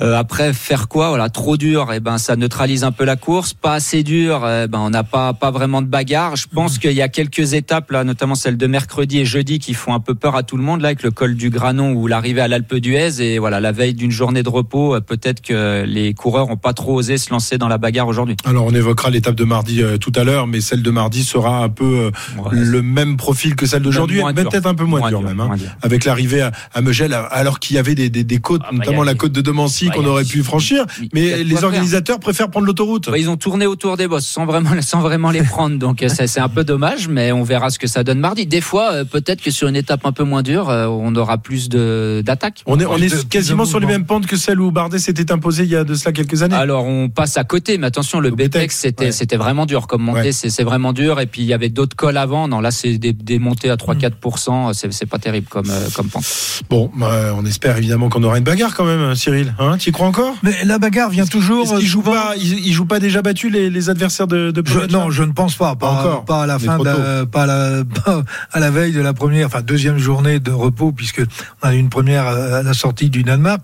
Euh, 0.00 0.16
après 0.16 0.52
faire 0.52 0.88
quoi? 0.88 1.08
Voilà, 1.08 1.28
trop 1.28 1.56
dur, 1.56 1.92
et 1.92 2.00
ben 2.00 2.18
ça 2.18 2.36
neutralise 2.36 2.84
un 2.84 2.92
peu 2.92 3.04
la 3.04 3.16
course. 3.16 3.54
Pas 3.54 3.74
assez 3.74 4.02
dur, 4.02 4.46
eh 4.46 4.66
ben 4.68 4.78
on 4.78 4.90
n'a 4.90 5.02
pas 5.02 5.32
pas 5.32 5.50
vraiment 5.50 5.82
de 5.82 5.86
bagarre. 5.86 6.36
Je 6.36 6.46
pense 6.46 6.78
qu'il 6.78 6.92
y 6.92 7.02
a 7.02 7.08
quelques 7.08 7.54
étapes 7.54 7.90
là, 7.90 8.04
notamment 8.04 8.34
celle 8.34 8.56
de 8.56 8.66
mercredi 8.66 9.18
et 9.18 9.24
jeudi, 9.24 9.58
qui 9.58 9.74
font 9.74 9.94
un 9.94 10.00
peu 10.00 10.14
peur 10.14 10.36
à 10.36 10.42
tout 10.42 10.56
le 10.56 10.62
monde 10.62 10.80
là, 10.82 10.88
avec 10.88 11.02
le 11.02 11.10
col 11.10 11.34
du 11.34 11.50
Granon 11.50 11.92
ou 11.92 12.06
l'arrivée 12.06 12.40
à 12.40 12.48
l'Alpe 12.48 12.76
d'Huez. 12.76 13.20
Et 13.20 13.38
voilà, 13.38 13.60
la 13.60 13.72
veille 13.72 13.94
d'une 13.94 14.10
journée 14.10 14.42
de 14.42 14.48
repos, 14.48 14.94
euh, 14.94 15.00
peut-être 15.00 15.40
que 15.40 15.84
les 15.84 16.14
coureurs 16.14 16.50
ont 16.50 16.56
pas 16.56 16.72
trop 16.74 16.94
osé 16.94 17.18
se 17.18 17.30
lancer 17.30 17.58
dans 17.58 17.68
la 17.68 17.78
bagarre 17.78 18.06
aujourd'hui. 18.08 18.36
Alors 18.44 18.66
on 18.66 18.74
évoquera 18.74 19.10
l'étape 19.10 19.34
de 19.34 19.44
mardi 19.44 19.82
euh, 19.82 19.96
tout 19.96 20.12
à 20.14 20.24
l'heure, 20.24 20.46
mais 20.46 20.60
celle 20.60 20.82
de 20.82 20.90
mardi 20.90 21.24
sera 21.24 21.58
un 21.64 21.68
peu 21.68 21.84
euh, 21.84 22.10
Ouais, 22.38 22.50
le 22.52 22.82
même 22.82 23.16
profil 23.16 23.56
que 23.56 23.66
celle 23.66 23.82
d'aujourd'hui, 23.82 24.22
peut-être 24.34 24.66
un 24.66 24.74
peu 24.74 24.84
moins, 24.84 25.00
Moins 25.00 25.08
dur, 25.08 25.20
dur, 25.20 25.28
même, 25.28 25.40
hein, 25.40 25.50
avec 25.82 26.04
l'arrivée 26.04 26.42
à, 26.42 26.52
à 26.74 26.82
Megel, 26.82 27.14
alors 27.30 27.58
qu'il 27.58 27.76
y 27.76 27.78
avait 27.78 27.94
des, 27.94 28.10
des, 28.10 28.22
des 28.22 28.38
côtes, 28.38 28.62
Ah, 28.64 28.68
bah, 28.70 28.78
notamment 28.78 29.02
la 29.02 29.14
côte 29.14 29.32
de 29.32 29.40
Demancy 29.40 29.87
bah, 29.88 29.94
qu'on 29.96 30.06
aurait 30.06 30.24
pu 30.24 30.42
franchir, 30.42 30.84
mais 31.14 31.42
les 31.44 31.54
faire. 31.56 31.64
organisateurs 31.64 32.20
préfèrent 32.20 32.50
prendre 32.50 32.66
l'autoroute. 32.66 33.10
Bah, 33.10 33.18
ils 33.18 33.28
ont 33.30 33.36
tourné 33.36 33.66
autour 33.66 33.96
des 33.96 34.08
bosses 34.08 34.26
sans 34.26 34.46
vraiment, 34.46 34.70
sans 34.80 35.00
vraiment 35.00 35.30
les 35.30 35.42
prendre. 35.42 35.78
Donc 35.78 36.02
euh, 36.02 36.08
c'est 36.08 36.40
un 36.40 36.48
peu 36.48 36.64
dommage, 36.64 37.08
mais 37.08 37.32
on 37.32 37.42
verra 37.42 37.70
ce 37.70 37.78
que 37.78 37.86
ça 37.86 38.04
donne 38.04 38.18
mardi. 38.20 38.46
Des 38.46 38.60
fois, 38.60 38.92
euh, 38.92 39.04
peut-être 39.04 39.40
que 39.42 39.50
sur 39.50 39.68
une 39.68 39.76
étape 39.76 40.04
un 40.06 40.12
peu 40.12 40.24
moins 40.24 40.42
dure, 40.42 40.68
euh, 40.70 40.86
on 40.86 41.14
aura 41.16 41.38
plus 41.38 41.68
de 41.68 42.22
d'attaques. 42.24 42.62
On 42.66 42.78
est, 42.80 42.86
on 42.86 42.96
de- 42.98 43.04
est 43.04 43.28
quasiment 43.28 43.64
de 43.64 43.68
sur 43.68 43.80
les 43.80 43.86
mêmes 43.86 44.04
pentes 44.06 44.26
que 44.26 44.36
celle 44.36 44.60
où 44.60 44.70
Bardet 44.70 44.98
s'était 44.98 45.30
imposé 45.32 45.64
il 45.64 45.70
y 45.70 45.76
a 45.76 45.84
de 45.84 45.94
cela 45.94 46.12
quelques 46.12 46.42
années. 46.42 46.54
Alors 46.56 46.84
on 46.86 47.08
passe 47.08 47.36
à 47.36 47.44
côté, 47.44 47.78
mais 47.78 47.86
attention, 47.86 48.20
le 48.20 48.30
BTX 48.30 48.48
BTX, 48.48 48.70
c'était 48.74 49.04
ouais. 49.06 49.12
c'était 49.12 49.36
vraiment 49.36 49.66
dur 49.66 49.86
comme 49.86 50.02
montée, 50.02 50.18
Ouais. 50.20 50.32
c'est 50.32 50.62
vraiment 50.64 50.92
dur. 50.92 51.20
Et 51.20 51.26
puis 51.26 51.42
il 51.42 51.46
y 51.46 51.54
avait 51.54 51.68
d'autres 51.68 51.96
cols 51.96 52.16
avant. 52.16 52.48
Non, 52.48 52.60
là 52.60 52.70
c'est 52.70 52.98
des, 52.98 53.12
des 53.12 53.38
montées 53.38 53.70
à 53.70 53.76
3-4%, 53.76 54.72
c'est 54.74 54.92
c'est 54.92 55.06
pas 55.06 55.18
terrible 55.18 55.46
comme 55.48 55.70
comme 55.94 56.08
pente. 56.08 56.24
Bon, 56.70 56.90
bah, 56.96 57.34
on 57.36 57.44
espère 57.46 57.76
évidemment 57.76 58.08
qu'on 58.08 58.22
aura 58.24 58.38
une 58.38 58.44
bagarre 58.44 58.74
quand 58.74 58.84
même, 58.84 59.14
Cyril. 59.14 59.54
Hein, 59.58 59.77
tu 59.78 59.88
y 59.90 59.92
crois 59.92 60.06
encore? 60.06 60.34
Mais 60.42 60.64
la 60.64 60.78
bagarre 60.78 61.10
vient 61.10 61.26
toujours. 61.26 61.72
Euh, 61.74 61.80
jouent 61.80 62.02
pas, 62.02 62.34
ils, 62.36 62.66
ils 62.66 62.72
jouent 62.72 62.84
pas 62.86 62.98
déjà 63.00 63.22
battu 63.22 63.48
les, 63.50 63.70
les 63.70 63.90
adversaires 63.90 64.26
de, 64.26 64.50
de 64.50 64.62
Je- 64.66 64.90
non, 64.92 65.10
je 65.10 65.22
ne 65.22 65.32
pense 65.32 65.54
pas. 65.54 65.74
Pas, 65.76 65.86
Pas 65.86 66.00
encore. 66.00 66.24
pas 66.24 66.42
à 66.42 66.46
la 66.46 66.58
fin, 66.58 66.74
trop 66.74 66.84
de 66.84 66.90
la- 66.90 67.26
pas, 67.26 67.42
à 67.44 67.46
la, 67.46 67.84
pas 67.84 68.22
à 68.52 68.60
la 68.60 68.70
veille 68.70 68.92
de 68.92 69.00
la 69.00 69.12
première, 69.14 69.46
enfin 69.46 69.62
deuxième 69.62 69.98
journée 69.98 70.40
de 70.40 70.50
repos, 70.50 70.92
puisque 70.92 71.22
on 71.62 71.68
a 71.68 71.74
eu 71.74 71.78
une 71.78 71.88
première 71.88 72.26
à 72.26 72.62
la 72.62 72.74
sortie 72.74 73.08
du 73.10 73.22
Danemark. 73.22 73.60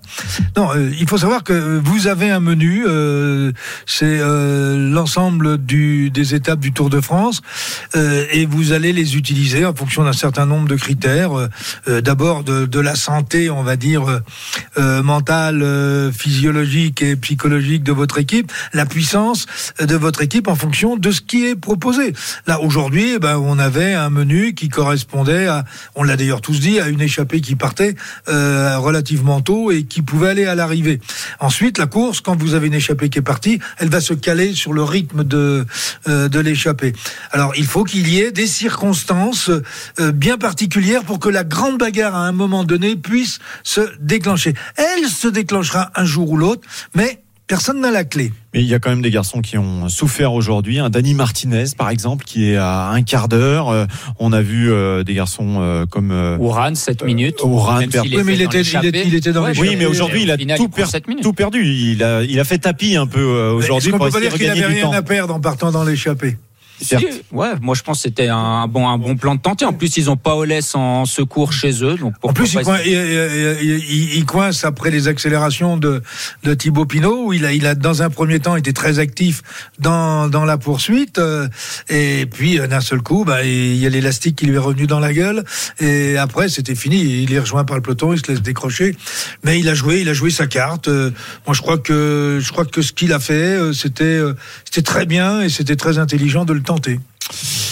Non, 0.56 0.70
euh, 0.74 0.90
il 0.98 1.08
faut 1.08 1.18
savoir 1.18 1.44
que 1.44 1.80
vous 1.84 2.06
avez 2.06 2.30
un 2.30 2.40
menu. 2.40 2.84
euh, 2.86 3.52
c'est 3.86 4.18
euh, 4.20 4.90
l'ensemble 4.90 5.58
du, 5.58 6.10
des 6.10 6.34
étapes 6.34 6.60
du 6.60 6.72
Tour 6.72 6.90
de 6.90 7.00
France, 7.00 7.42
euh, 7.96 8.24
et 8.32 8.46
vous 8.46 8.72
allez 8.72 8.92
les 8.92 9.16
utiliser 9.16 9.64
en 9.66 9.74
fonction 9.74 10.04
d'un 10.04 10.12
certain 10.12 10.46
nombre 10.46 10.68
de 10.68 10.76
critères. 10.76 11.30
D'abord 11.86 12.44
de, 12.44 12.66
de 12.66 12.80
la 12.80 12.94
santé, 12.94 13.50
on 13.50 13.62
va 13.62 13.76
dire 13.76 14.08
euh, 14.08 14.20
euh, 14.78 15.02
mentale, 15.02 15.60
physiologique 16.12 17.02
et 17.02 17.16
psychologique 17.16 17.82
de 17.82 17.92
votre 17.92 18.18
équipe, 18.18 18.52
la 18.72 18.86
puissance 18.86 19.46
de 19.78 19.96
votre 19.96 20.22
équipe 20.22 20.48
en 20.48 20.54
fonction 20.54 20.96
de 20.96 21.10
ce 21.10 21.20
qui 21.20 21.46
est 21.46 21.56
proposé. 21.56 22.12
Là, 22.46 22.60
aujourd'hui, 22.60 23.12
eh 23.14 23.18
ben, 23.18 23.38
on 23.38 23.58
avait 23.58 23.94
un 23.94 24.10
menu 24.10 24.54
qui 24.54 24.68
correspondait 24.68 25.46
à, 25.46 25.64
on 25.94 26.02
l'a 26.02 26.16
d'ailleurs 26.16 26.40
tous 26.40 26.60
dit, 26.60 26.80
à 26.80 26.88
une 26.88 27.00
échappée 27.00 27.40
qui 27.40 27.56
partait 27.56 27.94
euh, 28.28 28.78
relativement 28.78 29.40
tôt 29.40 29.70
et 29.70 29.84
qui 29.84 30.02
pouvait 30.02 30.28
aller 30.28 30.44
à 30.44 30.54
l'arrivée. 30.54 31.00
Ensuite, 31.40 31.78
la 31.78 31.86
course, 31.86 32.20
quand 32.20 32.36
vous 32.36 32.54
avez 32.54 32.66
une 32.66 32.74
échappée 32.74 33.08
qui 33.08 33.18
est 33.18 33.22
partie, 33.22 33.58
elle 33.78 33.88
va 33.88 34.00
se 34.00 34.14
caler 34.14 34.54
sur 34.54 34.72
le 34.72 34.82
rythme 34.82 35.24
de, 35.24 35.66
euh, 36.08 36.28
de 36.28 36.40
l'échappée. 36.40 36.92
Alors, 37.30 37.52
il 37.56 37.66
faut 37.66 37.84
qu'il 37.84 38.08
y 38.08 38.20
ait 38.20 38.32
des 38.32 38.46
circonstances 38.46 39.50
euh, 40.00 40.12
bien 40.12 40.38
particulières 40.38 41.04
pour 41.04 41.18
que 41.18 41.28
la 41.28 41.44
grande 41.44 41.78
bagarre, 41.78 42.14
à 42.14 42.26
un 42.26 42.32
moment 42.32 42.64
donné, 42.64 42.96
puisse 42.96 43.38
se 43.62 43.80
déclencher. 44.00 44.54
Elle 44.76 45.08
se 45.08 45.28
déclenchera 45.28 45.83
un 45.94 46.04
jour 46.04 46.30
ou 46.30 46.36
l'autre, 46.36 46.62
mais 46.94 47.20
personne 47.46 47.80
n'a 47.80 47.90
la 47.90 48.04
clé. 48.04 48.32
Mais 48.54 48.60
il 48.62 48.66
y 48.66 48.74
a 48.74 48.78
quand 48.78 48.90
même 48.90 49.02
des 49.02 49.10
garçons 49.10 49.40
qui 49.40 49.58
ont 49.58 49.88
souffert 49.88 50.32
aujourd'hui. 50.32 50.78
Un 50.78 50.88
Dani 50.90 51.14
Martinez, 51.14 51.64
par 51.76 51.90
exemple, 51.90 52.24
qui 52.24 52.50
est 52.50 52.56
à 52.56 52.88
un 52.88 53.02
quart 53.02 53.28
d'heure. 53.28 53.68
Euh, 53.68 53.86
on 54.18 54.32
a 54.32 54.40
vu 54.40 54.70
euh, 54.72 55.02
des 55.04 55.14
garçons 55.14 55.56
euh, 55.60 55.86
comme 55.86 56.10
Ouran, 56.40 56.74
7 56.74 57.04
minutes. 57.04 57.42
Ouran 57.42 57.80
s'il 57.80 58.16
Oui, 58.16 58.22
mais 58.24 58.34
il 58.34 58.42
était 58.42 58.62
il 58.62 58.86
était, 58.86 59.06
il 59.06 59.14
était 59.14 59.32
dans 59.32 59.44
Ouais, 59.44 59.52
les 59.52 59.60
Oui, 59.60 59.76
mais 59.76 59.86
aujourd'hui, 59.86 60.22
il 60.22 60.30
a 60.30 60.38
Final, 60.38 60.56
tout, 60.56 60.64
il 60.64 60.70
per- 60.70 61.32
perdu. 61.36 61.66
Il 61.66 62.02
a, 62.02 62.22
il 62.22 62.38
a 62.40 62.44
fait 62.44 62.58
tapis 62.58 62.96
un 62.96 63.06
peu 63.06 63.22
aujourd'hui 63.22 63.90
pour 63.90 64.06
peut 64.06 64.10
pas 64.10 64.20
dire 64.20 64.32
qu'il 64.34 64.48
avait 64.48 64.66
rien 64.66 64.84
temps. 64.84 64.92
à 64.92 65.02
perdre 65.02 65.34
en 65.34 65.40
partant 65.40 65.70
dans 65.70 65.84
l'échappée? 65.84 66.38
Si, 66.80 66.96
ouais, 67.32 67.52
moi 67.62 67.74
je 67.74 67.82
pense 67.82 67.98
que 67.98 68.02
c'était 68.02 68.28
un 68.28 68.66
bon, 68.66 68.88
un 68.88 68.98
bon 68.98 69.16
plan 69.16 69.34
de 69.36 69.40
tenter. 69.40 69.64
En 69.64 69.72
plus, 69.72 69.96
ils 69.96 70.10
ont 70.10 70.16
Paolès 70.16 70.74
en 70.74 71.04
secours 71.06 71.52
chez 71.52 71.84
eux. 71.84 71.96
Donc 71.96 72.14
En 72.22 72.32
plus, 72.32 72.52
il, 72.54 72.60
pas 72.62 72.82
il- 72.84 74.16
il- 74.16 74.24
coince 74.26 74.64
après 74.64 74.90
les 74.90 75.06
accélérations 75.08 75.76
de, 75.76 76.02
de 76.42 76.54
Thibaut 76.54 76.84
Pinot, 76.86 77.26
où 77.26 77.32
il 77.32 77.44
a, 77.44 77.52
il 77.52 77.66
a 77.66 77.74
dans 77.74 78.02
un 78.02 78.10
premier 78.10 78.40
temps 78.40 78.56
été 78.56 78.72
très 78.72 78.98
actif 78.98 79.42
dans, 79.78 80.28
dans 80.28 80.44
la 80.44 80.58
poursuite, 80.58 81.18
euh, 81.18 81.46
et 81.88 82.26
puis 82.26 82.58
euh, 82.58 82.66
d'un 82.66 82.80
seul 82.80 83.00
coup, 83.02 83.24
bah, 83.24 83.44
il 83.44 83.76
y 83.76 83.86
a 83.86 83.88
l'élastique 83.88 84.36
qui 84.36 84.46
lui 84.46 84.54
est 84.56 84.58
revenu 84.58 84.86
dans 84.86 85.00
la 85.00 85.12
gueule, 85.12 85.44
et 85.80 86.16
après 86.16 86.48
c'était 86.48 86.74
fini. 86.74 87.22
Il 87.22 87.32
est 87.32 87.38
rejoint 87.38 87.64
par 87.64 87.76
le 87.76 87.82
peloton, 87.82 88.12
il 88.12 88.18
se 88.18 88.30
laisse 88.32 88.42
décrocher, 88.42 88.96
mais 89.44 89.60
il 89.60 89.68
a 89.68 89.74
joué, 89.74 90.00
il 90.00 90.08
a 90.08 90.14
joué 90.14 90.30
sa 90.30 90.46
carte. 90.46 90.88
Euh, 90.88 91.10
moi, 91.46 91.54
je 91.54 91.62
crois 91.62 91.78
que 91.78 92.38
je 92.42 92.50
crois 92.52 92.64
que 92.64 92.82
ce 92.82 92.92
qu'il 92.92 93.12
a 93.12 93.20
fait, 93.20 93.72
c'était 93.72 94.20
c'était 94.64 94.82
très 94.82 95.06
bien 95.06 95.42
et 95.42 95.48
c'était 95.48 95.76
très 95.76 95.98
intelligent 95.98 96.44
de 96.44 96.52
le 96.52 96.62
tenter. 96.64 96.98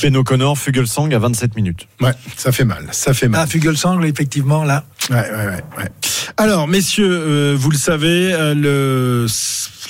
Ben 0.03 0.17
O'Connor, 0.17 0.57
Fugelsang 0.59 1.13
à 1.13 1.19
27 1.19 1.57
minutes. 1.57 1.87
Ouais, 2.01 2.13
ça 2.37 2.53
fait 2.53 2.65
mal, 2.65 2.89
ça 2.93 3.13
fait 3.15 3.29
mal. 3.29 3.43
Ah, 3.45 3.47
Fugelsang, 3.47 4.03
effectivement, 4.03 4.65
là. 4.65 4.85
Ouais, 5.11 5.17
ouais, 5.17 5.47
ouais, 5.47 5.65
ouais. 5.79 5.91
Alors, 6.37 6.67
messieurs, 6.69 7.11
euh, 7.11 7.57
vous 7.57 7.71
le 7.71 7.77
savez, 7.77 8.33
euh, 8.33 8.55
le 8.55 9.27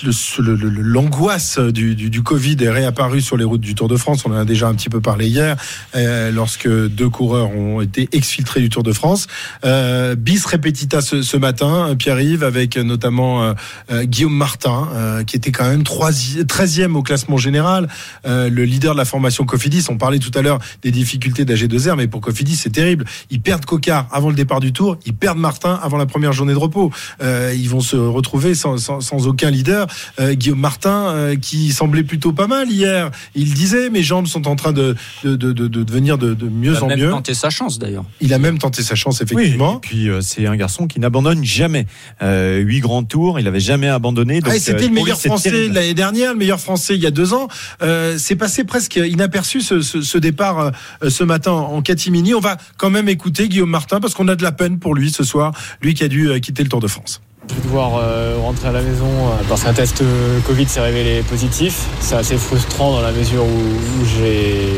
le- 0.04 0.12
le- 0.42 0.54
le- 0.56 0.82
l'angoisse 0.82 1.58
du, 1.58 1.94
du, 1.94 2.10
du 2.10 2.22
Covid 2.22 2.56
est 2.60 2.70
réapparue 2.70 3.20
sur 3.20 3.36
les 3.36 3.44
routes 3.44 3.60
du 3.60 3.74
Tour 3.74 3.88
de 3.88 3.96
France. 3.96 4.24
On 4.26 4.32
en 4.32 4.36
a 4.36 4.44
déjà 4.44 4.68
un 4.68 4.74
petit 4.74 4.88
peu 4.88 5.00
parlé 5.00 5.26
hier, 5.28 5.56
euh, 5.94 6.30
lorsque 6.30 6.68
deux 6.68 7.08
coureurs 7.08 7.50
ont 7.50 7.80
été 7.80 8.08
exfiltrés 8.12 8.60
du 8.60 8.68
Tour 8.68 8.82
de 8.82 8.92
France. 8.92 9.26
Euh, 9.64 10.14
bis 10.14 10.44
repetita 10.44 11.00
ce, 11.00 11.22
ce 11.22 11.36
matin, 11.36 11.94
Pierre-Yves, 11.98 12.44
avec 12.44 12.76
notamment 12.76 13.42
euh, 13.42 13.52
euh, 13.90 14.04
Guillaume 14.04 14.36
Martin, 14.36 14.88
euh, 14.94 15.24
qui 15.24 15.36
était 15.36 15.52
quand 15.52 15.68
même 15.68 15.82
13e 15.82 16.94
au 16.94 17.02
classement 17.02 17.36
général, 17.36 17.88
le 18.24 18.64
leader 18.64 18.92
de 18.94 18.98
la 18.98 19.04
formation 19.04 19.44
Cofidis. 19.44 19.86
On 19.88 19.96
parlait 19.98 20.18
tout 20.18 20.30
à 20.36 20.42
l'heure 20.42 20.58
des 20.82 20.90
difficultés 20.90 21.44
d'AG2R, 21.44 21.96
mais 21.96 22.06
pour 22.08 22.20
Cofidis, 22.20 22.56
c'est 22.56 22.70
terrible. 22.70 23.04
Ils 23.30 23.40
perdent 23.40 23.64
Cocard 23.64 24.06
avant 24.10 24.28
le 24.28 24.34
départ 24.34 24.60
du 24.60 24.72
Tour, 24.72 24.96
ils 25.06 25.14
perdent 25.14 25.38
Martin 25.38 25.78
avant 25.82 25.96
la 25.96 26.06
première 26.06 26.32
journée 26.32 26.52
de 26.52 26.58
repos. 26.58 26.90
Ils 27.20 27.68
vont 27.68 27.80
se 27.80 27.96
retrouver 27.96 28.54
sans, 28.54 28.76
sans, 28.78 29.00
sans 29.00 29.26
aucun 29.26 29.50
leader. 29.50 29.86
Euh, 30.20 30.34
Guillaume 30.34 30.58
Martin, 30.60 31.08
euh, 31.08 31.36
qui 31.36 31.72
semblait 31.72 32.02
plutôt 32.04 32.32
pas 32.32 32.46
mal 32.46 32.70
hier, 32.70 33.10
il 33.34 33.52
disait 33.54 33.90
mes 33.90 34.02
jambes 34.02 34.26
sont 34.26 34.46
en 34.48 34.56
train 34.56 34.72
de, 34.72 34.94
de, 35.24 35.36
de, 35.36 35.52
de, 35.52 35.68
de 35.68 35.82
devenir 35.82 36.18
de, 36.18 36.34
de 36.34 36.48
mieux 36.48 36.72
Il 36.72 36.76
a 36.76 36.84
en 36.84 36.86
même 36.88 37.00
mieux. 37.00 37.10
tenté 37.10 37.34
sa 37.34 37.50
chance 37.50 37.78
d'ailleurs. 37.78 38.04
Il 38.20 38.32
a 38.34 38.38
même 38.38 38.58
tenté 38.58 38.82
sa 38.82 38.94
chance, 38.94 39.20
Oui, 39.20 39.26
effectivement. 39.32 39.76
et 39.76 39.80
puis 39.80 40.08
euh, 40.08 40.20
c'est 40.20 40.46
un 40.46 40.56
garçon 40.56 40.86
qui 40.86 41.00
n'abandonne 41.00 41.44
jamais. 41.44 41.86
Euh, 42.22 42.58
Huit 42.58 42.80
grands 42.80 43.04
tours, 43.04 43.38
il 43.40 43.46
avait 43.48 43.60
jamais 43.60 43.88
abandonné. 43.88 44.40
Donc, 44.40 44.52
Ah, 44.54 44.58
c'était 44.58 44.72
euh, 44.72 44.80
le 44.80 44.86
lui, 44.88 44.94
meilleur 45.02 45.20
français 45.20 45.68
l'année 45.68 45.94
dernière, 45.94 46.32
le 46.32 46.38
meilleur 46.38 46.60
français 46.60 46.94
il 46.94 47.02
y 47.02 47.06
a 47.06 47.10
deux 47.10 47.32
ans. 47.34 47.48
Euh, 47.82 48.16
c'est 48.18 48.36
passé 48.36 48.64
presque 48.64 48.96
inaperçu 48.96 49.60
ce, 49.60 49.80
ce, 49.80 50.00
ce 50.02 50.18
départ 50.18 50.72
euh, 51.02 51.10
ce 51.10 51.24
matin 51.24 51.52
en 51.52 51.82
catimini. 51.82 52.34
On 52.34 52.40
va 52.40 52.56
quand 52.76 52.90
même 52.90 53.08
écouter 53.08 53.48
Guillaume 53.48 53.70
Martin 53.70 54.00
parce 54.00 54.14
qu'on 54.14 54.28
a 54.28 54.36
de 54.36 54.42
la 54.42 54.52
peine 54.52 54.78
pour 54.78 54.94
lui 54.94 55.10
ce 55.10 55.24
soir, 55.24 55.52
lui 55.80 55.94
qui 55.94 56.04
a 56.04 56.08
dû 56.08 56.28
euh, 56.30 56.38
quitter 56.38 56.62
le 56.62 56.68
Tour 56.68 56.80
de 56.80 56.86
France. 56.88 57.20
Je 57.48 57.54
vais 57.56 57.62
devoir 57.62 57.96
euh, 57.96 58.36
rentrer 58.40 58.68
à 58.68 58.72
la 58.72 58.82
maison 58.82 59.04
euh, 59.06 59.42
parce 59.48 59.64
qu'un 59.64 59.72
test 59.72 60.00
euh, 60.00 60.38
Covid 60.46 60.68
s'est 60.68 60.80
révélé 60.80 61.22
positif. 61.22 61.86
C'est 62.00 62.14
assez 62.14 62.36
frustrant 62.36 62.92
dans 62.92 63.00
la 63.00 63.10
mesure 63.10 63.42
où, 63.42 63.46
où 63.46 64.06
j'ai 64.16 64.68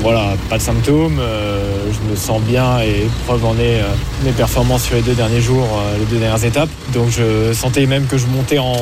voilà, 0.00 0.34
pas 0.50 0.58
de 0.58 0.62
symptômes. 0.62 1.20
euh, 1.20 1.92
je 1.92 2.10
me 2.10 2.16
sens 2.16 2.40
bien 2.42 2.80
et 2.80 3.06
preuve 3.26 3.44
en 3.44 3.54
est 3.54 3.80
euh, 3.80 3.84
mes 4.24 4.32
performances 4.32 4.82
sur 4.82 4.96
les 4.96 5.02
deux 5.02 5.14
derniers 5.14 5.40
jours, 5.40 5.64
euh, 5.64 5.98
les 5.98 6.04
deux 6.06 6.18
dernières 6.18 6.44
étapes. 6.44 6.70
Donc 6.92 7.08
je 7.10 7.52
sentais 7.52 7.86
même 7.86 8.06
que 8.06 8.18
je 8.18 8.26
montais 8.26 8.58
en, 8.58 8.74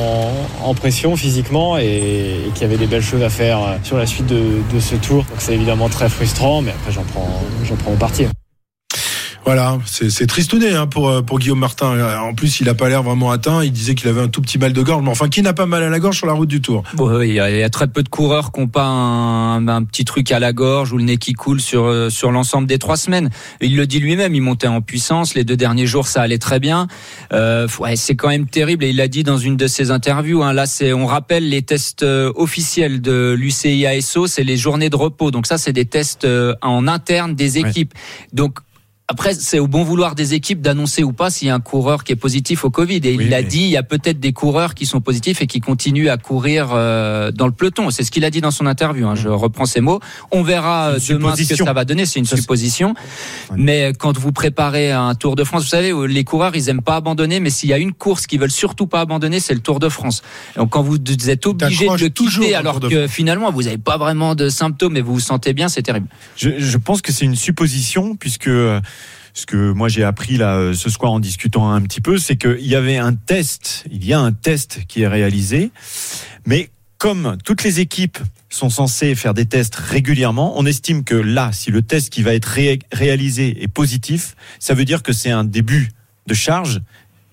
en 0.63 0.73
pression 0.73 1.15
physiquement 1.15 1.77
et, 1.77 1.83
et 2.47 2.49
qu'il 2.55 2.63
y 2.63 2.65
avait 2.65 2.77
des 2.77 2.87
belles 2.87 3.03
choses 3.03 3.21
à 3.21 3.29
faire 3.29 3.59
sur 3.83 3.97
la 3.97 4.07
suite 4.07 4.25
de, 4.25 4.41
de 4.73 4.79
ce 4.79 4.95
tour. 4.95 5.25
Donc 5.29 5.37
c'est 5.37 5.53
évidemment 5.53 5.89
très 5.89 6.09
frustrant, 6.09 6.63
mais 6.63 6.71
après 6.71 6.91
j'en 6.91 7.03
prends, 7.03 7.29
j'en 7.65 7.75
prends 7.75 7.91
au 7.91 7.97
parti. 7.97 8.25
Voilà, 9.43 9.79
c'est 9.85 10.11
c'est 10.11 10.27
tristouné 10.27 10.69
hein, 10.75 10.85
pour, 10.85 11.09
euh, 11.09 11.21
pour 11.23 11.39
Guillaume 11.39 11.57
Martin. 11.59 11.93
Euh, 11.95 12.17
En 12.19 12.35
plus, 12.35 12.59
il 12.59 12.69
a 12.69 12.75
pas 12.75 12.89
l'air 12.89 13.01
vraiment 13.01 13.31
atteint. 13.31 13.63
Il 13.63 13.71
disait 13.71 13.95
qu'il 13.95 14.07
avait 14.07 14.21
un 14.21 14.27
tout 14.27 14.39
petit 14.41 14.59
mal 14.59 14.71
de 14.71 14.81
gorge. 14.83 15.01
Mais 15.03 15.09
enfin, 15.09 15.29
qui 15.29 15.41
n'a 15.41 15.53
pas 15.53 15.65
mal 15.65 15.81
à 15.81 15.89
la 15.89 15.99
gorge 15.99 16.17
sur 16.17 16.27
la 16.27 16.33
route 16.33 16.47
du 16.47 16.61
Tour? 16.61 16.83
Bon, 16.93 17.09
oui, 17.17 17.29
il 17.29 17.33
y, 17.35 17.39
a- 17.39 17.49
il 17.49 17.57
y 17.57 17.63
a 17.63 17.69
très 17.71 17.87
peu 17.87 18.03
de 18.03 18.07
coureurs 18.09 18.51
qui 18.51 18.59
n'ont 18.59 18.67
pas 18.67 18.85
un, 18.85 19.67
un 19.67 19.83
petit 19.83 20.05
truc 20.05 20.31
à 20.31 20.39
la 20.39 20.53
gorge 20.53 20.93
ou 20.93 20.97
le 20.97 21.03
nez 21.05 21.17
qui 21.17 21.33
coule 21.33 21.59
sur 21.59 21.85
euh, 21.85 22.09
sur 22.11 22.31
l'ensemble 22.31 22.67
des 22.67 22.77
trois 22.77 22.97
semaines. 22.97 23.31
Il 23.61 23.75
le 23.75 23.87
dit 23.87 23.99
lui-même, 23.99 24.35
il 24.35 24.41
montait 24.41 24.67
en 24.67 24.79
puissance. 24.81 25.33
Les 25.33 25.43
deux 25.43 25.57
derniers 25.57 25.87
jours, 25.87 26.07
ça 26.07 26.21
allait 26.21 26.37
très 26.37 26.59
bien. 26.59 26.87
Euh, 27.33 27.67
ouais, 27.79 27.95
c'est 27.95 28.15
quand 28.15 28.29
même 28.29 28.45
terrible. 28.45 28.83
Et 28.83 28.89
il 28.91 28.97
l'a 28.97 29.07
dit 29.07 29.23
dans 29.23 29.39
une 29.39 29.57
de 29.57 29.65
ses 29.65 29.89
interviews. 29.89 30.43
Hein, 30.43 30.53
là, 30.53 30.67
c'est 30.67 30.93
on 30.93 31.07
rappelle 31.07 31.49
les 31.49 31.63
tests 31.63 32.05
officiels 32.35 33.01
de 33.01 33.35
l'UCI 33.37 33.87
ASO, 33.87 34.27
c'est 34.27 34.43
les 34.43 34.55
journées 34.57 34.91
de 34.91 34.95
repos. 34.95 35.31
Donc 35.31 35.47
ça, 35.47 35.57
c'est 35.57 35.73
des 35.73 35.85
tests 35.85 36.27
en 36.61 36.87
interne 36.87 37.33
des 37.33 37.57
équipes. 37.57 37.93
Donc 38.33 38.59
après, 39.11 39.33
c'est 39.33 39.59
au 39.59 39.67
bon 39.67 39.83
vouloir 39.83 40.15
des 40.15 40.33
équipes 40.33 40.61
d'annoncer 40.61 41.03
ou 41.03 41.11
pas 41.11 41.29
s'il 41.29 41.47
y 41.49 41.51
a 41.51 41.55
un 41.55 41.59
coureur 41.59 42.03
qui 42.03 42.13
est 42.13 42.15
positif 42.15 42.63
au 42.65 42.69
Covid. 42.69 42.95
Et 43.03 43.13
il 43.13 43.29
l'a 43.29 43.41
mais- 43.41 43.47
dit, 43.47 43.59
il 43.63 43.69
y 43.69 43.77
a 43.77 43.83
peut-être 43.83 44.19
des 44.19 44.31
coureurs 44.33 44.73
qui 44.73 44.85
sont 44.85 45.01
positifs 45.01 45.41
et 45.41 45.47
qui 45.47 45.59
continuent 45.59 46.07
à 46.09 46.17
courir 46.17 46.69
euh, 46.73 47.31
dans 47.31 47.45
le 47.45 47.51
peloton. 47.51 47.89
C'est 47.91 48.03
ce 48.03 48.11
qu'il 48.11 48.23
a 48.25 48.29
dit 48.29 48.41
dans 48.41 48.51
son 48.51 48.65
interview. 48.65 49.07
hein. 49.07 49.15
Je 49.15 49.27
reprends 49.29 49.65
ses 49.65 49.81
mots. 49.81 49.99
On 50.31 50.43
verra 50.43 50.91
euh, 50.91 50.93
demain 50.93 50.99
ce 50.99 51.07
que 51.07 51.13
supposition. 51.43 51.65
ça 51.65 51.73
va 51.73 51.85
donner. 51.85 52.05
C'est 52.05 52.19
une 52.19 52.25
supposition. 52.25 52.93
Mais 53.55 53.93
quand 53.97 54.17
vous 54.17 54.31
préparez 54.31 54.91
un 54.91 55.13
Tour 55.15 55.35
de 55.35 55.43
France, 55.43 55.63
vous 55.63 55.69
savez, 55.69 55.91
euh, 55.91 56.05
les 56.05 56.23
coureurs, 56.23 56.55
ils 56.55 56.69
aiment 56.69 56.81
pas 56.81 56.95
abandonner. 56.95 57.39
Mais 57.39 57.49
s'il 57.49 57.69
y 57.69 57.73
a 57.73 57.77
une 57.77 57.93
course 57.93 58.27
qu'ils 58.27 58.39
veulent 58.39 58.49
surtout 58.51 58.87
pas 58.87 59.01
abandonner, 59.01 59.39
c'est 59.39 59.53
le 59.53 59.59
Tour 59.59 59.79
de 59.79 59.89
France. 59.89 60.21
Donc 60.55 60.69
quand 60.69 60.81
vous 60.81 60.97
êtes 61.27 61.45
obligé 61.45 61.87
de 61.87 61.91
le 61.97 62.09
quitter 62.09 62.55
alors 62.55 62.79
de 62.79 62.87
que 62.89 63.07
finalement 63.07 63.51
vous 63.51 63.63
n'avez 63.63 63.77
pas 63.77 63.97
vraiment 63.97 64.35
de 64.35 64.49
symptômes 64.49 64.95
et 64.97 65.01
vous 65.01 65.13
vous 65.15 65.19
sentez 65.19 65.53
bien, 65.53 65.67
c'est 65.69 65.81
terrible. 65.81 66.07
Je, 66.37 66.51
je 66.59 66.77
pense 66.77 67.01
que 67.01 67.11
c'est 67.11 67.25
une 67.25 67.35
supposition 67.35 68.15
puisque 68.15 68.47
euh, 68.47 68.79
ce 69.33 69.45
que 69.45 69.71
moi 69.71 69.87
j'ai 69.89 70.03
appris 70.03 70.37
là 70.37 70.55
euh, 70.55 70.73
ce 70.73 70.89
soir 70.89 71.11
en 71.11 71.19
discutant 71.19 71.71
un 71.71 71.81
petit 71.81 72.01
peu, 72.01 72.17
c'est 72.17 72.35
qu'il 72.35 72.65
y 72.67 72.75
avait 72.75 72.97
un 72.97 73.13
test, 73.13 73.85
il 73.91 74.05
y 74.05 74.13
a 74.13 74.19
un 74.19 74.31
test 74.31 74.81
qui 74.87 75.01
est 75.01 75.07
réalisé, 75.07 75.71
mais 76.45 76.69
comme 76.97 77.37
toutes 77.43 77.63
les 77.63 77.79
équipes 77.79 78.19
sont 78.49 78.69
censées 78.69 79.15
faire 79.15 79.33
des 79.33 79.45
tests 79.45 79.75
régulièrement, 79.75 80.59
on 80.59 80.65
estime 80.65 81.03
que 81.03 81.15
là, 81.15 81.51
si 81.53 81.71
le 81.71 81.81
test 81.81 82.09
qui 82.09 82.21
va 82.21 82.33
être 82.35 82.45
ré- 82.45 82.79
réalisé 82.91 83.63
est 83.63 83.67
positif, 83.67 84.35
ça 84.59 84.73
veut 84.73 84.85
dire 84.85 85.01
que 85.01 85.13
c'est 85.13 85.31
un 85.31 85.43
début 85.43 85.89
de 86.27 86.33
charge 86.33 86.81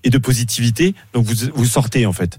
et 0.04 0.10
de 0.10 0.18
positivité, 0.18 0.94
donc 1.12 1.26
vous, 1.26 1.34
vous 1.54 1.64
sortez 1.66 2.06
en 2.06 2.12
fait. 2.12 2.38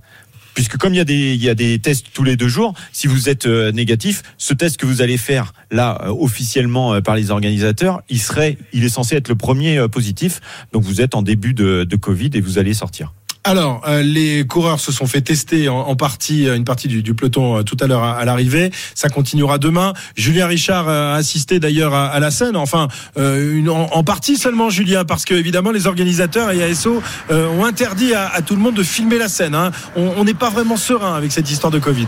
Puisque 0.60 0.76
comme 0.76 0.93
il 0.93 0.98
y, 0.98 1.50
a 1.50 1.56
des, 1.56 1.80
tests 1.80 2.08
tous 2.13 2.26
les 2.26 2.36
deux 2.36 2.50
jours, 2.50 2.74
si 2.91 3.08
vous 3.08 3.30
êtes 3.30 3.45
euh, 3.45 3.72
négatif, 3.72 4.24
ce 4.38 4.54
test 4.54 4.76
que 4.76 4.86
vous 4.86 5.02
allez 5.02 5.15
faire 5.15 5.54
là 5.72 5.98
euh, 6.04 6.10
officiellement 6.10 6.95
euh, 6.95 7.00
par 7.00 7.15
les 7.15 7.32
organisateurs, 7.32 8.02
il 8.10 8.19
serait, 8.19 8.58
il 8.74 8.84
est 8.84 8.89
censé 8.89 9.15
être 9.15 9.30
le 9.30 9.36
premier 9.36 9.88
positif. 9.88 10.41
Donc 10.74 10.84
vous 10.84 11.00
êtes 11.00 11.15
en 11.15 11.22
début 11.22 11.54
de 11.54 11.95
Covid 11.95 12.32
et 12.34 12.41
vous 12.41 12.58
allez 12.58 12.74
sortir. 12.74 13.13
Alors, 13.50 13.82
euh, 13.88 14.04
les 14.04 14.46
coureurs 14.46 14.80
se 14.80 14.92
sont 14.92 15.08
fait 15.08 15.22
tester 15.22 15.70
en, 15.70 15.80
en 15.80 15.96
partie, 15.96 16.48
une 16.48 16.66
partie 16.66 16.88
du, 16.88 17.02
du 17.02 17.16
peloton 17.16 17.58
euh, 17.58 17.64
tout 17.64 17.76
à 17.80 17.88
l'heure 17.88 18.04
à, 18.04 18.16
à 18.16 18.24
l'arrivée. 18.24 18.70
Ça 18.94 19.10
continuera 19.10 19.58
demain. 19.58 19.94
Julien 20.16 20.46
Richard 20.46 20.88
euh, 20.88 21.14
a 21.14 21.16
assisté 21.16 21.60
d'ailleurs 21.60 21.96
à, 21.96 22.10
à 22.10 22.20
la 22.20 22.30
scène. 22.30 22.56
Enfin, 22.56 22.90
euh, 23.18 23.58
une, 23.58 23.72
en, 23.72 23.88
en 23.92 24.04
partie 24.04 24.38
seulement, 24.38 24.70
Julien, 24.70 25.04
parce 25.04 25.26
que 25.26 25.34
évidemment 25.34 25.72
les 25.72 25.88
organisateurs 25.88 26.52
et 26.52 26.64
ASO 26.64 27.02
euh, 27.32 27.48
ont 27.50 27.66
interdit 27.66 28.14
à, 28.14 28.28
à 28.28 28.44
tout 28.44 28.56
le 28.56 28.62
monde 28.62 28.76
de 28.76 28.84
filmer 28.84 29.18
la 29.18 29.30
scène. 29.30 29.56
hein. 29.56 29.72
On 29.96 30.24
n'est 30.24 30.36
pas 30.36 30.52
vraiment 30.52 30.78
serein 30.78 31.16
avec 31.16 31.32
cette 31.32 31.50
histoire 31.50 31.72
de 31.72 31.80
Covid. 31.80 32.06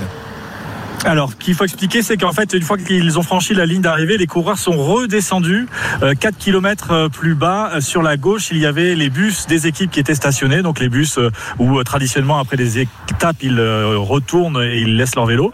Alors, 1.04 1.36
qu'il 1.36 1.56
faut 1.56 1.64
expliquer, 1.64 2.04
c'est 2.04 2.16
qu'en 2.16 2.32
fait, 2.32 2.54
une 2.54 2.62
fois 2.62 2.78
qu'ils 2.78 3.18
ont 3.18 3.24
franchi 3.24 3.56
la 3.56 3.66
ligne 3.66 3.82
d'arrivée, 3.82 4.18
les 4.18 4.28
coureurs 4.28 4.60
sont 4.60 4.78
redescendus 4.78 5.68
4 6.20 6.38
km 6.38 7.10
plus 7.10 7.34
bas. 7.34 7.82
Sur 7.82 8.04
la 8.04 8.18
gauche, 8.18 8.50
il 8.52 8.60
y 8.60 8.68
avait 8.68 8.94
les 8.94 9.10
bus 9.10 9.48
des 9.48 9.66
équipes 9.66 9.90
qui 9.90 10.00
étaient 10.00 10.14
stationnés, 10.14 10.62
donc 10.62 10.80
les 10.80 10.90
bus 10.90 11.18
où 11.58 11.84
traditionnellement, 11.84 12.38
après 12.38 12.56
les 12.56 12.80
étapes, 12.80 13.38
ils 13.42 13.60
retournent 13.60 14.62
et 14.62 14.82
ils 14.82 14.96
laissent 14.96 15.16
leur 15.16 15.26
vélo. 15.26 15.54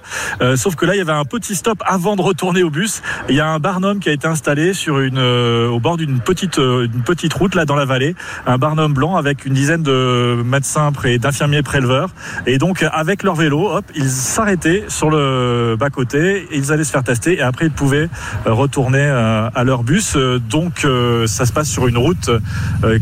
Sauf 0.57 0.75
que 0.75 0.85
là, 0.85 0.95
il 0.95 0.97
y 0.97 1.01
avait 1.01 1.13
un 1.13 1.23
petit 1.23 1.55
stop 1.55 1.81
avant 1.85 2.17
de 2.17 2.21
retourner 2.21 2.61
au 2.61 2.69
bus. 2.69 3.01
Il 3.29 3.35
y 3.35 3.39
a 3.39 3.47
un 3.47 3.59
barnum 3.59 3.99
qui 3.99 4.09
a 4.09 4.11
été 4.11 4.27
installé 4.27 4.73
sur 4.73 4.99
une, 4.99 5.19
au 5.19 5.79
bord 5.79 5.95
d'une 5.95 6.19
petite, 6.19 6.57
une 6.57 7.03
petite 7.05 7.33
route 7.33 7.55
là 7.55 7.63
dans 7.63 7.75
la 7.75 7.85
vallée, 7.85 8.15
un 8.47 8.57
barnum 8.57 8.93
blanc 8.93 9.15
avec 9.15 9.45
une 9.45 9.53
dizaine 9.53 9.81
de 9.81 10.41
médecins 10.43 10.91
d'infirmiers 11.19 11.63
préleveurs. 11.63 12.09
Et 12.45 12.57
donc, 12.57 12.85
avec 12.91 13.23
leur 13.23 13.35
vélo, 13.35 13.69
hop, 13.71 13.85
ils 13.95 14.09
s'arrêtaient 14.09 14.83
sur 14.89 15.09
le 15.09 15.36
bas-côté, 15.77 16.47
ils 16.51 16.71
allaient 16.71 16.83
se 16.83 16.91
faire 16.91 17.03
tester 17.03 17.37
et 17.37 17.41
après 17.41 17.65
ils 17.65 17.71
pouvaient 17.71 18.09
euh, 18.45 18.53
retourner 18.53 19.01
euh, 19.01 19.49
à 19.53 19.63
leur 19.63 19.83
bus. 19.83 20.15
Euh, 20.15 20.39
donc, 20.39 20.85
ça 21.27 21.45
se 21.45 21.53
passe 21.53 21.69
sur 21.69 21.87
une 21.87 21.97
route 21.97 22.29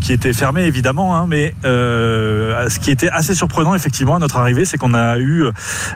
qui 0.02 0.14
était 0.14 0.34
fermée 0.34 0.64
évidemment, 0.64 1.16
hein, 1.16 1.26
mais 1.28 1.54
ce 1.64 2.80
qui 2.80 2.92
était 2.92 3.10
assez 3.10 3.36
surprenant 3.36 3.76
effectivement 3.76 4.16
à 4.16 4.20
notre 4.20 4.38
arrivée, 4.38 4.66
c'est 4.66 4.78
qu'on 4.78 4.94
a 4.94 5.18
eu 5.20 5.46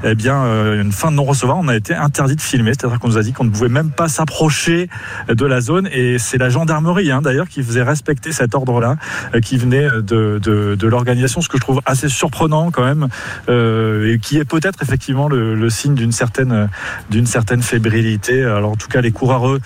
eh 0.03 0.16
bien 0.16 0.43
une 0.74 0.91
fin 0.91 1.11
de 1.11 1.16
non-recevoir. 1.16 1.57
On 1.57 1.68
a 1.68 1.76
été 1.76 1.93
interdit 1.93 2.36
de 2.36 2.41
filmer, 2.41 2.72
c'est-à-dire 2.72 2.99
qu'on 2.99 3.09
nous 3.09 3.18
a 3.18 3.24
dit 3.24 3.34
qu'on 3.34 3.43
ne 3.43 3.49
pouvait 3.49 3.70
même 3.70 3.91
pas 3.91 4.07
s'approcher 4.07 4.89
de 5.28 5.45
la 5.45 5.61
zone. 5.61 5.88
Et 5.91 6.18
c'est 6.20 6.38
la 6.38 6.49
gendarmerie 6.49 7.11
hein, 7.11 7.22
d'ailleurs 7.22 7.47
qui 7.47 7.63
faisait 7.63 7.84
respecter 7.84 8.32
cet 8.32 8.55
ordre-là, 8.55 8.97
qui 9.41 9.57
venait 9.57 9.88
de, 10.01 10.39
de, 10.39 10.88
l'organisation, 10.88 11.41
ce 11.41 11.49
que 11.49 11.57
je 11.57 11.61
trouve 11.61 11.82
assez 11.86 12.09
surprenant 12.09 12.72
quand 12.72 12.84
même, 12.84 13.07
euh, 13.49 14.13
et 14.13 14.20
qui 14.20 14.38
est 14.38 14.45
peut-être 14.45 14.82
effectivement 14.82 15.28
le, 15.28 15.55
le 15.55 15.70
signe 15.70 15.95
d'une 15.95 16.11
certaine, 16.11 16.28
d'une 17.09 17.25
certaine 17.25 17.61
fébrilité. 17.61 18.43
Alors 18.43 18.71
en 18.71 18.75
tout 18.75 18.88
cas, 18.88 19.01
les 19.01 19.11
coureurs, 19.11 19.57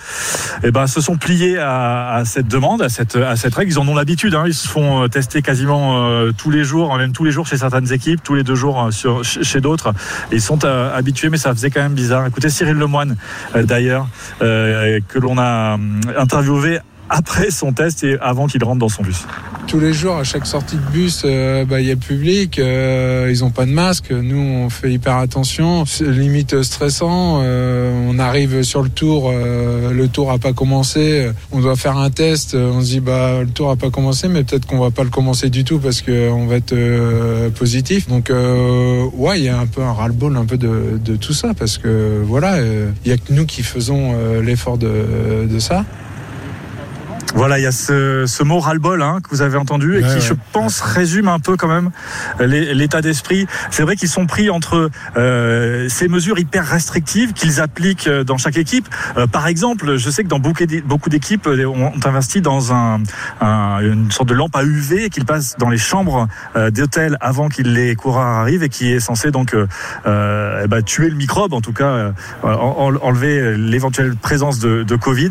eh 0.62 0.70
ben, 0.70 0.86
se 0.86 1.00
sont 1.00 1.16
pliés 1.16 1.58
à, 1.58 2.22
cette 2.24 2.48
demande, 2.48 2.82
à 2.82 2.88
cette, 2.88 3.16
à 3.16 3.36
cette 3.36 3.54
règle. 3.54 3.72
Ils 3.72 3.78
en 3.78 3.88
ont 3.88 3.94
l'habitude. 3.94 4.34
Hein. 4.34 4.44
Ils 4.46 4.54
se 4.54 4.68
font 4.68 5.04
euh, 5.04 5.08
tester 5.08 5.42
quasiment 5.42 6.06
euh, 6.06 6.32
tous 6.36 6.50
les 6.50 6.64
jours, 6.64 6.96
même 6.96 7.12
tous 7.12 7.24
les 7.24 7.30
jours 7.30 7.46
chez 7.46 7.56
certaines 7.56 7.92
équipes, 7.92 8.22
tous 8.22 8.34
les 8.34 8.42
deux 8.42 8.54
jours 8.54 8.88
sur, 8.90 9.24
chez 9.24 9.60
d'autres. 9.60 9.92
Ils 10.32 10.40
sont 10.40 10.64
habitués, 10.64 11.28
mais 11.28 11.38
ça 11.38 11.52
faisait 11.54 11.70
quand 11.70 11.82
même 11.82 11.94
bizarre. 11.94 12.26
Écoutez 12.26 12.48
Cyril 12.48 12.76
Lemoine, 12.76 13.16
d'ailleurs, 13.54 14.08
que 14.40 15.18
l'on 15.18 15.38
a 15.38 15.78
interviewé 16.16 16.80
après 17.14 17.52
son 17.52 17.72
test 17.72 18.02
et 18.02 18.18
avant 18.20 18.48
qu'il 18.48 18.62
rentre 18.64 18.80
dans 18.80 18.88
son 18.88 19.04
bus. 19.04 19.24
Tous 19.68 19.78
les 19.78 19.92
jours, 19.92 20.16
à 20.16 20.24
chaque 20.24 20.46
sortie 20.46 20.76
de 20.76 20.90
bus, 20.92 21.22
euh, 21.24 21.64
bah, 21.64 21.80
il 21.80 21.86
y 21.86 21.90
a 21.90 21.94
le 21.94 22.00
public, 22.00 22.58
euh, 22.58 23.30
ils 23.32 23.40
n'ont 23.40 23.50
pas 23.50 23.66
de 23.66 23.70
masque. 23.70 24.10
Nous, 24.10 24.36
on 24.36 24.68
fait 24.68 24.92
hyper 24.92 25.16
attention. 25.18 25.84
Limite 26.00 26.62
stressant. 26.62 27.40
Euh, 27.42 28.08
on 28.08 28.18
arrive 28.18 28.64
sur 28.64 28.82
le 28.82 28.88
tour, 28.88 29.30
le 29.32 30.06
tour 30.08 30.32
a 30.32 30.38
pas 30.38 30.52
commencé. 30.52 31.30
On 31.52 31.60
doit 31.60 31.76
faire 31.76 31.96
un 31.96 32.10
test. 32.10 32.56
On 32.56 32.80
se 32.80 32.86
dit, 32.86 33.00
bah, 33.00 33.42
le 33.42 33.48
tour 33.48 33.70
a 33.70 33.76
pas 33.76 33.90
commencé, 33.90 34.26
mais 34.26 34.42
peut-être 34.42 34.66
qu'on 34.66 34.80
va 34.80 34.90
pas 34.90 35.04
le 35.04 35.10
commencer 35.10 35.50
du 35.50 35.62
tout 35.62 35.78
parce 35.78 36.02
qu'on 36.02 36.46
va 36.46 36.56
être 36.56 36.74
positif. 37.50 38.08
Donc, 38.08 38.30
ouais, 38.30 39.38
il 39.38 39.44
y 39.44 39.48
a 39.48 39.58
un 39.58 39.66
peu 39.66 39.82
un 39.82 39.92
ras-le-bol 39.92 40.36
un 40.36 40.46
peu 40.46 40.58
de, 40.58 41.16
tout 41.16 41.32
ça 41.32 41.54
parce 41.54 41.78
que 41.78 42.22
voilà, 42.24 42.60
il 42.60 43.08
y 43.08 43.12
a 43.12 43.16
que 43.16 43.32
nous 43.32 43.46
qui 43.46 43.62
faisons 43.62 44.40
l'effort 44.40 44.78
de 44.78 45.58
ça. 45.60 45.84
Voilà, 47.34 47.58
il 47.58 47.62
y 47.62 47.66
a 47.66 47.72
ce, 47.72 48.24
ce 48.26 48.42
mot 48.44 48.60
ras-le-bol 48.60 49.02
hein, 49.02 49.18
que 49.22 49.28
vous 49.28 49.42
avez 49.42 49.58
entendu 49.58 49.98
et 49.98 50.02
qui, 50.02 50.20
je 50.20 50.34
pense, 50.52 50.80
résume 50.80 51.26
un 51.26 51.40
peu 51.40 51.56
quand 51.56 51.68
même 51.68 51.90
l'état 52.40 53.02
d'esprit. 53.02 53.46
C'est 53.70 53.82
vrai 53.82 53.96
qu'ils 53.96 54.08
sont 54.08 54.26
pris 54.26 54.50
entre 54.50 54.88
euh, 55.16 55.88
ces 55.88 56.06
mesures 56.06 56.38
hyper 56.38 56.64
restrictives 56.64 57.32
qu'ils 57.32 57.60
appliquent 57.60 58.06
euh, 58.06 58.22
dans 58.22 58.38
chaque 58.38 58.56
équipe. 58.56 58.88
Euh, 59.16 59.26
par 59.26 59.48
exemple, 59.48 59.96
je 59.96 60.10
sais 60.10 60.22
que 60.22 60.28
dans 60.28 60.38
beaucoup 60.38 61.08
d'équipes 61.10 61.46
euh, 61.48 61.66
ont 61.66 61.92
investi 62.04 62.40
dans 62.40 62.72
un, 62.72 63.02
un, 63.40 63.80
une 63.80 64.12
sorte 64.12 64.28
de 64.28 64.34
lampe 64.34 64.54
à 64.54 64.62
UV 64.62 65.10
qu'ils 65.10 65.24
passent 65.24 65.56
dans 65.58 65.70
les 65.70 65.78
chambres 65.78 66.28
d'hôtel 66.70 67.16
avant 67.20 67.48
que 67.48 67.62
les 67.62 67.96
coureurs 67.96 68.22
arrivent 68.22 68.62
et 68.62 68.68
qui 68.68 68.92
est 68.92 69.00
censé 69.00 69.30
donc 69.30 69.54
euh, 69.54 70.60
eh 70.64 70.68
ben, 70.68 70.82
tuer 70.82 71.08
le 71.08 71.16
microbe, 71.16 71.52
en 71.52 71.60
tout 71.60 71.72
cas 71.72 72.12
enlever 72.42 73.56
l'éventuelle 73.56 74.14
présence 74.16 74.58
de, 74.58 74.82
de 74.82 74.96
Covid. 74.96 75.30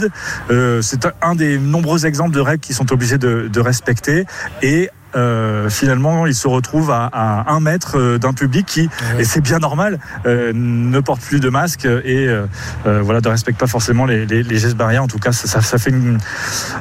C'est 0.81 1.07
un 1.21 1.35
des 1.35 1.57
nombreux 1.57 1.92
exemples 1.97 2.31
de 2.31 2.39
règles 2.39 2.61
qui 2.61 2.73
sont 2.73 2.91
obligés 2.91 3.17
de, 3.17 3.49
de 3.51 3.59
respecter 3.59 4.25
et 4.61 4.89
euh, 5.15 5.69
finalement, 5.69 6.25
ils 6.25 6.35
se 6.35 6.47
retrouvent 6.47 6.91
à, 6.91 7.05
à 7.05 7.51
un 7.53 7.59
mètre 7.59 7.97
euh, 7.97 8.17
d'un 8.17 8.33
public 8.33 8.65
qui, 8.65 8.89
et 9.19 9.23
c'est 9.23 9.41
bien 9.41 9.59
normal, 9.59 9.99
euh, 10.25 10.51
ne 10.55 10.99
porte 10.99 11.21
plus 11.21 11.39
de 11.39 11.49
masque 11.49 11.85
et 11.85 12.27
euh, 12.27 12.45
voilà, 12.83 13.21
ne 13.21 13.29
respecte 13.29 13.59
pas 13.59 13.67
forcément 13.67 14.05
les, 14.05 14.25
les, 14.25 14.43
les, 14.43 14.57
gestes 14.57 14.75
barrières. 14.75 15.03
En 15.03 15.07
tout 15.07 15.19
cas, 15.19 15.31
ça, 15.31 15.61
ça 15.61 15.77
fait 15.77 15.91
une, 15.91 16.17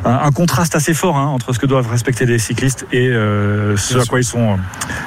un, 0.05 0.21
un, 0.25 0.31
contraste 0.33 0.75
assez 0.77 0.95
fort 0.95 1.17
hein, 1.17 1.27
entre 1.27 1.53
ce 1.53 1.59
que 1.59 1.67
doivent 1.67 1.91
respecter 1.91 2.25
les 2.27 2.39
cyclistes 2.39 2.87
et 2.93 3.09
ce 3.09 3.99
à 3.99 4.05
quoi 4.05 4.21
ils 4.21 4.25
sont 4.25 4.59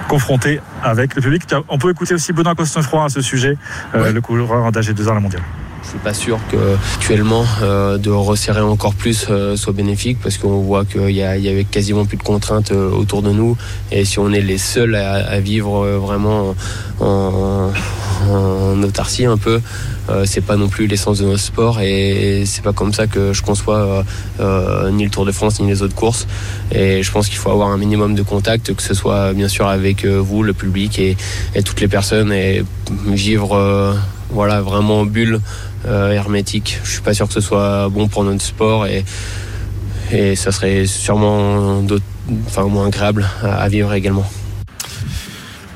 confrontés 0.07 0.59
avec 0.83 1.15
le 1.15 1.21
public. 1.21 1.43
On 1.69 1.77
peut 1.77 1.89
écouter 1.89 2.13
aussi 2.13 2.33
Benoît 2.33 2.55
Cosnefroy 2.55 3.05
à 3.05 3.09
ce 3.09 3.21
sujet, 3.21 3.57
ouais. 3.93 4.11
le 4.11 4.21
coureur 4.21 4.71
d'AG2R 4.71 5.13
la 5.13 5.19
mondiale. 5.19 5.41
Je 5.85 5.91
suis 5.91 5.99
pas 5.99 6.15
sûr 6.15 6.39
que 6.51 6.57
actuellement 6.95 7.45
euh, 7.61 7.99
de 7.99 8.09
resserrer 8.09 8.61
encore 8.61 8.95
plus 8.95 9.27
euh, 9.29 9.55
soit 9.55 9.71
bénéfique 9.71 10.17
parce 10.21 10.39
qu'on 10.39 10.59
voit 10.61 10.83
qu'il 10.83 11.11
y, 11.11 11.19
y, 11.19 11.21
avait 11.23 11.63
quasiment 11.63 12.05
plus 12.05 12.17
de 12.17 12.23
contraintes 12.23 12.71
euh, 12.71 12.89
autour 12.89 13.21
de 13.21 13.29
nous. 13.29 13.55
Et 13.91 14.03
si 14.03 14.17
on 14.17 14.31
est 14.33 14.41
les 14.41 14.57
seuls 14.57 14.95
à, 14.95 15.39
vivre 15.39 15.85
vraiment 15.85 16.55
en, 16.99 17.71
en, 18.31 18.83
autarcie 18.83 19.25
un 19.25 19.37
peu, 19.37 19.61
c'est 20.25 20.41
pas 20.41 20.55
non 20.55 20.69
plus 20.69 20.87
l'essence 20.87 21.19
de 21.19 21.25
notre 21.25 21.43
sport. 21.43 21.79
Et 21.81 22.43
c'est 22.45 22.63
pas 22.63 22.73
comme 22.73 22.93
ça 22.93 23.05
que 23.05 23.31
je 23.33 23.43
conçois 23.43 24.03
ni 24.91 25.03
le 25.03 25.09
Tour 25.11 25.25
de 25.25 25.31
France 25.31 25.59
ni 25.59 25.67
les 25.67 25.83
autres 25.83 25.95
courses. 25.95 26.25
Et 26.71 27.03
je 27.03 27.11
pense 27.11 27.27
qu'il 27.27 27.37
faut 27.37 27.51
avoir 27.51 27.69
un 27.69 27.77
minimum 27.77 28.15
de 28.15 28.23
contact 28.23 28.73
que 28.73 28.81
ce 28.81 28.93
soit 28.95 29.33
bien 29.33 29.47
sûr 29.47 29.67
avec 29.67 30.05
vous, 30.05 30.41
le 30.41 30.53
public 30.53 30.97
et, 30.97 31.15
et 31.53 31.61
toutes 31.61 31.81
les 31.81 31.87
personnes 31.87 32.31
et 32.31 32.63
vivre 33.07 33.95
voilà 34.29 34.61
vraiment 34.61 35.01
en 35.01 35.05
bulle 35.05 35.39
euh, 35.85 36.11
hermétique. 36.11 36.79
Je 36.83 36.91
suis 36.91 37.01
pas 37.01 37.13
sûr 37.13 37.27
que 37.27 37.33
ce 37.33 37.41
soit 37.41 37.89
bon 37.89 38.07
pour 38.07 38.23
notre 38.23 38.43
sport 38.43 38.87
et, 38.87 39.05
et 40.11 40.35
ça 40.35 40.51
serait 40.51 40.85
sûrement 40.85 41.83
enfin, 42.47 42.63
moins 42.63 42.87
agréable 42.87 43.27
à 43.43 43.67
vivre 43.69 43.93
également. 43.93 44.25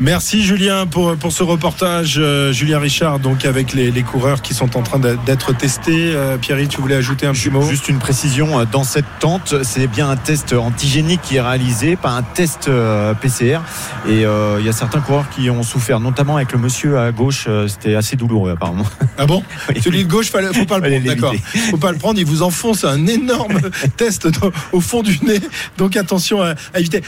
Merci 0.01 0.43
Julien 0.43 0.87
pour, 0.87 1.17
pour 1.17 1.33
ce 1.33 1.43
reportage. 1.43 2.15
Euh, 2.17 2.53
Julien 2.53 2.79
Richard, 2.79 3.19
donc 3.19 3.43
avec 3.43 3.73
les, 3.73 3.91
les, 3.91 4.01
coureurs 4.01 4.41
qui 4.41 4.53
sont 4.53 4.77
en 4.77 4.81
train 4.81 4.97
d'être 4.97 5.53
testés. 5.53 6.13
Euh, 6.13 6.37
Pierre, 6.37 6.57
tu 6.69 6.79
voulais 6.79 6.95
ajouter 6.95 7.25
un 7.25 7.33
petit 7.33 7.49
mot? 7.49 7.61
Juste 7.63 7.89
une 7.89 7.99
précision, 7.99 8.63
dans 8.71 8.85
cette 8.85 9.05
tente, 9.19 9.61
c'est 9.63 9.87
bien 9.87 10.09
un 10.09 10.15
test 10.15 10.53
antigénique 10.53 11.19
qui 11.21 11.35
est 11.35 11.41
réalisé, 11.41 11.97
pas 11.97 12.11
un 12.11 12.23
test 12.23 12.69
euh, 12.69 13.13
PCR. 13.13 13.59
Et 14.07 14.25
euh, 14.25 14.57
il 14.59 14.65
y 14.65 14.69
a 14.69 14.71
certains 14.71 15.01
coureurs 15.01 15.29
qui 15.29 15.49
ont 15.49 15.63
souffert, 15.63 15.99
notamment 15.99 16.37
avec 16.37 16.53
le 16.53 16.59
monsieur 16.59 16.97
à 16.97 17.11
gauche, 17.11 17.45
euh, 17.49 17.67
c'était 17.67 17.95
assez 17.95 18.15
douloureux 18.15 18.51
apparemment. 18.51 18.85
Ah 19.17 19.25
bon? 19.25 19.43
Oui. 19.69 19.81
Celui 19.83 20.03
de 20.05 20.09
gauche, 20.09 20.31
faut 20.31 20.65
pas 20.65 20.79
le 20.79 20.89
prendre, 20.89 21.05
d'accord. 21.05 21.33
Faut 21.69 21.77
pas 21.77 21.91
le 21.91 21.97
prendre, 21.97 22.19
il 22.19 22.25
vous 22.25 22.41
enfonce 22.41 22.85
un 22.85 23.05
énorme 23.05 23.59
test 23.97 24.27
dans, 24.27 24.49
au 24.71 24.81
fond 24.81 25.03
du 25.03 25.19
nez. 25.23 25.39
Donc 25.77 25.95
attention 25.97 26.41
à, 26.41 26.55
à 26.73 26.79
éviter. 26.79 27.03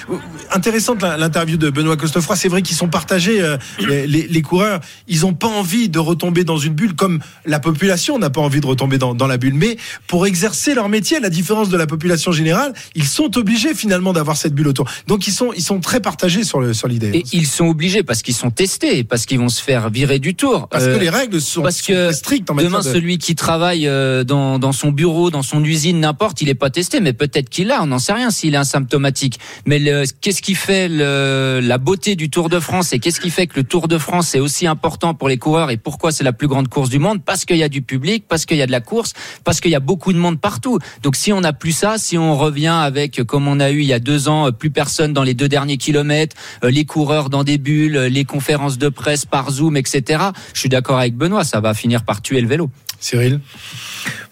Intéressante 0.52 1.02
l'interview 1.02 1.58
de 1.58 1.70
Benoît 1.70 1.98
Costefroy, 1.98 2.36
c'est 2.36 2.50
vrai 2.50 2.62
qu'ils 2.62 2.81
sont 2.82 2.88
partagés, 2.88 3.42
euh, 3.42 3.58
les, 3.80 4.42
coureurs. 4.42 4.82
Ils 5.08 5.22
n'ont 5.22 5.36
pas 5.36 5.48
envie 5.48 5.88
de 5.88 6.00
retomber 6.00 6.44
dans 6.44 6.58
une 6.58 6.74
bulle 6.74 6.96
comme 6.96 7.20
la 7.46 7.60
population 7.60 8.18
n'a 8.18 8.32
pas 8.32 8.42
envie 8.42 8.60
de 8.60 8.66
retomber 8.66 8.98
dans, 8.98 9.14
dans, 9.14 9.28
la 9.28 9.38
bulle. 9.38 9.54
Mais 9.54 9.78
pour 10.08 10.26
exercer 10.26 10.74
leur 10.74 10.90
métier, 10.90 11.18
à 11.18 11.20
la 11.20 11.30
différence 11.30 11.70
de 11.70 11.78
la 11.78 11.86
population 11.86 12.32
générale, 12.32 12.74
ils 12.96 13.06
sont 13.06 13.38
obligés 13.38 13.76
finalement 13.76 14.14
d'avoir 14.14 14.36
cette 14.36 14.56
bulle 14.56 14.68
autour. 14.68 14.90
Donc 15.06 15.28
ils 15.28 15.32
sont, 15.32 15.54
ils 15.56 15.62
sont 15.62 15.80
très 15.80 16.00
partagés 16.00 16.44
sur 16.44 16.60
l'idée. 16.60 16.74
Sur 16.74 16.90
Et 17.16 17.24
ils 17.34 17.46
sont 17.46 17.68
obligés 17.68 18.02
parce 18.02 18.24
qu'ils 18.24 18.34
sont 18.34 18.50
testés, 18.50 19.04
parce 19.04 19.28
qu'ils 19.28 19.38
vont 19.38 19.50
se 19.50 19.62
faire 19.62 19.92
virer 19.92 20.18
du 20.18 20.34
tour. 20.34 20.68
Parce 20.68 20.86
euh, 20.86 20.96
que 20.96 21.00
les 21.00 21.10
règles 21.10 21.40
sont, 21.40 21.62
parce 21.62 21.84
que 21.84 22.12
sont 22.12 22.18
strictes 22.18 22.50
en 22.50 22.56
Demain, 22.56 22.80
de... 22.80 22.84
celui 22.84 23.20
qui 23.20 23.36
travaille 23.36 23.88
euh, 23.88 24.24
dans, 24.24 24.58
dans 24.58 24.72
son 24.72 24.92
bureau, 24.92 25.30
dans 25.30 25.44
son 25.44 25.64
usine, 25.64 26.00
n'importe, 26.00 26.42
il 26.42 26.48
n'est 26.48 26.56
pas 26.56 26.72
testé, 26.72 27.00
mais 27.00 27.14
peut-être 27.14 27.50
qu'il 27.50 27.68
l'a, 27.68 27.84
on 27.84 27.88
n'en 27.88 28.00
sait 28.00 28.14
rien 28.14 28.32
s'il 28.32 28.56
est 28.56 28.58
asymptomatique. 28.58 29.40
Mais 29.68 29.80
qu'est-ce 30.22 30.42
qui 30.42 30.56
fait 30.56 30.88
le, 30.90 31.60
la 31.62 31.78
beauté 31.78 32.16
du 32.16 32.32
Tour 32.32 32.50
de 32.50 32.60
France? 32.60 32.71
Et 32.94 33.00
qu'est-ce 33.00 33.20
qui 33.20 33.30
fait 33.30 33.48
que 33.48 33.58
le 33.58 33.64
Tour 33.66 33.90
de 33.90 33.98
France 33.98 34.34
est 34.34 34.40
aussi 34.40 34.66
important 34.66 35.14
pour 35.14 35.28
les 35.28 35.38
coureurs 35.38 35.72
et 35.72 35.78
pourquoi 35.78 36.12
c'est 36.12 36.24
la 36.24 36.32
plus 36.32 36.48
grande 36.48 36.70
course 36.70 36.90
du 36.90 37.00
monde? 37.00 37.22
Parce 37.24 37.44
qu'il 37.44 37.58
y 37.58 37.64
a 37.64 37.70
du 37.70 37.82
public, 37.82 38.26
parce 38.30 38.46
qu'il 38.46 38.56
y 38.56 38.62
a 38.62 38.66
de 38.66 38.72
la 38.72 38.80
course, 38.80 39.14
parce 39.44 39.60
qu'il 39.60 39.72
y 39.72 39.76
a 39.76 39.82
beaucoup 39.82 40.14
de 40.14 40.18
monde 40.18 40.40
partout. 40.40 40.80
Donc 41.04 41.18
si 41.18 41.34
on 41.34 41.42
n'a 41.42 41.52
plus 41.52 41.74
ça, 41.74 41.98
si 41.98 42.18
on 42.18 42.38
revient 42.38 42.68
avec, 42.68 43.24
comme 43.24 43.48
on 43.50 43.60
a 43.60 43.72
eu 43.72 43.82
il 43.82 43.88
y 43.88 43.94
a 43.94 44.00
deux 44.00 44.30
ans, 44.30 44.52
plus 44.54 44.72
personne 44.72 45.12
dans 45.12 45.24
les 45.24 45.34
deux 45.34 45.50
derniers 45.50 45.78
kilomètres, 45.78 46.36
les 46.64 46.86
coureurs 46.86 47.30
dans 47.30 47.44
des 47.44 47.58
bulles, 47.58 47.98
les 47.98 48.24
conférences 48.24 48.78
de 48.78 48.88
presse 48.88 49.26
par 49.26 49.52
Zoom, 49.52 49.76
etc. 49.76 50.24
Je 50.54 50.60
suis 50.62 50.70
d'accord 50.70 51.00
avec 51.00 51.16
Benoît, 51.16 51.44
ça 51.44 51.60
va 51.60 51.74
finir 51.74 52.04
par 52.04 52.22
tuer 52.22 52.40
le 52.40 52.48
vélo. 52.48 52.70
Cyril 53.02 53.42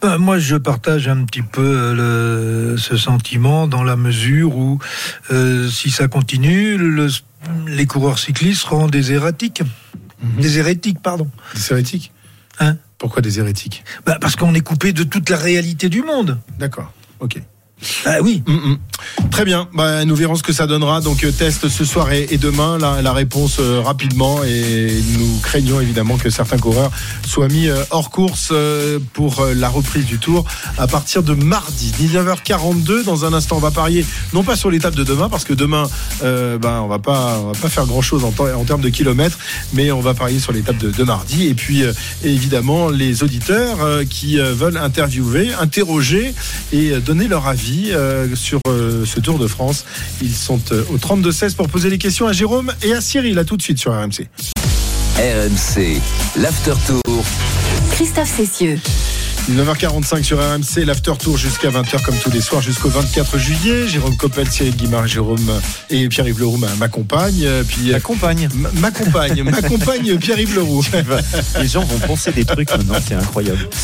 ben, 0.01 0.17
Moi, 0.17 0.39
je 0.39 0.55
partage 0.55 1.09
un 1.09 1.26
petit 1.26 1.41
peu 1.41 1.93
le, 1.93 2.78
ce 2.78 2.95
sentiment 2.95 3.67
dans 3.67 3.84
la 3.84 3.97
mesure 3.97 4.55
où, 4.55 4.80
euh, 5.32 5.67
si 5.70 5.89
ça 5.91 6.07
continue, 6.07 6.78
le, 6.78 7.07
les 7.67 7.86
coureurs 7.86 8.20
cyclistes 8.20 8.61
seront 8.61 8.88
des 8.88 9.11
erratiques. 9.11 9.61
-hmm. 9.61 10.41
Des 10.41 10.57
hérétiques, 10.59 11.01
pardon. 11.01 11.28
Des 11.55 11.72
hérétiques 11.72 12.11
Hein? 12.59 12.78
Pourquoi 12.97 13.22
des 13.22 13.39
hérétiques? 13.39 13.84
Bah 14.05 14.17
Parce 14.20 14.36
qu'on 14.36 14.53
est 14.53 14.61
coupé 14.61 14.91
de 14.91 15.03
toute 15.03 15.30
la 15.30 15.38
réalité 15.38 15.88
du 15.89 16.01
monde. 16.01 16.39
D'accord, 16.59 16.91
ok. 17.22 17.41
Ah 18.05 18.17
oui. 18.21 18.43
Mm, 18.45 18.53
mm. 18.53 18.77
Très 19.32 19.45
bien. 19.45 19.67
Bah, 19.73 20.03
nous 20.05 20.15
verrons 20.15 20.36
ce 20.36 20.43
que 20.43 20.51
ça 20.51 20.67
donnera. 20.67 21.01
Donc 21.01 21.23
euh, 21.23 21.32
test 21.32 21.69
ce 21.69 21.86
soir 21.86 22.11
et, 22.11 22.38
demain. 22.38 22.77
La, 22.77 23.13
réponse 23.13 23.57
euh, 23.59 23.82
rapidement. 23.82 24.43
Et 24.43 25.01
nous 25.17 25.39
craignons 25.41 25.80
évidemment 25.80 26.17
que 26.17 26.30
certains 26.30 26.57
coureurs 26.57 26.91
soient 27.25 27.47
mis 27.47 27.67
euh, 27.67 27.84
hors 27.91 28.09
course 28.09 28.53
pour 29.13 29.45
la 29.55 29.69
reprise 29.69 30.05
du 30.05 30.17
Tour 30.17 30.45
à 30.77 30.88
partir 30.88 31.23
de 31.23 31.34
mardi 31.34 31.91
19h42. 31.99 33.03
Dans 33.03 33.25
un 33.25 33.34
instant, 33.34 33.57
on 33.57 33.59
va 33.59 33.71
parier 33.71 34.05
non 34.34 34.43
pas 34.43 34.55
sur 34.55 34.69
l'étape 34.69 34.95
de 34.95 35.03
demain 35.03 35.30
parce 35.30 35.45
que 35.45 35.53
demain, 35.53 35.88
ben 36.21 36.82
on 36.82 36.88
va 36.88 36.99
pas, 36.99 37.39
on 37.41 37.51
va 37.51 37.59
pas 37.59 37.69
faire 37.69 37.86
grand 37.86 38.01
chose 38.01 38.23
en, 38.23 38.32
termes 38.32 38.82
de 38.82 38.89
kilomètres, 38.89 39.38
mais 39.73 39.91
on 39.91 40.01
va 40.01 40.13
parier 40.13 40.39
sur 40.39 40.51
l'étape 40.51 40.77
de, 40.77 40.91
de 40.91 41.03
mardi. 41.03 41.47
Et 41.47 41.53
puis 41.53 41.84
évidemment 42.23 42.89
les 42.89 43.23
auditeurs 43.23 43.77
qui 44.09 44.38
veulent 44.38 44.77
interviewer, 44.77 45.53
interroger 45.53 46.34
et 46.71 46.99
donner 46.99 47.27
leur 47.27 47.47
avis 47.47 47.68
euh, 47.91 48.36
sur 48.36 48.59
euh, 48.67 49.05
ce 49.05 49.20
Tour 49.20 49.39
de 49.39 49.47
France. 49.47 49.86
Ils 50.22 50.34
sont 50.34 50.59
euh, 50.72 50.84
au 50.91 50.97
32-16 50.97 51.55
pour 51.55 51.67
poser 51.70 51.89
les 51.89 51.97
questions 51.97 52.28
à 52.28 52.34
Jérôme 52.34 52.72
et 52.84 52.93
à 52.93 53.01
Cyril. 53.01 53.38
À 53.39 53.45
tout 53.45 53.57
de 53.57 53.61
suite 53.61 53.80
sur 53.80 53.91
RMC. 53.93 54.28
RMC, 55.17 56.01
l'After 56.38 56.74
Tour. 56.88 57.24
Christophe 57.91 58.36
Cessieux. 58.36 58.80
19h45 59.54 60.24
sur 60.24 60.38
RMC, 60.38 60.86
l'after 60.86 61.14
tour 61.20 61.36
jusqu'à 61.38 61.70
20h 61.70 62.04
comme 62.04 62.16
tous 62.18 62.30
les 62.30 62.39
soirs 62.41 62.62
jusqu'au 62.62 62.89
24 62.89 63.38
juillet. 63.39 63.88
Jérôme 63.88 64.16
Coppel, 64.16 64.47
Cyril 64.50 64.76
Guimard, 64.76 65.08
Jérôme 65.08 65.39
et 65.89 66.08
Pierre-Yves 66.08 66.39
Leroux 66.39 66.58
ma- 66.58 66.74
m'accompagnent. 66.76 67.43
Euh, 67.45 67.64
Puis 67.68 67.91
compagne. 68.04 68.47
ma 68.76 68.91
compagne, 68.91 69.41
ma 69.43 69.62
compagne 69.64 70.18
Pierre-Yves 70.20 70.56
Leroux. 70.56 70.84
Les 71.60 71.68
gens 71.68 71.84
vont 71.84 71.97
penser 72.00 72.32
des 72.32 72.45
trucs 72.45 72.70
maintenant, 72.70 72.95
c'est 73.06 73.16
incroyable. 73.16 73.68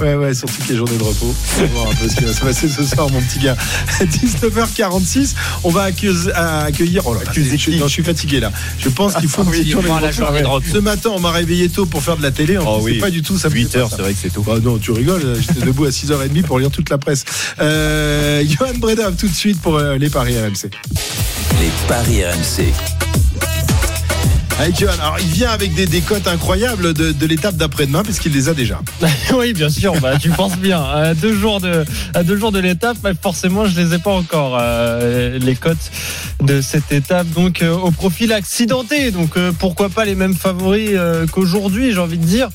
Ouais, 0.00 0.14
ouais, 0.16 0.34
surtout 0.34 0.54
qu'il 0.62 0.72
y 0.72 0.74
a 0.74 0.76
journée 0.78 0.96
de 0.98 1.02
repos. 1.04 1.34
On 1.56 1.60
va 1.60 1.66
voir 1.66 1.90
un 1.90 1.94
peu 1.94 2.08
ce 2.08 2.16
qui 2.16 2.24
va 2.24 2.32
se 2.32 2.40
passer 2.40 2.68
ce 2.68 2.82
soir, 2.84 3.08
mon 3.10 3.20
petit 3.20 3.38
gars. 3.38 3.56
19h46, 4.00 5.34
on 5.62 5.70
va 5.70 5.82
accueillir. 5.84 7.02
Oh 7.06 7.14
là, 7.14 7.20
je, 7.32 7.70
non, 7.78 7.86
je 7.86 7.92
suis 7.92 8.02
fatigué 8.02 8.40
là. 8.40 8.50
Je 8.78 8.88
pense 8.88 9.14
qu'il 9.14 9.28
faut 9.28 9.42
Ah 9.46 9.50
oui, 9.50 9.70
journée 9.70 9.88
de 10.42 10.46
repos. 10.46 10.66
Ce 10.72 10.78
matin, 10.78 11.10
on 11.14 11.20
m'a 11.20 11.30
réveillé 11.30 11.68
tôt 11.68 11.86
pour 11.86 12.02
faire 12.02 12.16
de 12.16 12.22
la 12.22 12.32
télé. 12.32 12.58
En 12.58 12.64
Oh 12.66 12.80
oui. 12.82 12.98
pas 12.98 13.10
du 13.10 13.22
tout 13.22 13.38
ça. 13.38 13.48
me 13.48 13.54
8 13.54 13.64
fait 13.64 13.72
pas 13.72 13.78
heures, 13.78 13.90
ça. 13.90 13.96
c'est 13.96 14.02
vrai 14.02 14.12
que 14.14 14.18
c'est 14.20 14.32
tôt. 14.32 14.42
Bah 14.42 14.56
non, 14.62 14.78
tu 14.84 14.92
rigoles. 14.92 15.22
J'étais 15.40 15.64
debout 15.64 15.86
à 15.86 15.88
6h30 15.88 16.42
pour 16.42 16.58
lire 16.58 16.70
toute 16.70 16.90
la 16.90 16.98
presse. 16.98 17.24
Euh, 17.58 18.44
Johan 18.46 18.74
Breda, 18.76 19.10
tout 19.12 19.28
de 19.28 19.34
suite 19.34 19.58
pour 19.62 19.78
euh, 19.78 19.96
les 19.96 20.10
paris 20.10 20.36
RMC. 20.38 20.70
Les 21.58 21.70
paris 21.88 22.22
RMC. 22.22 22.70
Allez, 24.60 24.72
Johan, 24.78 24.92
alors 25.00 25.16
il 25.20 25.26
vient 25.26 25.50
avec 25.50 25.74
des, 25.74 25.86
des 25.86 26.00
cotes 26.00 26.28
incroyables 26.28 26.94
de, 26.94 27.10
de 27.10 27.26
l'étape 27.26 27.56
d'après-demain, 27.56 28.04
puisqu'il 28.04 28.32
les 28.32 28.48
a 28.48 28.54
déjà. 28.54 28.80
oui, 29.34 29.52
bien 29.52 29.68
sûr. 29.68 29.94
Bah, 30.00 30.16
tu 30.16 30.30
penses 30.30 30.56
bien. 30.58 30.80
À 30.80 31.14
deux 31.14 31.34
jours 31.34 31.60
de, 31.60 31.84
à 32.14 32.22
deux 32.22 32.36
jours 32.36 32.52
de 32.52 32.60
l'étape, 32.60 32.98
bah, 33.02 33.10
forcément, 33.20 33.66
je 33.66 33.80
les 33.80 33.94
ai 33.94 33.98
pas 33.98 34.12
encore 34.12 34.58
euh, 34.60 35.38
les 35.40 35.56
cotes 35.56 35.90
de 36.42 36.60
cette 36.60 36.92
étape. 36.92 37.26
Donc, 37.30 37.62
euh, 37.62 37.72
au 37.74 37.90
profil 37.90 38.32
accidenté. 38.32 39.10
Donc, 39.10 39.36
euh, 39.36 39.50
pourquoi 39.58 39.88
pas 39.88 40.04
les 40.04 40.14
mêmes 40.14 40.34
favoris 40.34 40.90
euh, 40.92 41.26
qu'aujourd'hui, 41.26 41.92
j'ai 41.92 41.98
envie 41.98 42.18
de 42.18 42.26
dire. 42.26 42.48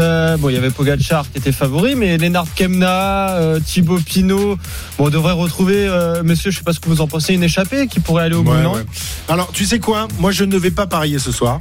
Euh, 0.00 0.36
bon, 0.36 0.48
il 0.48 0.54
y 0.54 0.58
avait 0.58 0.70
Pogacar 0.70 1.30
qui 1.30 1.38
était 1.38 1.52
favori, 1.52 1.94
mais 1.94 2.16
Lennart 2.16 2.46
Kemna, 2.54 3.30
euh, 3.36 3.60
Thibaut 3.60 3.98
Pinot. 3.98 4.56
Bon, 4.98 5.06
on 5.06 5.10
devrait 5.10 5.32
retrouver, 5.32 5.86
euh, 5.86 6.22
monsieur, 6.22 6.50
je 6.50 6.58
sais 6.58 6.64
pas 6.64 6.72
ce 6.72 6.80
que 6.80 6.88
vous 6.88 7.00
en 7.00 7.06
pensez, 7.06 7.34
une 7.34 7.42
échappée 7.42 7.86
qui 7.86 8.00
pourrait 8.00 8.24
aller 8.24 8.34
au 8.34 8.42
bout, 8.42 8.52
Ouais, 8.52 8.62
non 8.62 8.74
ouais. 8.74 8.84
Alors, 9.28 9.52
tu 9.52 9.64
sais 9.64 9.78
quoi? 9.78 10.08
Moi, 10.18 10.30
je 10.32 10.44
ne 10.44 10.56
vais 10.56 10.70
pas 10.70 10.86
parier 10.86 11.18
ce 11.18 11.32
soir. 11.32 11.58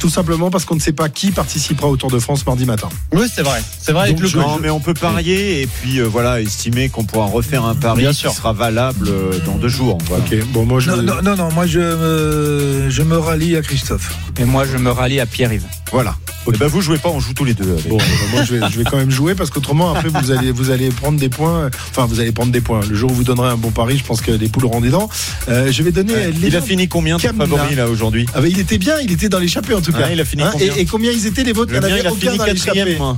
Tout 0.00 0.08
simplement 0.08 0.50
parce 0.50 0.64
qu'on 0.64 0.74
ne 0.76 0.80
sait 0.80 0.92
pas 0.94 1.08
qui 1.10 1.30
participera 1.30 1.86
au 1.86 1.96
Tour 1.96 2.10
de 2.10 2.18
France 2.18 2.44
mardi 2.46 2.64
matin. 2.64 2.88
Oui, 3.12 3.26
c'est 3.32 3.42
vrai. 3.42 3.62
C'est 3.78 3.92
vrai 3.92 4.04
avec 4.04 4.18
le. 4.18 4.28
Non, 4.40 4.58
mais 4.60 4.70
on 4.70 4.80
peut 4.80 4.94
parier 4.94 5.60
et 5.60 5.66
puis 5.66 6.00
euh, 6.00 6.04
voilà, 6.04 6.40
estimer 6.40 6.88
qu'on 6.88 7.04
pourra 7.04 7.26
refaire 7.26 7.64
un 7.66 7.74
pari 7.74 8.00
Bien 8.00 8.10
qui 8.12 8.20
sûr. 8.20 8.32
sera 8.32 8.54
valable 8.54 9.08
euh, 9.08 9.38
dans 9.44 9.56
deux 9.56 9.68
jours. 9.68 9.98
Voilà. 10.06 10.24
Ok, 10.24 10.38
bon, 10.52 10.64
moi 10.64 10.80
je. 10.80 10.90
Non, 10.90 11.02
non, 11.02 11.22
non, 11.22 11.36
non, 11.36 11.52
moi 11.52 11.66
je 11.66 11.78
me, 11.80 12.88
je 12.88 13.02
me 13.02 13.18
rallie 13.18 13.56
à 13.56 13.62
Christophe. 13.62 14.16
Et 14.38 14.44
moi, 14.44 14.64
je 14.64 14.78
me 14.78 14.90
rallie 14.90 15.20
à 15.20 15.26
Pierre-Yves. 15.26 15.66
Voilà. 15.92 16.14
Eh 16.52 16.56
ben, 16.56 16.66
vous 16.66 16.80
jouez 16.80 16.98
pas, 16.98 17.10
on 17.10 17.20
joue 17.20 17.34
tous 17.34 17.44
les 17.44 17.54
deux. 17.54 17.70
avec. 17.70 17.86
Bon, 17.88 17.98
moi 18.32 18.42
je 18.44 18.54
vais, 18.56 18.60
je 18.70 18.78
vais 18.78 18.84
quand 18.84 18.96
même 18.96 19.10
jouer 19.10 19.34
parce 19.34 19.50
qu'autrement 19.50 19.94
après 19.94 20.08
vous 20.08 20.30
allez 20.30 20.50
vous 20.50 20.70
allez 20.70 20.88
prendre 20.88 21.18
des 21.18 21.28
points. 21.28 21.70
Enfin 21.90 22.06
vous 22.06 22.18
allez 22.18 22.32
prendre 22.32 22.50
des 22.50 22.60
points. 22.62 22.80
Le 22.88 22.96
jour 22.96 23.10
où 23.10 23.14
vous 23.14 23.24
donnerez 23.24 23.50
un 23.50 23.56
bon 23.56 23.70
pari, 23.70 23.98
je 23.98 24.04
pense 24.04 24.20
que 24.20 24.32
les 24.32 24.48
poules 24.48 24.64
auront 24.64 24.80
des 24.80 24.88
dents. 24.88 25.08
Euh, 25.48 25.70
je 25.70 25.82
vais 25.82 25.92
donner. 25.92 26.14
Ouais. 26.14 26.30
les 26.32 26.48
Il 26.48 26.56
a 26.56 26.62
fini 26.62 26.88
combien 26.88 27.18
ton 27.18 27.28
favori 27.34 27.74
là 27.74 27.88
aujourd'hui? 27.88 28.26
Ah 28.34 28.40
bah, 28.40 28.48
il 28.48 28.58
était 28.58 28.78
bien, 28.78 28.94
il 29.00 29.12
était 29.12 29.28
dans 29.28 29.38
l'échappée 29.38 29.74
en 29.74 29.80
tout 29.82 29.89
cas. 29.92 30.04
Ah, 30.06 30.12
il 30.12 30.20
a 30.20 30.24
fini 30.24 30.42
Hein, 30.42 30.50
combien 30.52 30.74
et, 30.74 30.80
et 30.80 30.84
combien 30.86 31.12
ils 31.12 31.26
étaient 31.26 31.44
les 31.44 31.52
vôtres 31.52 31.72
Le 31.72 31.78
Il 31.78 31.82
y 31.82 31.84
en 31.84 31.84
avait 31.88 32.08
aucun 32.08 32.34
dans 32.36 32.98
moi. 32.98 33.16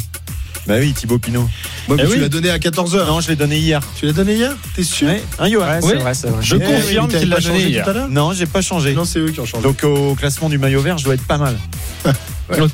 Bah 0.67 0.75
oui, 0.79 0.93
Thibaut 0.93 1.19
Pinot. 1.19 1.49
Mais 1.89 1.97
Eh 1.99 2.03
tu 2.05 2.13
oui. 2.13 2.19
l'as 2.21 2.29
donné 2.29 2.49
à 2.51 2.59
14h. 2.59 3.07
Non, 3.07 3.21
je 3.21 3.29
l'ai 3.29 3.35
donné 3.37 3.59
hier. 3.59 3.81
Tu 3.99 4.07
l'as 4.07 4.13
donné 4.13 4.35
hier? 4.37 4.53
T'es 4.77 4.85
sûr? 4.85 5.09
Ouais. 5.09 5.21
Hein, 5.41 5.49
Johan 5.51 5.67
Ouais, 5.67 5.79
Oui. 5.83 5.89
c'est 5.91 5.97
vrai, 5.97 6.15
c'est 6.15 6.29
vrai. 6.29 6.39
Je 6.41 6.55
Eh 6.57 6.61
confirme 6.61 7.09
qu'il 7.09 7.29
l'a 7.29 7.37
changé 7.41 7.49
donné 7.49 7.65
hier. 7.71 7.85
tout 7.85 7.91
à 7.91 7.93
l'heure? 7.95 8.09
Non, 8.09 8.33
j'ai 8.33 8.47
pas 8.47 8.63
changé. 8.63 8.95
Non, 8.95 9.05
c'est 9.05 9.19
eux 9.19 9.31
qui 9.31 9.41
ont 9.41 9.45
changé. 9.47 9.65
Donc 9.65 9.83
au 9.83 10.15
classement 10.15 10.49
du 10.49 10.59
maillot 10.59 10.81
vert, 10.81 10.99
je 10.99 11.05
dois 11.05 11.15
être 11.15 11.27
pas 11.27 11.39
mal. 11.39 11.59
Le 12.51 12.69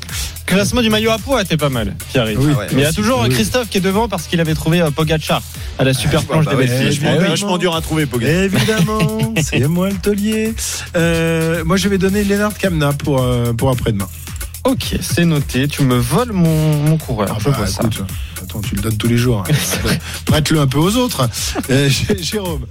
classement 0.45 0.81
du 0.81 0.89
maillot 0.89 1.11
à 1.11 1.17
poids 1.19 1.41
était 1.41 1.57
pas 1.57 1.69
mal, 1.69 1.95
Pierre. 2.11 2.25
Oui. 2.27 2.35
Ah 2.37 2.57
ouais. 2.57 2.67
Mais 2.73 2.81
il 2.81 2.83
y 2.83 2.85
a 2.85 2.91
toujours 2.91 3.21
oui. 3.21 3.29
Christophe 3.29 3.69
qui 3.69 3.77
est 3.77 3.81
devant 3.81 4.07
parce 4.09 4.27
qu'il 4.27 4.39
avait 4.41 4.55
trouvé 4.55 4.81
euh, 4.81 4.91
Pogacar 4.91 5.41
à 5.77 5.83
la 5.83 5.93
super 5.93 6.23
planche 6.23 6.45
bah 6.45 6.51
des 6.51 6.57
ouais, 6.57 6.67
belles 6.67 6.91
filles. 6.91 6.99
C'est 7.01 7.17
vachement 7.27 7.57
dur 7.57 7.75
à 7.75 7.81
trouver, 7.81 8.05
Pogacar. 8.05 8.43
Évidemment, 8.43 9.33
c'est 9.41 9.67
moi 9.67 9.89
le 9.89 9.95
taulier. 9.95 10.53
Euh, 10.95 11.63
moi, 11.63 11.77
je 11.77 11.87
vais 11.87 11.97
donner 11.97 12.23
Lennart 12.23 12.57
Kamna 12.57 12.93
pour, 12.93 13.21
euh, 13.21 13.53
pour 13.53 13.69
après-demain. 13.69 14.07
Ok, 14.65 14.97
c'est 15.01 15.23
noté. 15.25 15.67
Tu 15.69 15.83
me 15.83 15.95
voles 15.97 16.33
mon, 16.33 16.73
mon 16.83 16.97
coureur. 16.97 17.39
je 17.39 17.45
bah, 17.49 17.55
vois 17.57 17.67
ça. 17.67 17.81
écoute, 17.81 18.03
attends, 18.43 18.59
tu 18.61 18.75
le 18.75 18.81
donnes 18.81 18.97
tous 18.97 19.07
les 19.07 19.17
jours. 19.17 19.43
hein. 19.47 19.53
Prête-le 20.25 20.59
un 20.59 20.67
peu 20.67 20.79
aux 20.79 20.97
autres. 20.97 21.29
Euh, 21.69 21.87
Jé- 21.89 22.21
Jérôme. 22.21 22.65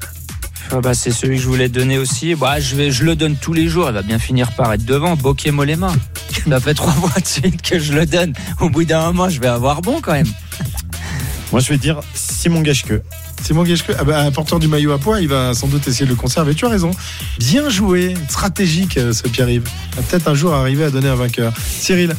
Ah 0.71 0.81
bah, 0.81 0.95
c'est 0.95 1.11
celui 1.11 1.37
que 1.37 1.43
je 1.43 1.49
voulais 1.49 1.69
donner 1.69 1.99
aussi. 1.99 2.35
Bah, 2.35 2.61
je, 2.61 2.77
vais, 2.77 2.91
je 2.91 3.05
le 3.05 3.17
donne 3.17 3.37
tous 3.37 3.53
les 3.53 3.69
jours. 3.69 3.89
Il 3.89 3.95
va 3.95 4.03
bien 4.03 4.19
finir 4.19 4.53
par 4.53 4.73
être 4.73 4.85
devant. 4.85 5.17
Bokeh 5.17 5.51
Molema. 5.51 5.93
Ça 6.49 6.61
fait 6.61 6.75
trois 6.75 6.95
mois 7.01 7.11
de 7.21 7.27
suite 7.27 7.63
que 7.63 7.79
je 7.79 7.93
le 7.93 8.07
donne. 8.07 8.33
Au 8.61 8.69
bout 8.69 8.85
d'un 8.85 9.07
moment, 9.07 9.29
je 9.29 9.41
vais 9.41 9.49
avoir 9.49 9.83
bon 9.83 10.01
quand 10.01 10.13
même. 10.13 10.31
Moi, 11.53 11.61
je 11.61 11.69
vais 11.71 11.79
dire 11.79 12.01
Simon 12.15 12.61
Gachke. 12.61 13.01
Simon 13.43 13.63
Guécheque, 13.63 13.97
ah 13.99 14.05
bah, 14.05 14.31
porteur 14.31 14.59
du 14.59 14.69
maillot 14.69 14.93
à 14.93 14.99
poids, 14.99 15.21
il 15.21 15.29
va 15.29 15.55
sans 15.55 15.69
doute 15.69 15.87
essayer 15.89 16.05
de 16.05 16.11
le 16.11 16.17
conserver. 16.17 16.55
Tu 16.55 16.67
as 16.67 16.69
raison. 16.69 16.91
Bien 17.39 17.69
joué, 17.71 18.15
stratégique 18.29 18.99
euh, 18.99 19.13
ce 19.13 19.29
Pierre-Yves. 19.29 19.69
Va 19.97 20.03
Peut-être 20.03 20.29
un 20.29 20.35
jour 20.35 20.53
arriver 20.53 20.85
à 20.85 20.91
donner 20.91 21.09
un 21.09 21.15
vainqueur. 21.15 21.53
Cyril. 21.57 22.15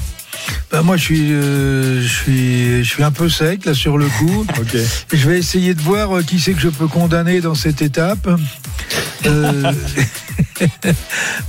Ben, 0.72 0.84
moi 0.84 0.98
je 0.98 1.04
suis, 1.04 1.34
euh, 1.34 2.02
je 2.02 2.08
suis, 2.08 2.84
je 2.84 2.90
suis 2.90 3.04
un 3.04 3.12
peu 3.12 3.30
sec 3.30 3.66
là 3.66 3.74
sur 3.74 3.98
le 3.98 4.08
coup. 4.08 4.46
Ok. 4.60 4.78
Je 5.14 5.30
vais 5.30 5.40
essayer 5.40 5.74
de 5.74 5.82
voir 5.82 6.18
euh, 6.18 6.24
qui 6.24 6.40
c'est 6.40 6.54
que 6.54 6.60
je 6.60 6.70
peux 6.70 6.88
condamner 6.88 7.40
dans 7.40 7.56
cette 7.56 7.82
étape. 7.82 8.28
Euh, 9.26 9.72
ben, 10.84 10.94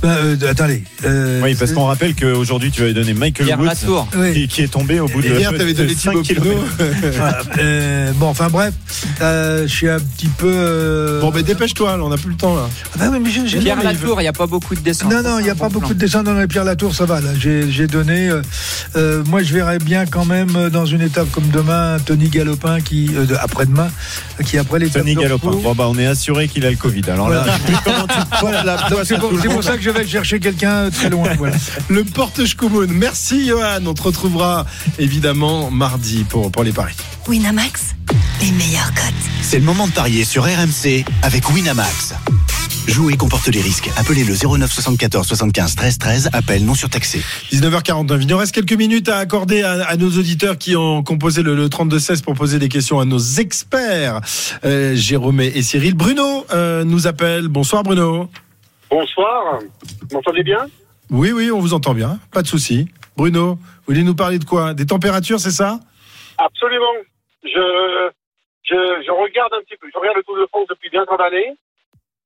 euh, 0.05 0.35
attendez. 0.49 0.83
euh, 1.05 1.41
Oui, 1.43 1.55
parce 1.55 1.71
qu'on 1.73 1.85
rappelle 1.85 2.15
qu'aujourd'hui, 2.15 2.71
tu 2.71 2.81
avais 2.81 2.93
donné 2.93 3.13
Michael 3.13 3.45
Pierre 3.45 3.59
Woods, 3.59 4.05
oui. 4.15 4.33
qui, 4.33 4.47
qui 4.47 4.61
est 4.63 4.67
tombé 4.71 4.99
au 4.99 5.07
bout 5.07 5.21
de 5.21 5.27
hier, 5.29 5.51
t'avais 5.55 5.73
donné 5.73 5.93
de 5.93 5.99
cinq 5.99 6.21
Thibaut 6.21 6.41
Pinot. 6.43 6.43
kilomètres. 6.77 7.11
Voilà, 7.17 7.41
euh, 7.59 8.11
bon, 8.15 8.27
enfin 8.27 8.47
bref, 8.49 8.73
euh, 9.21 9.63
je 9.67 9.73
suis 9.73 9.89
un 9.89 9.99
petit 9.99 10.27
peu. 10.27 10.47
euh, 10.51 11.21
Bon, 11.21 11.31
mais 11.33 11.43
dépêche-toi, 11.43 11.97
on 12.01 12.09
n'a 12.09 12.17
plus 12.17 12.29
le 12.31 12.35
temps 12.37 12.55
là. 12.55 12.69
ah 12.99 13.09
oui, 13.11 13.19
mais 13.23 13.29
j'ai- 13.29 13.47
j'ai- 13.47 13.59
Pierre 13.59 13.77
non, 13.77 13.83
Latour, 13.83 14.19
il 14.21 14.23
n'y 14.23 14.27
a 14.29 14.33
pas 14.33 14.47
beaucoup 14.47 14.75
de 14.75 14.79
descente. 14.79 15.11
Non, 15.11 15.21
non, 15.21 15.39
il 15.39 15.43
n'y 15.43 15.49
a 15.49 15.55
pas 15.55 15.67
bon 15.67 15.73
beaucoup 15.75 15.87
plan. 15.87 15.95
de 15.95 15.99
descentes 15.99 16.25
dans 16.25 16.33
les 16.33 16.47
Pierre 16.47 16.63
Latour, 16.63 16.95
ça 16.95 17.05
va. 17.05 17.19
Là, 17.21 17.29
j'ai 17.39 17.87
donné. 17.87 18.29
euh, 18.29 18.41
euh, 18.95 19.23
moi, 19.27 19.43
je 19.43 19.53
verrais 19.53 19.79
bien 19.79 20.05
quand 20.05 20.25
même 20.25 20.55
euh, 20.55 20.69
dans 20.69 20.85
une 20.85 21.01
étape 21.01 21.29
comme 21.31 21.47
demain, 21.49 21.97
Tony 22.05 22.29
Galopin 22.29 22.79
qui 22.81 23.09
euh, 23.15 23.25
de- 23.25 23.35
après-demain, 23.35 23.89
qui 24.45 24.57
après 24.57 24.79
l'étape 24.79 25.01
Tony 25.03 25.15
Galopin. 25.15 25.51
Bon, 25.51 25.73
bah, 25.75 25.85
on 25.89 25.97
est 25.97 26.05
assuré 26.07 26.47
qu'il 26.47 26.65
a 26.65 26.69
le 26.71 26.77
Covid. 26.77 27.03
Alors 27.09 27.29
là, 27.29 27.45
comment 27.85 28.07
tu 28.07 28.65
la 28.65 28.77
C'est 29.03 29.17
pour, 29.17 29.63
ça 29.63 29.77
que 29.77 29.81
je 29.81 29.89
vais 29.89 30.07
chercher 30.07 30.39
quelqu'un 30.39 30.89
très 30.89 31.09
loin. 31.09 31.29
Voilà. 31.37 31.55
Le 31.89 32.03
porte 32.03 32.45
Schkumun. 32.45 32.87
Merci 32.89 33.47
Johan. 33.47 33.85
On 33.85 33.93
te 33.93 34.03
retrouvera 34.03 34.65
évidemment 34.99 35.71
mardi 35.71 36.23
pour, 36.23 36.51
pour 36.51 36.63
les 36.63 36.71
paris. 36.71 36.95
Winamax, 37.27 37.95
les 38.41 38.51
meilleurs 38.51 38.93
cotes. 38.93 39.13
C'est 39.41 39.59
le 39.59 39.65
moment 39.65 39.87
de 39.87 39.93
parier 39.93 40.25
sur 40.25 40.43
RMC 40.43 41.03
avec 41.23 41.49
Winamax. 41.49 42.13
Jouer 42.87 43.15
comporte 43.15 43.47
les 43.47 43.61
risques. 43.61 43.89
Appelez 43.95 44.23
le 44.23 44.33
09 44.33 44.71
74 44.71 45.27
75 45.27 45.75
13 45.75 45.97
13. 45.97 46.29
Appel 46.33 46.65
non 46.65 46.73
surtaxé. 46.73 47.21
19h49. 47.51 48.17
Il 48.21 48.27
nous 48.27 48.37
reste 48.37 48.53
quelques 48.53 48.73
minutes 48.73 49.07
à 49.07 49.17
accorder 49.17 49.61
à, 49.61 49.83
à 49.83 49.95
nos 49.97 50.09
auditeurs 50.09 50.57
qui 50.57 50.75
ont 50.75 51.03
composé 51.03 51.43
le, 51.43 51.55
le 51.55 51.67
32-16 51.67 52.21
pour 52.21 52.33
poser 52.33 52.59
des 52.59 52.69
questions 52.69 52.99
à 52.99 53.05
nos 53.05 53.19
experts, 53.19 54.21
euh, 54.65 54.95
Jérôme 54.95 55.41
et 55.41 55.61
Cyril. 55.61 55.93
Bruno 55.93 56.45
euh, 56.53 56.83
nous 56.83 57.07
appelle. 57.07 57.47
Bonsoir 57.47 57.83
Bruno. 57.83 58.29
Bonsoir, 58.91 59.59
vous 59.59 60.07
m'entendez 60.15 60.43
bien 60.43 60.67
Oui, 61.09 61.31
oui, 61.31 61.49
on 61.49 61.59
vous 61.59 61.73
entend 61.73 61.93
bien. 61.93 62.19
Pas 62.33 62.41
de 62.41 62.47
souci. 62.47 62.89
Bruno, 63.15 63.55
vous 63.55 63.83
voulez 63.87 64.03
nous 64.03 64.15
parler 64.15 64.37
de 64.37 64.43
quoi? 64.43 64.73
Des 64.73 64.85
températures, 64.85 65.39
c'est 65.39 65.51
ça? 65.51 65.79
Absolument. 66.37 66.91
Je, 67.43 68.09
je, 68.63 68.75
je 69.05 69.11
regarde 69.11 69.53
un 69.53 69.61
petit 69.63 69.77
peu, 69.79 69.87
je 69.93 69.97
regarde 69.97 70.17
le 70.17 70.23
Tour 70.23 70.37
de 70.37 70.45
France 70.47 70.67
depuis 70.69 70.89
bien 70.89 71.05
d'années, 71.05 71.53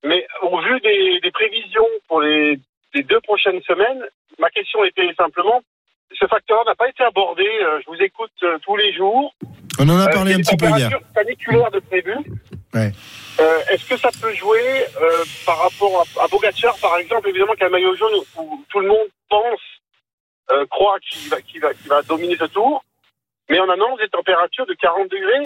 mais 0.04 0.26
au 0.42 0.60
vu 0.62 0.80
des, 0.82 1.20
des 1.22 1.32
prévisions 1.32 1.86
pour 2.08 2.22
les, 2.22 2.60
les 2.96 3.04
deux 3.04 3.22
prochaines 3.22 3.62
semaines, 3.62 4.04
ma 4.40 4.50
question 4.50 4.84
était 4.86 5.14
simplement, 5.16 5.62
ce 6.20 6.26
facteur 6.28 6.66
n'a 6.66 6.74
pas 6.76 6.90
été 6.90 7.04
abordé. 7.04 7.46
Euh, 7.62 7.80
je 7.86 7.92
vous 7.92 8.02
écoute 8.02 8.32
euh, 8.44 8.58
tous 8.64 8.76
les 8.76 8.92
jours. 8.94 9.34
On 9.80 9.88
en 9.90 10.00
a 10.00 10.10
Euh, 10.10 10.14
parlé 10.14 10.32
y 10.32 10.36
un 10.36 10.38
petit 10.38 10.58
peu 10.58 10.66
hier. 10.66 10.90
températures 10.90 11.14
caniculaires 11.14 11.72
de 11.72 11.80
prévu. 11.80 12.16
Ouais. 12.76 12.92
Euh, 13.40 13.60
Est-ce 13.72 13.86
que 13.86 13.98
ça 13.98 14.10
peut 14.22 14.34
jouer 14.34 14.86
euh, 15.02 15.24
par 15.46 15.58
rapport 15.60 16.06
à, 16.20 16.24
à 16.24 16.28
par 16.82 16.98
exemple, 16.98 17.30
évidemment 17.30 17.54
qu'un 17.54 17.70
maillot 17.70 17.96
jaune 17.96 18.14
où 18.38 18.64
tout 18.70 18.80
le 18.80 18.88
monde 18.88 19.08
pense, 19.30 19.60
euh, 20.52 20.66
croit 20.68 20.98
qu'il 21.00 21.60
va, 21.60 21.70
va, 21.88 22.02
dominer 22.04 22.38
ce 22.38 22.46
tour, 22.46 22.84
mais 23.50 23.60
on 23.60 23.70
annonce 23.70 24.00
des 24.00 24.10
températures 24.10 24.66
de 24.66 24.74
40 24.74 25.10
degrés, 25.10 25.44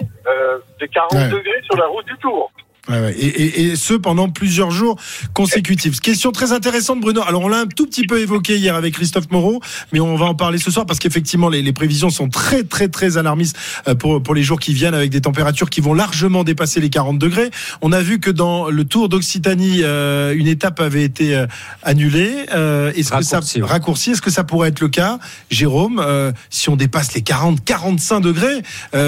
de 0.78 0.86
40 0.86 1.12
Ouais. 1.12 1.28
degrés 1.30 1.62
sur 1.64 1.76
la 1.76 1.86
route 1.86 2.06
du 2.06 2.16
Tour. 2.18 2.52
Ouais, 2.90 3.00
ouais. 3.00 3.14
Et, 3.18 3.26
et, 3.26 3.62
et 3.66 3.76
ce 3.76 3.94
pendant 3.94 4.28
plusieurs 4.28 4.70
jours 4.70 4.96
consécutifs. 5.32 6.00
Question 6.00 6.32
très 6.32 6.52
intéressante, 6.52 7.00
Bruno. 7.00 7.22
Alors 7.26 7.42
on 7.42 7.48
l'a 7.48 7.60
un 7.60 7.66
tout 7.66 7.86
petit 7.86 8.06
peu 8.06 8.20
évoqué 8.20 8.56
hier 8.56 8.74
avec 8.74 8.94
Christophe 8.94 9.30
Moreau, 9.30 9.60
mais 9.92 10.00
on 10.00 10.16
va 10.16 10.26
en 10.26 10.34
parler 10.34 10.58
ce 10.58 10.70
soir 10.70 10.86
parce 10.86 10.98
qu'effectivement 10.98 11.48
les, 11.48 11.62
les 11.62 11.72
prévisions 11.72 12.10
sont 12.10 12.28
très 12.28 12.64
très 12.64 12.88
très 12.88 13.16
alarmistes 13.16 13.56
euh, 13.88 13.94
pour 13.94 14.22
pour 14.22 14.34
les 14.34 14.42
jours 14.42 14.60
qui 14.60 14.74
viennent 14.74 14.94
avec 14.94 15.10
des 15.10 15.20
températures 15.20 15.70
qui 15.70 15.80
vont 15.80 15.94
largement 15.94 16.44
dépasser 16.44 16.80
les 16.80 16.90
40 16.90 17.18
degrés. 17.18 17.50
On 17.80 17.92
a 17.92 18.00
vu 18.02 18.20
que 18.20 18.30
dans 18.30 18.68
le 18.68 18.84
Tour 18.84 19.08
d'Occitanie, 19.08 19.80
euh, 19.82 20.34
une 20.36 20.48
étape 20.48 20.80
avait 20.80 21.04
été 21.04 21.36
euh, 21.36 21.46
annulée. 21.82 22.46
Euh, 22.54 22.92
est-ce 22.94 23.12
que 23.12 23.22
ça 23.22 23.40
raccourci 23.62 24.12
Est-ce 24.12 24.22
que 24.22 24.30
ça 24.30 24.44
pourrait 24.44 24.68
être 24.68 24.80
le 24.80 24.88
cas, 24.88 25.18
Jérôme 25.50 26.02
euh, 26.04 26.32
Si 26.50 26.68
on 26.68 26.76
dépasse 26.76 27.14
les 27.14 27.22
40, 27.22 27.64
45 27.64 28.20
degrés 28.20 28.62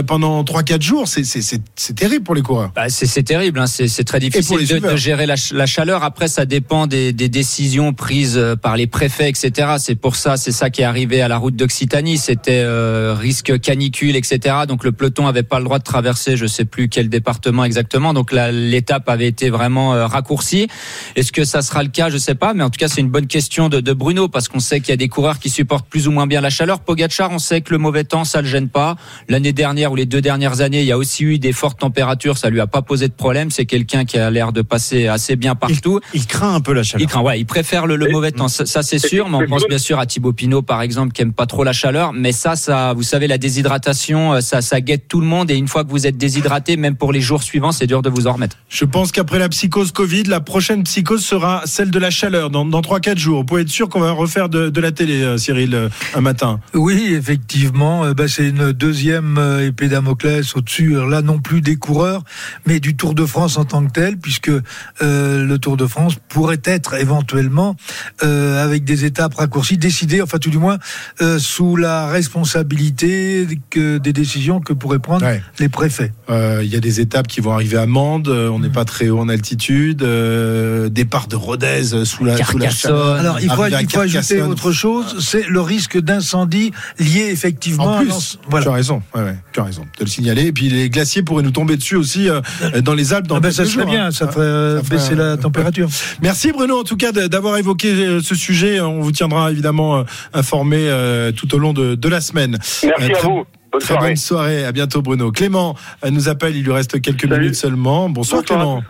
pendant 0.06 0.42
3-4 0.44 0.82
jours, 0.82 1.08
c'est 1.08 1.24
c'est 1.24 1.42
c'est 1.42 1.62
c'est 1.74 1.94
terrible 1.94 2.24
pour 2.24 2.34
les 2.34 2.42
coureurs. 2.42 2.72
Bah, 2.74 2.88
c'est 2.88 3.06
c'est 3.06 3.22
terrible, 3.22 3.58
hein. 3.58 3.66
C'est 3.72 4.04
très 4.04 4.20
difficile 4.20 4.66
de, 4.66 4.78
de 4.78 4.96
gérer 4.96 5.26
la, 5.26 5.34
la 5.52 5.66
chaleur. 5.66 6.04
Après, 6.04 6.28
ça 6.28 6.44
dépend 6.46 6.86
des, 6.86 7.12
des 7.12 7.28
décisions 7.28 7.92
prises 7.92 8.36
euh, 8.36 8.56
par 8.56 8.76
les 8.76 8.86
préfets, 8.86 9.28
etc. 9.28 9.76
C'est 9.78 9.94
pour 9.94 10.16
ça, 10.16 10.36
c'est 10.36 10.52
ça 10.52 10.70
qui 10.70 10.82
est 10.82 10.84
arrivé 10.84 11.22
à 11.22 11.28
la 11.28 11.38
route 11.38 11.56
d'Occitanie. 11.56 12.18
C'était 12.18 12.62
euh, 12.64 13.14
risque 13.18 13.58
canicule, 13.60 14.16
etc. 14.16 14.56
Donc 14.68 14.84
le 14.84 14.92
peloton 14.92 15.26
avait 15.26 15.42
pas 15.42 15.58
le 15.58 15.64
droit 15.64 15.78
de 15.78 15.84
traverser, 15.84 16.36
je 16.36 16.46
sais 16.46 16.64
plus 16.64 16.88
quel 16.88 17.08
département 17.08 17.64
exactement. 17.64 18.12
Donc 18.12 18.32
l'étape 18.32 19.08
avait 19.08 19.28
été 19.28 19.50
vraiment 19.50 19.94
euh, 19.94 20.06
raccourcie. 20.06 20.68
Est-ce 21.16 21.32
que 21.32 21.44
ça 21.44 21.62
sera 21.62 21.82
le 21.82 21.88
cas? 21.88 22.10
Je 22.10 22.18
sais 22.18 22.34
pas, 22.34 22.54
mais 22.54 22.62
en 22.62 22.70
tout 22.70 22.78
cas 22.78 22.88
c'est 22.88 23.00
une 23.00 23.10
bonne 23.10 23.26
question 23.26 23.68
de, 23.68 23.80
de 23.80 23.92
Bruno 23.92 24.28
parce 24.28 24.48
qu'on 24.48 24.60
sait 24.60 24.80
qu'il 24.80 24.90
y 24.90 24.92
a 24.92 24.96
des 24.96 25.08
coureurs 25.08 25.38
qui 25.38 25.50
supportent 25.50 25.88
plus 25.88 26.08
ou 26.08 26.10
moins 26.10 26.26
bien 26.26 26.40
la 26.40 26.50
chaleur. 26.50 26.80
Pogacar, 26.80 27.30
on 27.30 27.38
sait 27.38 27.60
que 27.60 27.72
le 27.72 27.78
mauvais 27.78 28.04
temps, 28.04 28.24
ça 28.24 28.42
le 28.42 28.48
gêne 28.48 28.68
pas. 28.68 28.96
L'année 29.28 29.52
dernière 29.52 29.92
ou 29.92 29.96
les 29.96 30.06
deux 30.06 30.20
dernières 30.20 30.60
années, 30.60 30.80
il 30.80 30.86
y 30.86 30.92
a 30.92 30.98
aussi 30.98 31.24
eu 31.24 31.38
des 31.38 31.52
fortes 31.52 31.80
températures, 31.80 32.38
ça 32.38 32.50
lui 32.50 32.60
a 32.60 32.66
pas 32.66 32.82
posé 32.82 33.08
de 33.08 33.12
problème. 33.12 33.50
C'est 33.50 33.61
quelqu'un 33.66 34.04
qui 34.04 34.18
a 34.18 34.30
l'air 34.30 34.52
de 34.52 34.62
passer 34.62 35.06
assez 35.06 35.36
bien 35.36 35.54
partout. 35.54 36.00
Il, 36.14 36.26
craint 36.26 36.54
un 36.54 36.60
peu 36.60 36.72
la 36.72 36.82
chaleur. 36.82 37.02
Il 37.02 37.08
craint, 37.08 37.22
ouais, 37.22 37.40
il 37.40 37.46
préfère 37.46 37.86
le, 37.86 37.96
le 37.96 38.10
mauvais 38.10 38.32
temps. 38.32 38.48
Ça, 38.48 38.66
ça, 38.66 38.82
c'est 38.82 38.98
sûr, 38.98 39.28
mais 39.28 39.36
on 39.36 39.46
pense 39.46 39.66
bien 39.68 39.78
sûr 39.78 39.98
à 39.98 40.06
Thibaut 40.06 40.32
Pinot 40.32 40.62
par 40.62 40.82
exemple 40.82 41.12
qui 41.12 41.22
aime 41.22 41.32
pas 41.32 41.46
trop 41.46 41.64
la 41.64 41.72
chaleur. 41.72 42.12
Mais 42.12 42.32
ça, 42.32 42.56
ça, 42.56 42.92
vous 42.94 43.02
savez, 43.02 43.26
la 43.26 43.38
déshydratation, 43.38 44.34
euh, 44.34 44.40
ça, 44.40 44.62
ça 44.62 44.80
guette 44.80 45.08
tout 45.08 45.20
le 45.20 45.26
monde. 45.26 45.50
Et 45.50 45.54
une 45.54 45.68
fois 45.68 45.84
que 45.84 45.90
vous 45.90 46.06
êtes 46.06 46.16
déshydraté, 46.16 46.76
même 46.76 46.96
pour 46.96 47.12
les 47.12 47.20
jours 47.20 47.42
suivants, 47.42 47.72
c'est 47.72 47.86
dur 47.86 48.02
de 48.02 48.10
vous 48.10 48.26
en 48.26 48.32
remettre. 48.32 48.56
Je 48.68 48.84
pense 48.84 49.12
qu'après 49.12 49.38
la 49.38 49.48
psychose 49.48 49.92
Covid, 49.92 50.24
la 50.24 50.40
prochaine 50.40 50.84
psychose 50.84 51.24
sera 51.24 51.62
celle 51.66 51.90
de 51.90 51.98
la 51.98 52.10
chaleur 52.10 52.50
dans, 52.50 52.64
dans 52.64 52.80
3-4 52.80 53.18
jours. 53.18 53.38
Vous 53.40 53.44
pouvez 53.44 53.62
être 53.62 53.68
sûr 53.68 53.88
qu'on 53.88 54.00
va 54.00 54.12
refaire 54.12 54.48
de, 54.48 54.68
de 54.68 54.80
la 54.80 54.92
télé, 54.92 55.22
euh, 55.22 55.36
Cyril, 55.36 55.74
euh, 55.74 55.88
un 56.14 56.20
matin. 56.20 56.60
Oui, 56.74 57.14
effectivement, 57.14 58.12
bah, 58.12 58.28
c'est 58.28 58.48
une 58.48 58.72
deuxième 58.72 59.38
épée 59.60 59.88
Damoclès 59.88 60.56
au-dessus, 60.56 60.94
là 61.08 61.22
non 61.22 61.38
plus 61.38 61.60
des 61.60 61.76
coureurs, 61.76 62.22
mais 62.66 62.80
du 62.80 62.96
Tour 62.96 63.14
de 63.14 63.26
France 63.26 63.41
en 63.58 63.64
tant 63.64 63.84
que 63.86 63.92
tel, 63.92 64.16
puisque 64.16 64.50
euh, 64.50 65.44
le 65.44 65.58
Tour 65.58 65.76
de 65.76 65.86
France 65.86 66.16
pourrait 66.28 66.60
être 66.64 66.94
éventuellement, 66.94 67.76
euh, 68.22 68.62
avec 68.64 68.84
des 68.84 69.04
étapes 69.04 69.34
raccourcies, 69.34 69.78
décidé, 69.78 70.22
enfin 70.22 70.38
tout 70.38 70.50
du 70.50 70.58
moins, 70.58 70.78
euh, 71.20 71.38
sous 71.38 71.76
la 71.76 72.06
responsabilité 72.06 73.46
que, 73.70 73.98
des 73.98 74.12
décisions 74.12 74.60
que 74.60 74.72
pourraient 74.72 74.98
prendre 74.98 75.26
les 75.58 75.68
préfets. 75.68 76.12
Euh, 76.30 76.60
Il 76.64 76.72
y 76.72 76.76
a 76.76 76.80
des 76.80 77.00
étapes 77.00 77.26
qui 77.26 77.40
vont 77.40 77.52
arriver 77.52 77.78
à 77.78 77.86
Mende, 77.86 78.28
on 78.28 78.58
n'est 78.58 78.70
pas 78.70 78.84
très 78.84 79.08
haut 79.08 79.18
en 79.18 79.28
altitude, 79.28 80.02
euh, 80.02 80.88
départ 80.88 81.26
de 81.28 81.36
Rodez 81.36 82.04
sous 82.04 82.24
la, 82.24 82.36
sous 82.44 82.58
la 82.58 82.70
chaleur. 82.70 83.16
Alors 83.16 83.40
il 83.40 83.50
faut, 83.50 83.62
à 83.62 83.82
il 83.82 83.90
faut 83.90 84.00
ajouter 84.00 84.42
autre 84.42 84.72
chose, 84.72 85.16
c'est 85.20 85.46
le 85.48 85.60
risque 85.60 85.98
d'incendie 85.98 86.72
lié 86.98 87.28
effectivement 87.30 87.84
En 87.84 87.92
à 87.98 88.02
plus, 88.02 88.38
voilà. 88.48 88.64
tu 88.64 88.70
as 88.70 88.74
raison, 88.74 89.02
ouais, 89.14 89.22
ouais, 89.22 89.36
tu 89.52 89.60
as 89.60 89.64
raison 89.64 89.82
de 89.82 90.04
le 90.04 90.10
signaler. 90.10 90.46
Et 90.46 90.52
puis 90.52 90.68
les 90.68 90.90
glaciers 90.90 91.22
pourraient 91.22 91.42
nous 91.42 91.50
tomber 91.50 91.76
dessus 91.76 91.96
aussi 91.96 92.28
euh, 92.28 92.40
dans 92.82 92.94
les 92.94 93.12
Alpes 93.12 93.26
dans 93.32 93.38
Ah 93.38 93.40
ben, 93.40 93.48
quelques 93.48 93.54
ça 93.56 93.64
serait 93.72 93.82
jours, 93.84 93.90
bien, 93.92 94.06
hein. 94.06 94.10
ça 94.10 94.28
ferait 94.28 94.44
euh, 94.44 94.76
Ça 94.78 94.84
ferait 94.84 94.96
baisser 94.96 95.14
la 95.14 95.36
température. 95.36 95.88
Merci 96.22 96.52
Bruno 96.52 96.78
en 96.80 96.84
tout 96.84 96.96
cas 96.96 97.12
d'avoir 97.12 97.56
évoqué 97.58 97.92
euh, 97.92 98.20
ce 98.20 98.34
sujet. 98.34 98.80
On 98.80 99.00
vous 99.00 99.12
tiendra 99.12 99.50
évidemment 99.50 99.98
euh, 99.98 100.02
informé 100.32 100.76
euh, 100.88 101.32
tout 101.32 101.54
au 101.54 101.58
long 101.58 101.72
de, 101.72 101.94
de 101.94 102.08
la 102.08 102.20
semaine. 102.20 102.52
Merci 102.52 102.86
à 102.86 102.92
très- 102.92 103.22
vous. 103.28 103.44
Bonne 103.72 103.80
très 103.80 103.94
soirée. 103.94 104.08
bonne 104.08 104.16
soirée. 104.16 104.64
À 104.66 104.72
bientôt 104.72 105.00
Bruno. 105.02 105.32
Clément 105.32 105.76
nous 106.10 106.28
appelle. 106.28 106.54
Il 106.56 106.62
lui 106.64 106.72
reste 106.72 107.00
quelques 107.00 107.24
minutes 107.24 107.54
seulement. 107.54 108.08
Bonsoir, 108.10 108.42
Bonsoir 108.42 108.58
Clément. 108.58 108.82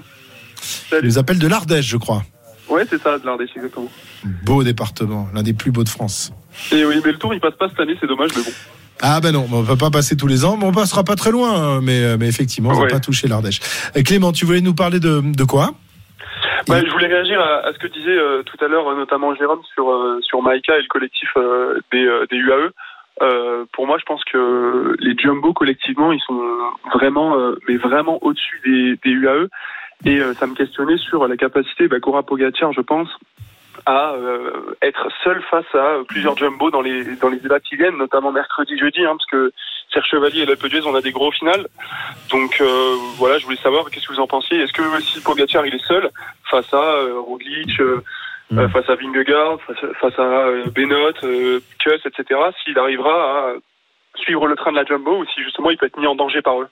Il 1.02 1.06
nous 1.08 1.18
appelle 1.18 1.38
de 1.38 1.46
l'Ardèche, 1.46 1.86
je 1.86 1.96
crois. 1.96 2.24
Ouais, 2.68 2.84
c'est 2.88 3.00
ça, 3.02 3.18
de 3.18 3.26
l'Ardèche, 3.26 3.50
exactement. 3.56 3.88
Beau 4.44 4.62
département, 4.64 5.28
l'un 5.34 5.42
des 5.42 5.52
plus 5.52 5.70
beaux 5.72 5.84
de 5.84 5.88
France. 5.88 6.32
Et 6.70 6.84
oui, 6.84 6.96
mais 7.04 7.12
le 7.12 7.18
tour, 7.18 7.34
il 7.34 7.40
passe 7.40 7.54
pas 7.58 7.68
cette 7.68 7.80
année, 7.80 7.94
c'est 8.00 8.06
dommage, 8.06 8.30
mais 8.36 8.42
bon. 8.42 8.50
Ah 9.02 9.20
ben 9.20 9.32
non, 9.32 9.46
on 9.52 9.62
va 9.62 9.74
pas 9.76 9.90
passer 9.90 10.16
tous 10.16 10.28
les 10.28 10.44
ans, 10.44 10.56
mais 10.56 10.64
on 10.64 10.72
passera 10.72 11.02
pas 11.02 11.16
très 11.16 11.32
loin. 11.32 11.50
hein, 11.54 11.80
Mais, 11.82 12.04
euh, 12.04 12.16
mais 12.18 12.28
effectivement, 12.28 12.70
on 12.70 12.74
va 12.74 12.82
Ouais. 12.82 12.88
pas 12.88 13.00
toucher 13.00 13.26
l'Ardèche. 13.26 13.60
Euh, 13.96 14.02
Clément, 14.02 14.30
tu 14.32 14.44
voulais 14.46 14.60
nous 14.60 14.74
parler 14.74 15.00
de, 15.00 15.20
de 15.20 15.44
quoi? 15.44 15.70
Bah, 16.68 16.80
je 16.86 16.90
voulais 16.92 17.08
réagir 17.08 17.40
à, 17.40 17.66
à 17.66 17.72
ce 17.72 17.78
que 17.78 17.88
disait 17.88 18.16
euh, 18.16 18.42
tout 18.44 18.64
à 18.64 18.68
l'heure, 18.68 18.94
notamment 18.96 19.34
Jérôme, 19.34 19.60
sur, 19.74 19.90
euh, 19.90 20.20
sur 20.22 20.40
Maïka 20.42 20.78
et 20.78 20.82
le 20.82 20.88
collectif 20.88 21.28
euh, 21.36 21.80
des, 21.90 22.06
des 22.30 22.36
UAE. 22.36 22.70
Pour 23.72 23.86
moi, 23.86 23.98
je 23.98 24.04
pense 24.04 24.22
que 24.24 24.96
les 25.00 25.16
Jumbo, 25.18 25.52
collectivement, 25.52 26.12
ils 26.12 26.20
sont 26.26 26.40
vraiment, 26.94 27.36
mais 27.68 27.76
vraiment 27.76 28.18
au-dessus 28.22 28.60
des, 28.64 28.96
des 29.04 29.10
UAE. 29.10 29.48
Et 30.04 30.20
ça 30.38 30.46
me 30.48 30.54
questionnait 30.54 30.96
sur 30.96 31.28
la 31.28 31.36
capacité 31.36 31.86
bah, 31.86 32.00
qu'aura 32.00 32.22
Pogacar, 32.24 32.72
je 32.72 32.80
pense, 32.80 33.08
à 33.86 34.12
euh, 34.12 34.76
être 34.82 35.08
seul 35.24 35.42
face 35.50 35.74
à 35.74 35.98
plusieurs 36.08 36.36
Jumbo 36.36 36.70
dans 36.70 36.80
les, 36.80 37.16
dans 37.16 37.28
les 37.28 37.38
étapes 37.38 37.62
qui 37.62 37.76
viennent, 37.76 37.96
notamment 37.96 38.32
mercredi, 38.32 38.78
jeudi, 38.78 39.04
hein, 39.04 39.16
parce 39.16 39.26
que 39.26 39.52
Serge 39.92 40.06
Chevalier 40.06 40.42
et 40.42 40.46
l'Alpe 40.46 40.66
d'Huez, 40.66 40.86
on 40.86 40.94
a 40.94 41.00
des 41.00 41.12
gros 41.12 41.30
finales. 41.32 41.66
Donc 42.30 42.60
euh, 42.60 42.94
voilà, 43.16 43.38
je 43.38 43.44
voulais 43.44 43.56
savoir 43.56 43.90
qu'est-ce 43.90 44.06
que 44.06 44.14
vous 44.14 44.20
en 44.20 44.26
pensiez. 44.26 44.60
Est-ce 44.60 44.72
que 44.72 44.82
si 45.02 45.20
Pogacar 45.20 45.66
il 45.66 45.74
est 45.74 45.86
seul 45.86 46.10
face 46.50 46.72
à 46.72 46.82
euh, 46.82 47.20
Roglic, 47.20 47.80
euh, 47.80 48.02
euh, 48.54 48.68
face 48.68 48.88
à 48.88 48.94
Vingegaard, 48.94 49.60
face, 49.62 49.92
face 50.00 50.18
à 50.18 50.22
euh, 50.22 51.60
Kuss, 51.78 52.06
etc., 52.06 52.40
s'il 52.62 52.78
arrivera 52.78 53.48
à 53.48 53.52
suivre 54.16 54.46
le 54.46 54.56
train 54.56 54.72
de 54.72 54.76
la 54.76 54.84
Jumbo 54.84 55.18
ou 55.18 55.24
si 55.26 55.42
justement 55.42 55.70
il 55.70 55.78
peut 55.78 55.86
être 55.86 55.98
mis 55.98 56.06
en 56.06 56.14
danger 56.14 56.42
par 56.42 56.60
eux? 56.60 56.68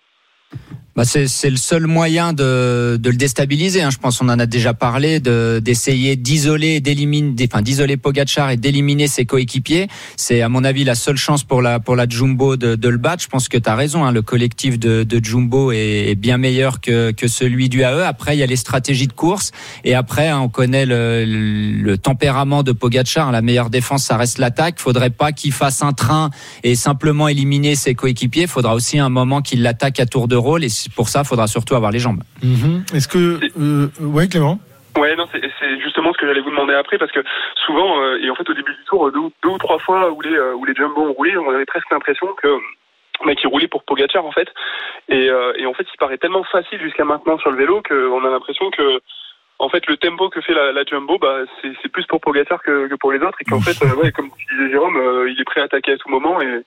Bah 0.97 1.05
c'est 1.05 1.51
le 1.51 1.57
seul 1.57 1.87
moyen 1.87 2.33
de, 2.33 2.99
de 3.01 3.11
le 3.11 3.17
déstabiliser. 3.17 3.81
Hein. 3.81 3.91
Je 3.91 3.99
pense 3.99 4.19
qu'on 4.19 4.29
en 4.29 4.41
a 4.41 4.47
déjà 4.47 4.75
parlé 4.75 5.21
de 5.21 5.61
d'essayer 5.65 6.17
d'isoler, 6.17 6.81
d'éliminer, 6.81 7.31
d'é- 7.33 7.49
enfin 7.51 7.63
d'isoler 7.63 7.97
Pogacar 7.97 8.51
et 8.51 8.57
d'éliminer 8.57 9.07
ses 9.07 9.25
coéquipiers. 9.25 9.87
C'est 10.17 10.43
à 10.43 10.49
mon 10.49 10.65
avis 10.65 10.83
la 10.83 10.97
seule 10.97 11.17
chance 11.17 11.45
pour 11.45 11.63
la 11.63 11.79
pour 11.79 11.95
la 11.95 12.09
Jumbo 12.09 12.57
de, 12.57 12.75
de 12.75 12.89
le 12.89 12.97
battre. 12.99 13.23
Je 13.23 13.29
pense 13.29 13.49
que 13.49 13.57
tu 13.57 13.69
as 13.69 13.77
raison. 13.77 14.05
Hein. 14.05 14.11
Le 14.11 14.23
collectif 14.23 14.81
de, 14.81 15.05
de 15.05 15.25
Jumbo 15.25 15.71
est, 15.71 16.11
est 16.11 16.15
bien 16.17 16.39
meilleur 16.39 16.81
que 16.81 17.13
que 17.13 17.29
celui 17.29 17.69
du 17.69 17.83
AE. 17.85 18.03
Après 18.05 18.35
il 18.35 18.41
y 18.41 18.43
a 18.43 18.47
les 18.47 18.57
stratégies 18.57 19.07
de 19.07 19.13
course 19.13 19.53
et 19.85 19.95
après 19.95 20.29
hein, 20.29 20.41
on 20.41 20.49
connaît 20.49 20.87
le, 20.87 21.25
le, 21.25 21.99
tempérament 21.99 22.65
de 22.65 22.73
Pogacar. 22.73 23.31
La 23.31 23.43
meilleure 23.43 23.71
défense 23.71 24.05
ça 24.05 24.17
reste 24.17 24.39
l'attaque. 24.39 24.81
Faudrait 24.81 25.11
pas 25.11 25.31
qu'il 25.31 25.53
fasse 25.53 25.83
un 25.83 25.93
train 25.93 26.31
et 26.65 26.75
simplement 26.75 27.29
éliminer 27.29 27.77
ses 27.77 27.95
coéquipiers. 27.95 28.49
Faudra 28.49 28.75
aussi 28.75 28.99
un 28.99 29.09
moment 29.09 29.41
qu'il 29.41 29.63
l'attaque 29.63 30.01
à 30.01 30.07
tour 30.07 30.27
de 30.27 30.35
rôle 30.35 30.65
pour 30.95 31.09
ça, 31.09 31.25
faudra 31.25 31.47
surtout 31.47 31.75
avoir 31.75 31.91
les 31.93 31.99
jambes. 31.99 32.23
Est-ce 32.95 33.09
que 33.09 33.41
euh, 33.59 33.89
ouais, 34.01 34.29
Clément? 34.29 34.59
Ouais, 34.99 35.15
non, 35.15 35.27
c'est 35.33 35.81
justement 35.81 36.13
ce 36.13 36.19
que 36.19 36.27
j'allais 36.27 36.41
vous 36.41 36.51
demander 36.51 36.75
après, 36.75 36.99
parce 36.99 37.13
que 37.13 37.21
souvent, 37.65 38.01
euh, 38.03 38.19
et 38.23 38.29
en 38.31 38.35
fait 38.35 38.49
au 38.51 38.55
début 38.55 38.73
du 38.75 38.85
tour, 38.87 39.11
deux, 39.13 39.19
ou- 39.21 39.33
deux 39.43 39.51
ou 39.51 39.59
trois 39.59 39.79
fois 39.79 40.11
où 40.11 40.21
les, 40.21 40.35
euh, 40.35 40.55
où 40.55 40.65
les 40.65 40.75
Jumbo 40.75 41.03
ont 41.03 41.13
roulé, 41.13 41.37
on 41.37 41.49
avait 41.51 41.65
presque 41.65 41.91
l'impression 41.93 42.27
que 42.43 42.49
bah, 43.25 43.35
qu'ils 43.37 43.49
roulaient 43.49 43.69
pour 43.69 43.85
Pogacar 43.85 44.25
en 44.27 44.33
fait. 44.33 44.49
Et, 45.09 45.31
euh, 45.31 45.53
et 45.57 45.67
en 45.67 45.75
fait, 45.75 45.87
il 45.93 45.97
paraît 45.99 46.19
tellement 46.19 46.43
facile 46.45 46.81
jusqu'à 46.81 47.05
maintenant 47.05 47.39
sur 47.39 47.51
le 47.51 47.57
vélo 47.57 47.83
qu'on 47.89 48.25
a 48.25 48.31
l'impression 48.31 48.69
que 48.73 49.01
en 49.61 49.69
fait 49.69 49.87
le 49.87 49.97
tempo 49.97 50.29
que 50.29 50.41
fait 50.41 50.55
la, 50.55 50.73
la 50.73 50.83
Jumbo, 50.85 51.19
bah, 51.19 51.39
c'est 51.63 51.73
c'est 51.83 51.89
plus 51.93 52.07
pour 52.07 52.21
Pogacar 52.21 52.61
que, 52.63 52.89
que 52.89 52.95
pour 52.97 53.13
les 53.13 53.21
autres, 53.21 53.39
et 53.41 53.45
qu'en 53.45 53.61
fait, 53.61 53.77
euh, 53.85 53.95
ouais, 53.95 54.11
comme 54.11 54.29
disait 54.51 54.71
Jérôme, 54.71 54.97
euh, 54.97 55.31
il 55.31 55.41
est 55.41 55.45
prêt 55.45 55.61
à 55.61 55.65
attaquer 55.65 55.93
à 55.93 55.99
tout 55.99 56.09
moment 56.09 56.41
et, 56.43 56.63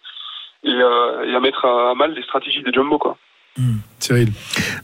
et, 0.64 0.74
euh, 0.74 1.26
et 1.26 1.36
à 1.36 1.39
mettre 1.41 1.66
à, 1.66 1.91
à 1.91 1.93
mal 1.95 2.14
les 2.14 2.24
stratégies 2.24 2.64
des 2.64 2.72
Jumbo, 2.72 2.97
quoi. 2.99 3.18
Cyril. 3.99 4.32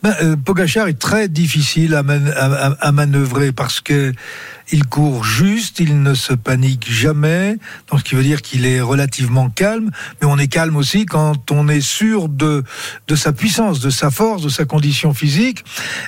Ben, 0.03 0.13
euh, 0.22 0.36
Pogachar 0.36 0.88
est 0.88 0.99
très 0.99 1.28
difficile 1.28 1.95
à, 1.95 2.03
man- 2.03 2.32
à- 2.36 2.67
à- 2.67 2.88
à 2.88 2.91
manœuvrer 2.91 3.51
parce 3.51 3.82
que 3.82 4.13
il 4.72 4.86
court 4.86 5.24
juste, 5.24 5.80
il 5.80 6.01
ne 6.01 6.13
se 6.13 6.34
panique 6.34 6.89
jamais, 6.89 7.57
donc 7.89 7.99
ce 7.99 8.03
qui 8.03 8.15
veut 8.15 8.24
dire 8.24 8.41
qu'il 8.41 8.65
est 8.65 8.82
relativement 8.82 9.49
calme, 9.49 9.89
mais 10.22 10.28
on 10.28 10.38
est 10.38 10.47
calme 10.47 10.76
aussi 10.76 11.05
quand 11.05 11.51
on 11.51 11.67
est 11.67 11.82
sûr 11.82 12.30
de, 12.30 12.63
de 13.07 13.15
sa 13.15 13.32
puissance, 13.32 13.80
de 13.80 13.89
sa 13.89 14.11
force, 14.11 14.43
de 14.43 14.49
sa 14.49 14.65
condition 14.65 15.13
physique, 15.13 15.63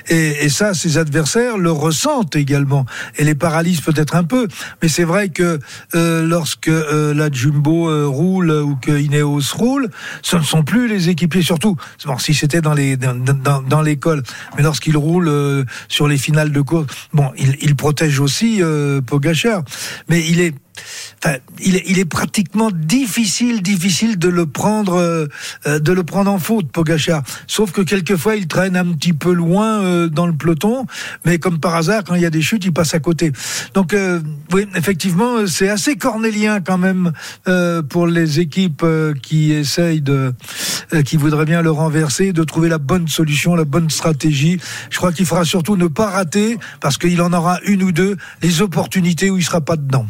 et, 0.08 0.48
ça, 0.48 0.74
ses 0.74 0.98
adversaires 0.98 1.58
le 1.58 1.70
ressentent 1.72 2.36
également, 2.36 2.86
et 3.16 3.24
les 3.24 3.34
paralysent 3.34 3.80
peut-être 3.80 4.14
un 4.14 4.24
peu, 4.24 4.48
mais 4.82 4.88
c'est 4.88 5.04
vrai 5.04 5.28
que 5.28 5.58
euh, 5.94 6.26
lorsque 6.26 6.68
euh, 6.68 7.14
la 7.14 7.30
Jumbo 7.30 7.88
euh, 7.88 8.06
roule 8.06 8.50
ou 8.50 8.76
que 8.76 8.92
Ineos 8.92 9.54
roule, 9.54 9.88
ce 10.22 10.36
ne 10.36 10.42
sont 10.42 10.62
plus 10.62 10.88
les 10.88 11.08
équipiers, 11.08 11.42
surtout, 11.42 11.76
bon, 12.04 12.18
si 12.18 12.34
c'était 12.34 12.60
dans 12.60 12.74
les 12.74 12.96
dans, 12.96 13.82
l'école, 13.82 14.22
mais 14.56 14.62
lorsqu'il 14.62 14.96
roule 14.96 15.28
euh, 15.28 15.64
sur 15.88 16.06
les 16.06 16.18
finales 16.18 16.52
de 16.52 16.60
course, 16.60 16.86
bon, 17.12 17.30
il, 17.36 17.56
il 17.60 17.74
protège 17.74 18.20
aussi 18.20 18.51
euh, 18.60 19.00
Pogachar, 19.00 19.62
mais 20.08 20.20
il 20.28 20.40
est 20.40 20.54
Il 21.60 21.98
est, 21.98 22.04
pratiquement 22.04 22.70
difficile, 22.72 23.62
difficile 23.62 24.18
de 24.18 24.28
le 24.28 24.46
prendre, 24.46 24.94
euh, 24.94 25.26
euh, 25.66 25.78
de 25.78 25.92
le 25.92 26.02
prendre 26.02 26.30
en 26.30 26.38
faute, 26.38 26.70
Pogachar. 26.72 27.22
Sauf 27.46 27.70
que 27.70 27.80
quelquefois, 27.80 28.34
il 28.34 28.48
traîne 28.48 28.76
un 28.76 28.86
petit 28.92 29.12
peu 29.12 29.32
loin 29.32 29.80
euh, 29.80 30.08
dans 30.08 30.26
le 30.26 30.32
peloton, 30.32 30.86
mais 31.24 31.38
comme 31.38 31.60
par 31.60 31.76
hasard, 31.76 32.02
quand 32.04 32.16
il 32.16 32.22
y 32.22 32.26
a 32.26 32.30
des 32.30 32.42
chutes, 32.42 32.64
il 32.64 32.72
passe 32.72 32.94
à 32.94 32.98
côté. 32.98 33.32
Donc, 33.74 33.94
oui, 34.52 34.66
effectivement, 34.74 35.46
c'est 35.46 35.68
assez 35.68 35.96
cornélien 35.96 36.60
quand 36.60 36.78
même 36.78 37.12
pour 37.88 38.06
les 38.06 38.40
équipes 38.40 38.84
qui 39.22 39.52
essayent 39.52 40.00
de, 40.00 40.34
qui 41.04 41.16
voudraient 41.16 41.44
bien 41.44 41.62
le 41.62 41.70
renverser, 41.70 42.32
de 42.32 42.44
trouver 42.44 42.68
la 42.68 42.78
bonne 42.78 43.08
solution, 43.08 43.54
la 43.54 43.64
bonne 43.64 43.90
stratégie. 43.90 44.58
Je 44.90 44.96
crois 44.96 45.12
qu'il 45.12 45.26
faudra 45.26 45.44
surtout 45.44 45.76
ne 45.76 45.86
pas 45.86 46.10
rater, 46.10 46.58
parce 46.80 46.98
qu'il 46.98 47.20
en 47.22 47.32
aura 47.32 47.60
une 47.64 47.82
ou 47.82 47.92
deux, 47.92 48.16
les 48.42 48.62
opportunités 48.62 49.30
où 49.30 49.38
il 49.38 49.44
sera 49.44 49.60
pas 49.60 49.76
dedans. 49.76 50.06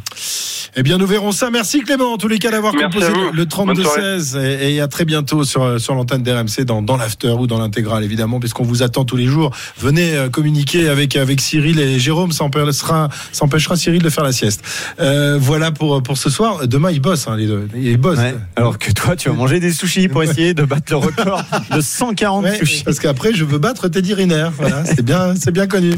Eh 0.76 0.82
bien, 0.82 0.98
nous 0.98 1.06
verrons 1.06 1.32
ça. 1.32 1.50
Merci 1.50 1.80
Clément, 1.82 2.12
en 2.12 2.18
tous 2.18 2.28
les 2.28 2.38
cas, 2.38 2.50
d'avoir 2.50 2.72
composé 2.74 3.06
le 3.32 3.44
Bonne 3.44 3.76
soirée. 3.84 4.18
32-16. 4.18 4.38
Et, 4.40 4.74
et 4.76 4.80
à 4.80 4.88
très 4.88 5.04
bientôt 5.04 5.44
sur, 5.44 5.80
sur 5.80 5.94
l'antenne 5.94 6.22
d'RMC, 6.22 6.64
dans, 6.64 6.82
dans 6.82 6.96
l'after 6.96 7.30
ou 7.38 7.46
dans 7.46 7.58
l'intégrale, 7.58 8.04
évidemment, 8.04 8.40
puisqu'on 8.40 8.64
vous 8.64 8.82
attend 8.82 9.04
tous 9.04 9.16
les 9.16 9.26
jours. 9.26 9.50
Venez 9.78 10.14
euh, 10.16 10.28
communiquer 10.28 10.88
avec, 10.88 11.16
avec 11.16 11.40
Cyril 11.40 11.78
et 11.80 11.98
Jérôme. 11.98 12.32
Ça 12.32 12.44
empêchera, 12.44 13.08
ça 13.32 13.44
empêchera 13.44 13.76
Cyril 13.76 14.02
de 14.02 14.10
faire 14.10 14.24
la 14.24 14.32
sieste. 14.32 14.62
Euh, 15.00 15.38
voilà 15.40 15.70
pour, 15.72 16.02
pour 16.02 16.16
ce 16.18 16.30
soir. 16.30 16.66
Demain, 16.66 16.90
ils 16.90 17.00
bossent, 17.00 17.28
hein, 17.28 17.36
les 17.36 17.46
deux. 17.46 17.68
Ils 17.76 17.96
bossent. 17.96 18.18
Ouais, 18.18 18.34
alors 18.56 18.78
que 18.78 18.90
toi, 18.92 19.16
tu 19.16 19.28
vas 19.28 19.34
manger 19.34 19.60
des 19.60 19.72
sushis 19.72 20.08
pour 20.08 20.22
essayer 20.22 20.54
de 20.54 20.64
battre 20.64 20.90
le 20.92 20.96
record 20.98 21.42
de 21.74 21.80
140 21.80 22.44
Ouais, 22.44 22.56
sushis. 22.58 22.82
parce 22.84 22.98
qu'après, 22.98 23.32
je 23.34 23.44
veux 23.44 23.58
battre 23.58 23.88
Teddy 23.88 24.14
Riner. 24.14 24.48
Voilà, 24.56 24.84
c'est 24.84 25.02
bien, 25.02 25.34
c'est 25.36 25.50
bien 25.52 25.66
connu. 25.66 25.94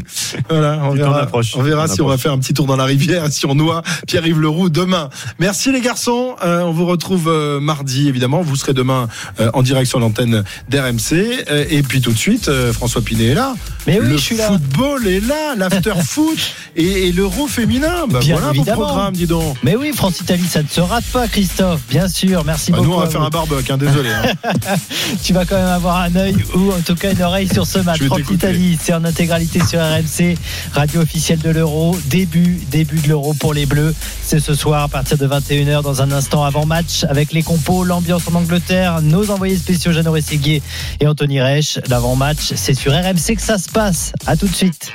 Voilà, 0.49 0.79
on 0.83 0.91
verra, 0.91 1.27
on 1.55 1.61
verra 1.61 1.87
si 1.87 2.01
on 2.01 2.07
va 2.07 2.17
faire 2.17 2.31
un 2.31 2.39
petit 2.39 2.53
tour 2.53 2.65
dans 2.65 2.75
la 2.75 2.85
rivière, 2.85 3.27
si 3.31 3.45
on 3.45 3.55
noie 3.55 3.81
Pierre-Yves 4.07 4.39
Leroux 4.39 4.54
demain. 4.69 5.09
Merci 5.39 5.71
les 5.71 5.81
garçons. 5.81 6.35
Euh, 6.43 6.61
on 6.61 6.71
vous 6.71 6.85
retrouve 6.85 7.27
euh, 7.27 7.59
mardi, 7.59 8.07
évidemment. 8.07 8.41
Vous 8.41 8.55
serez 8.55 8.73
demain 8.73 9.07
euh, 9.39 9.49
en 9.53 9.61
direct 9.61 9.87
sur 9.87 9.99
l'antenne 9.99 10.43
d'RMC. 10.69 11.45
Et 11.69 11.83
puis 11.83 12.01
tout 12.01 12.11
de 12.11 12.17
suite, 12.17 12.49
François 12.71 13.01
Pinet 13.01 13.25
est 13.27 13.33
là. 13.35 13.53
Mais 13.87 13.99
oui, 13.99 14.07
le 14.07 14.17
je 14.17 14.21
suis 14.21 14.37
là. 14.37 14.47
football 14.47 15.07
est 15.07 15.19
là, 15.19 15.55
l'after 15.57 15.93
foot 16.05 16.37
et, 16.75 17.07
et 17.07 17.11
l'euro 17.11 17.47
féminin. 17.47 18.05
Bah, 18.09 18.19
Bien 18.19 18.35
voilà 18.37 18.51
évidemment. 18.53 18.85
programmes, 18.85 19.13
dis 19.13 19.27
donc. 19.27 19.57
Mais 19.63 19.75
oui, 19.75 19.91
France-Italie, 19.95 20.45
ça 20.49 20.63
ne 20.63 20.67
se 20.67 20.81
rate 20.81 21.03
pas, 21.13 21.27
Christophe. 21.27 21.81
Bien 21.89 22.07
sûr, 22.07 22.43
merci 22.45 22.71
Bah, 22.71 22.77
beaucoup. 22.77 22.89
nous, 22.89 22.95
on 22.95 22.99
va 23.01 23.07
faire 23.09 23.19
vous. 23.21 23.27
un 23.27 23.29
barbecue, 23.29 23.71
hein, 23.71 23.77
désolé. 23.77 24.09
hein. 24.09 24.33
tu 25.23 25.33
vas 25.33 25.45
quand 25.45 25.55
même 25.57 25.65
avoir 25.67 25.97
un 26.01 26.15
œil 26.15 26.35
ou 26.55 26.71
en 26.71 26.79
tout 26.85 26.95
cas 26.95 27.11
une 27.11 27.21
oreille 27.21 27.47
sur 27.51 27.65
ce 27.67 27.79
match. 27.79 27.97
Je 27.99 28.03
vais 28.03 28.09
France-Italie, 28.09 28.77
c'est 28.81 28.93
en 28.93 29.03
intégralité 29.05 29.59
sur 29.65 29.79
RMC, 29.79 30.35
radio 30.73 31.01
officielle 31.01 31.39
de 31.39 31.49
l'Euro. 31.49 31.97
Début, 32.07 32.59
début 32.71 32.99
de 32.99 33.07
l'Euro 33.09 33.33
pour 33.33 33.53
les 33.53 33.65
Bleus. 33.65 33.93
C'est 34.23 34.39
ce 34.45 34.53
soir 34.53 34.83
à 34.83 34.87
partir 34.87 35.17
de 35.17 35.27
21h 35.27 35.81
dans 35.81 36.03
un 36.03 36.11
instant 36.11 36.43
avant 36.43 36.67
match 36.67 37.03
avec 37.09 37.33
les 37.33 37.41
compos, 37.41 37.83
l'ambiance 37.83 38.27
en 38.31 38.35
Angleterre, 38.35 39.01
nos 39.01 39.31
envoyés 39.31 39.57
spéciaux 39.57 39.91
Jeannot 39.91 40.11
Rességuier 40.11 40.61
et 40.99 41.07
Anthony 41.07 41.41
Reich. 41.41 41.79
L'avant-match, 41.87 42.53
c'est 42.55 42.75
sur 42.75 42.93
RMC 42.93 43.37
que 43.37 43.41
ça 43.41 43.57
se 43.57 43.67
passe. 43.69 44.13
À 44.27 44.37
tout 44.37 44.45
de 44.45 44.53
suite. 44.53 44.93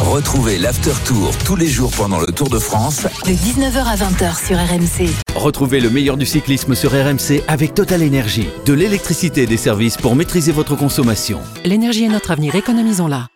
Retrouvez 0.00 0.58
l'After 0.58 0.92
Tour 1.06 1.32
tous 1.46 1.56
les 1.56 1.68
jours 1.68 1.90
pendant 1.96 2.20
le 2.20 2.26
Tour 2.26 2.50
de 2.50 2.58
France 2.58 3.06
De 3.24 3.32
19h 3.32 3.84
à 3.86 3.96
20h 3.96 4.46
sur 4.46 4.58
RMC. 4.58 5.10
Retrouvez 5.34 5.80
le 5.80 5.88
meilleur 5.88 6.18
du 6.18 6.26
cyclisme 6.26 6.74
sur 6.74 6.90
RMC 6.90 7.42
avec 7.48 7.72
Total 7.72 8.02
Énergie. 8.02 8.48
De 8.66 8.74
l'électricité 8.74 9.44
et 9.44 9.46
des 9.46 9.56
services 9.56 9.96
pour 9.96 10.14
maîtriser 10.14 10.52
votre 10.52 10.76
consommation. 10.76 11.40
L'énergie 11.64 12.04
est 12.04 12.08
notre 12.08 12.32
avenir, 12.32 12.54
économisons-la. 12.54 13.28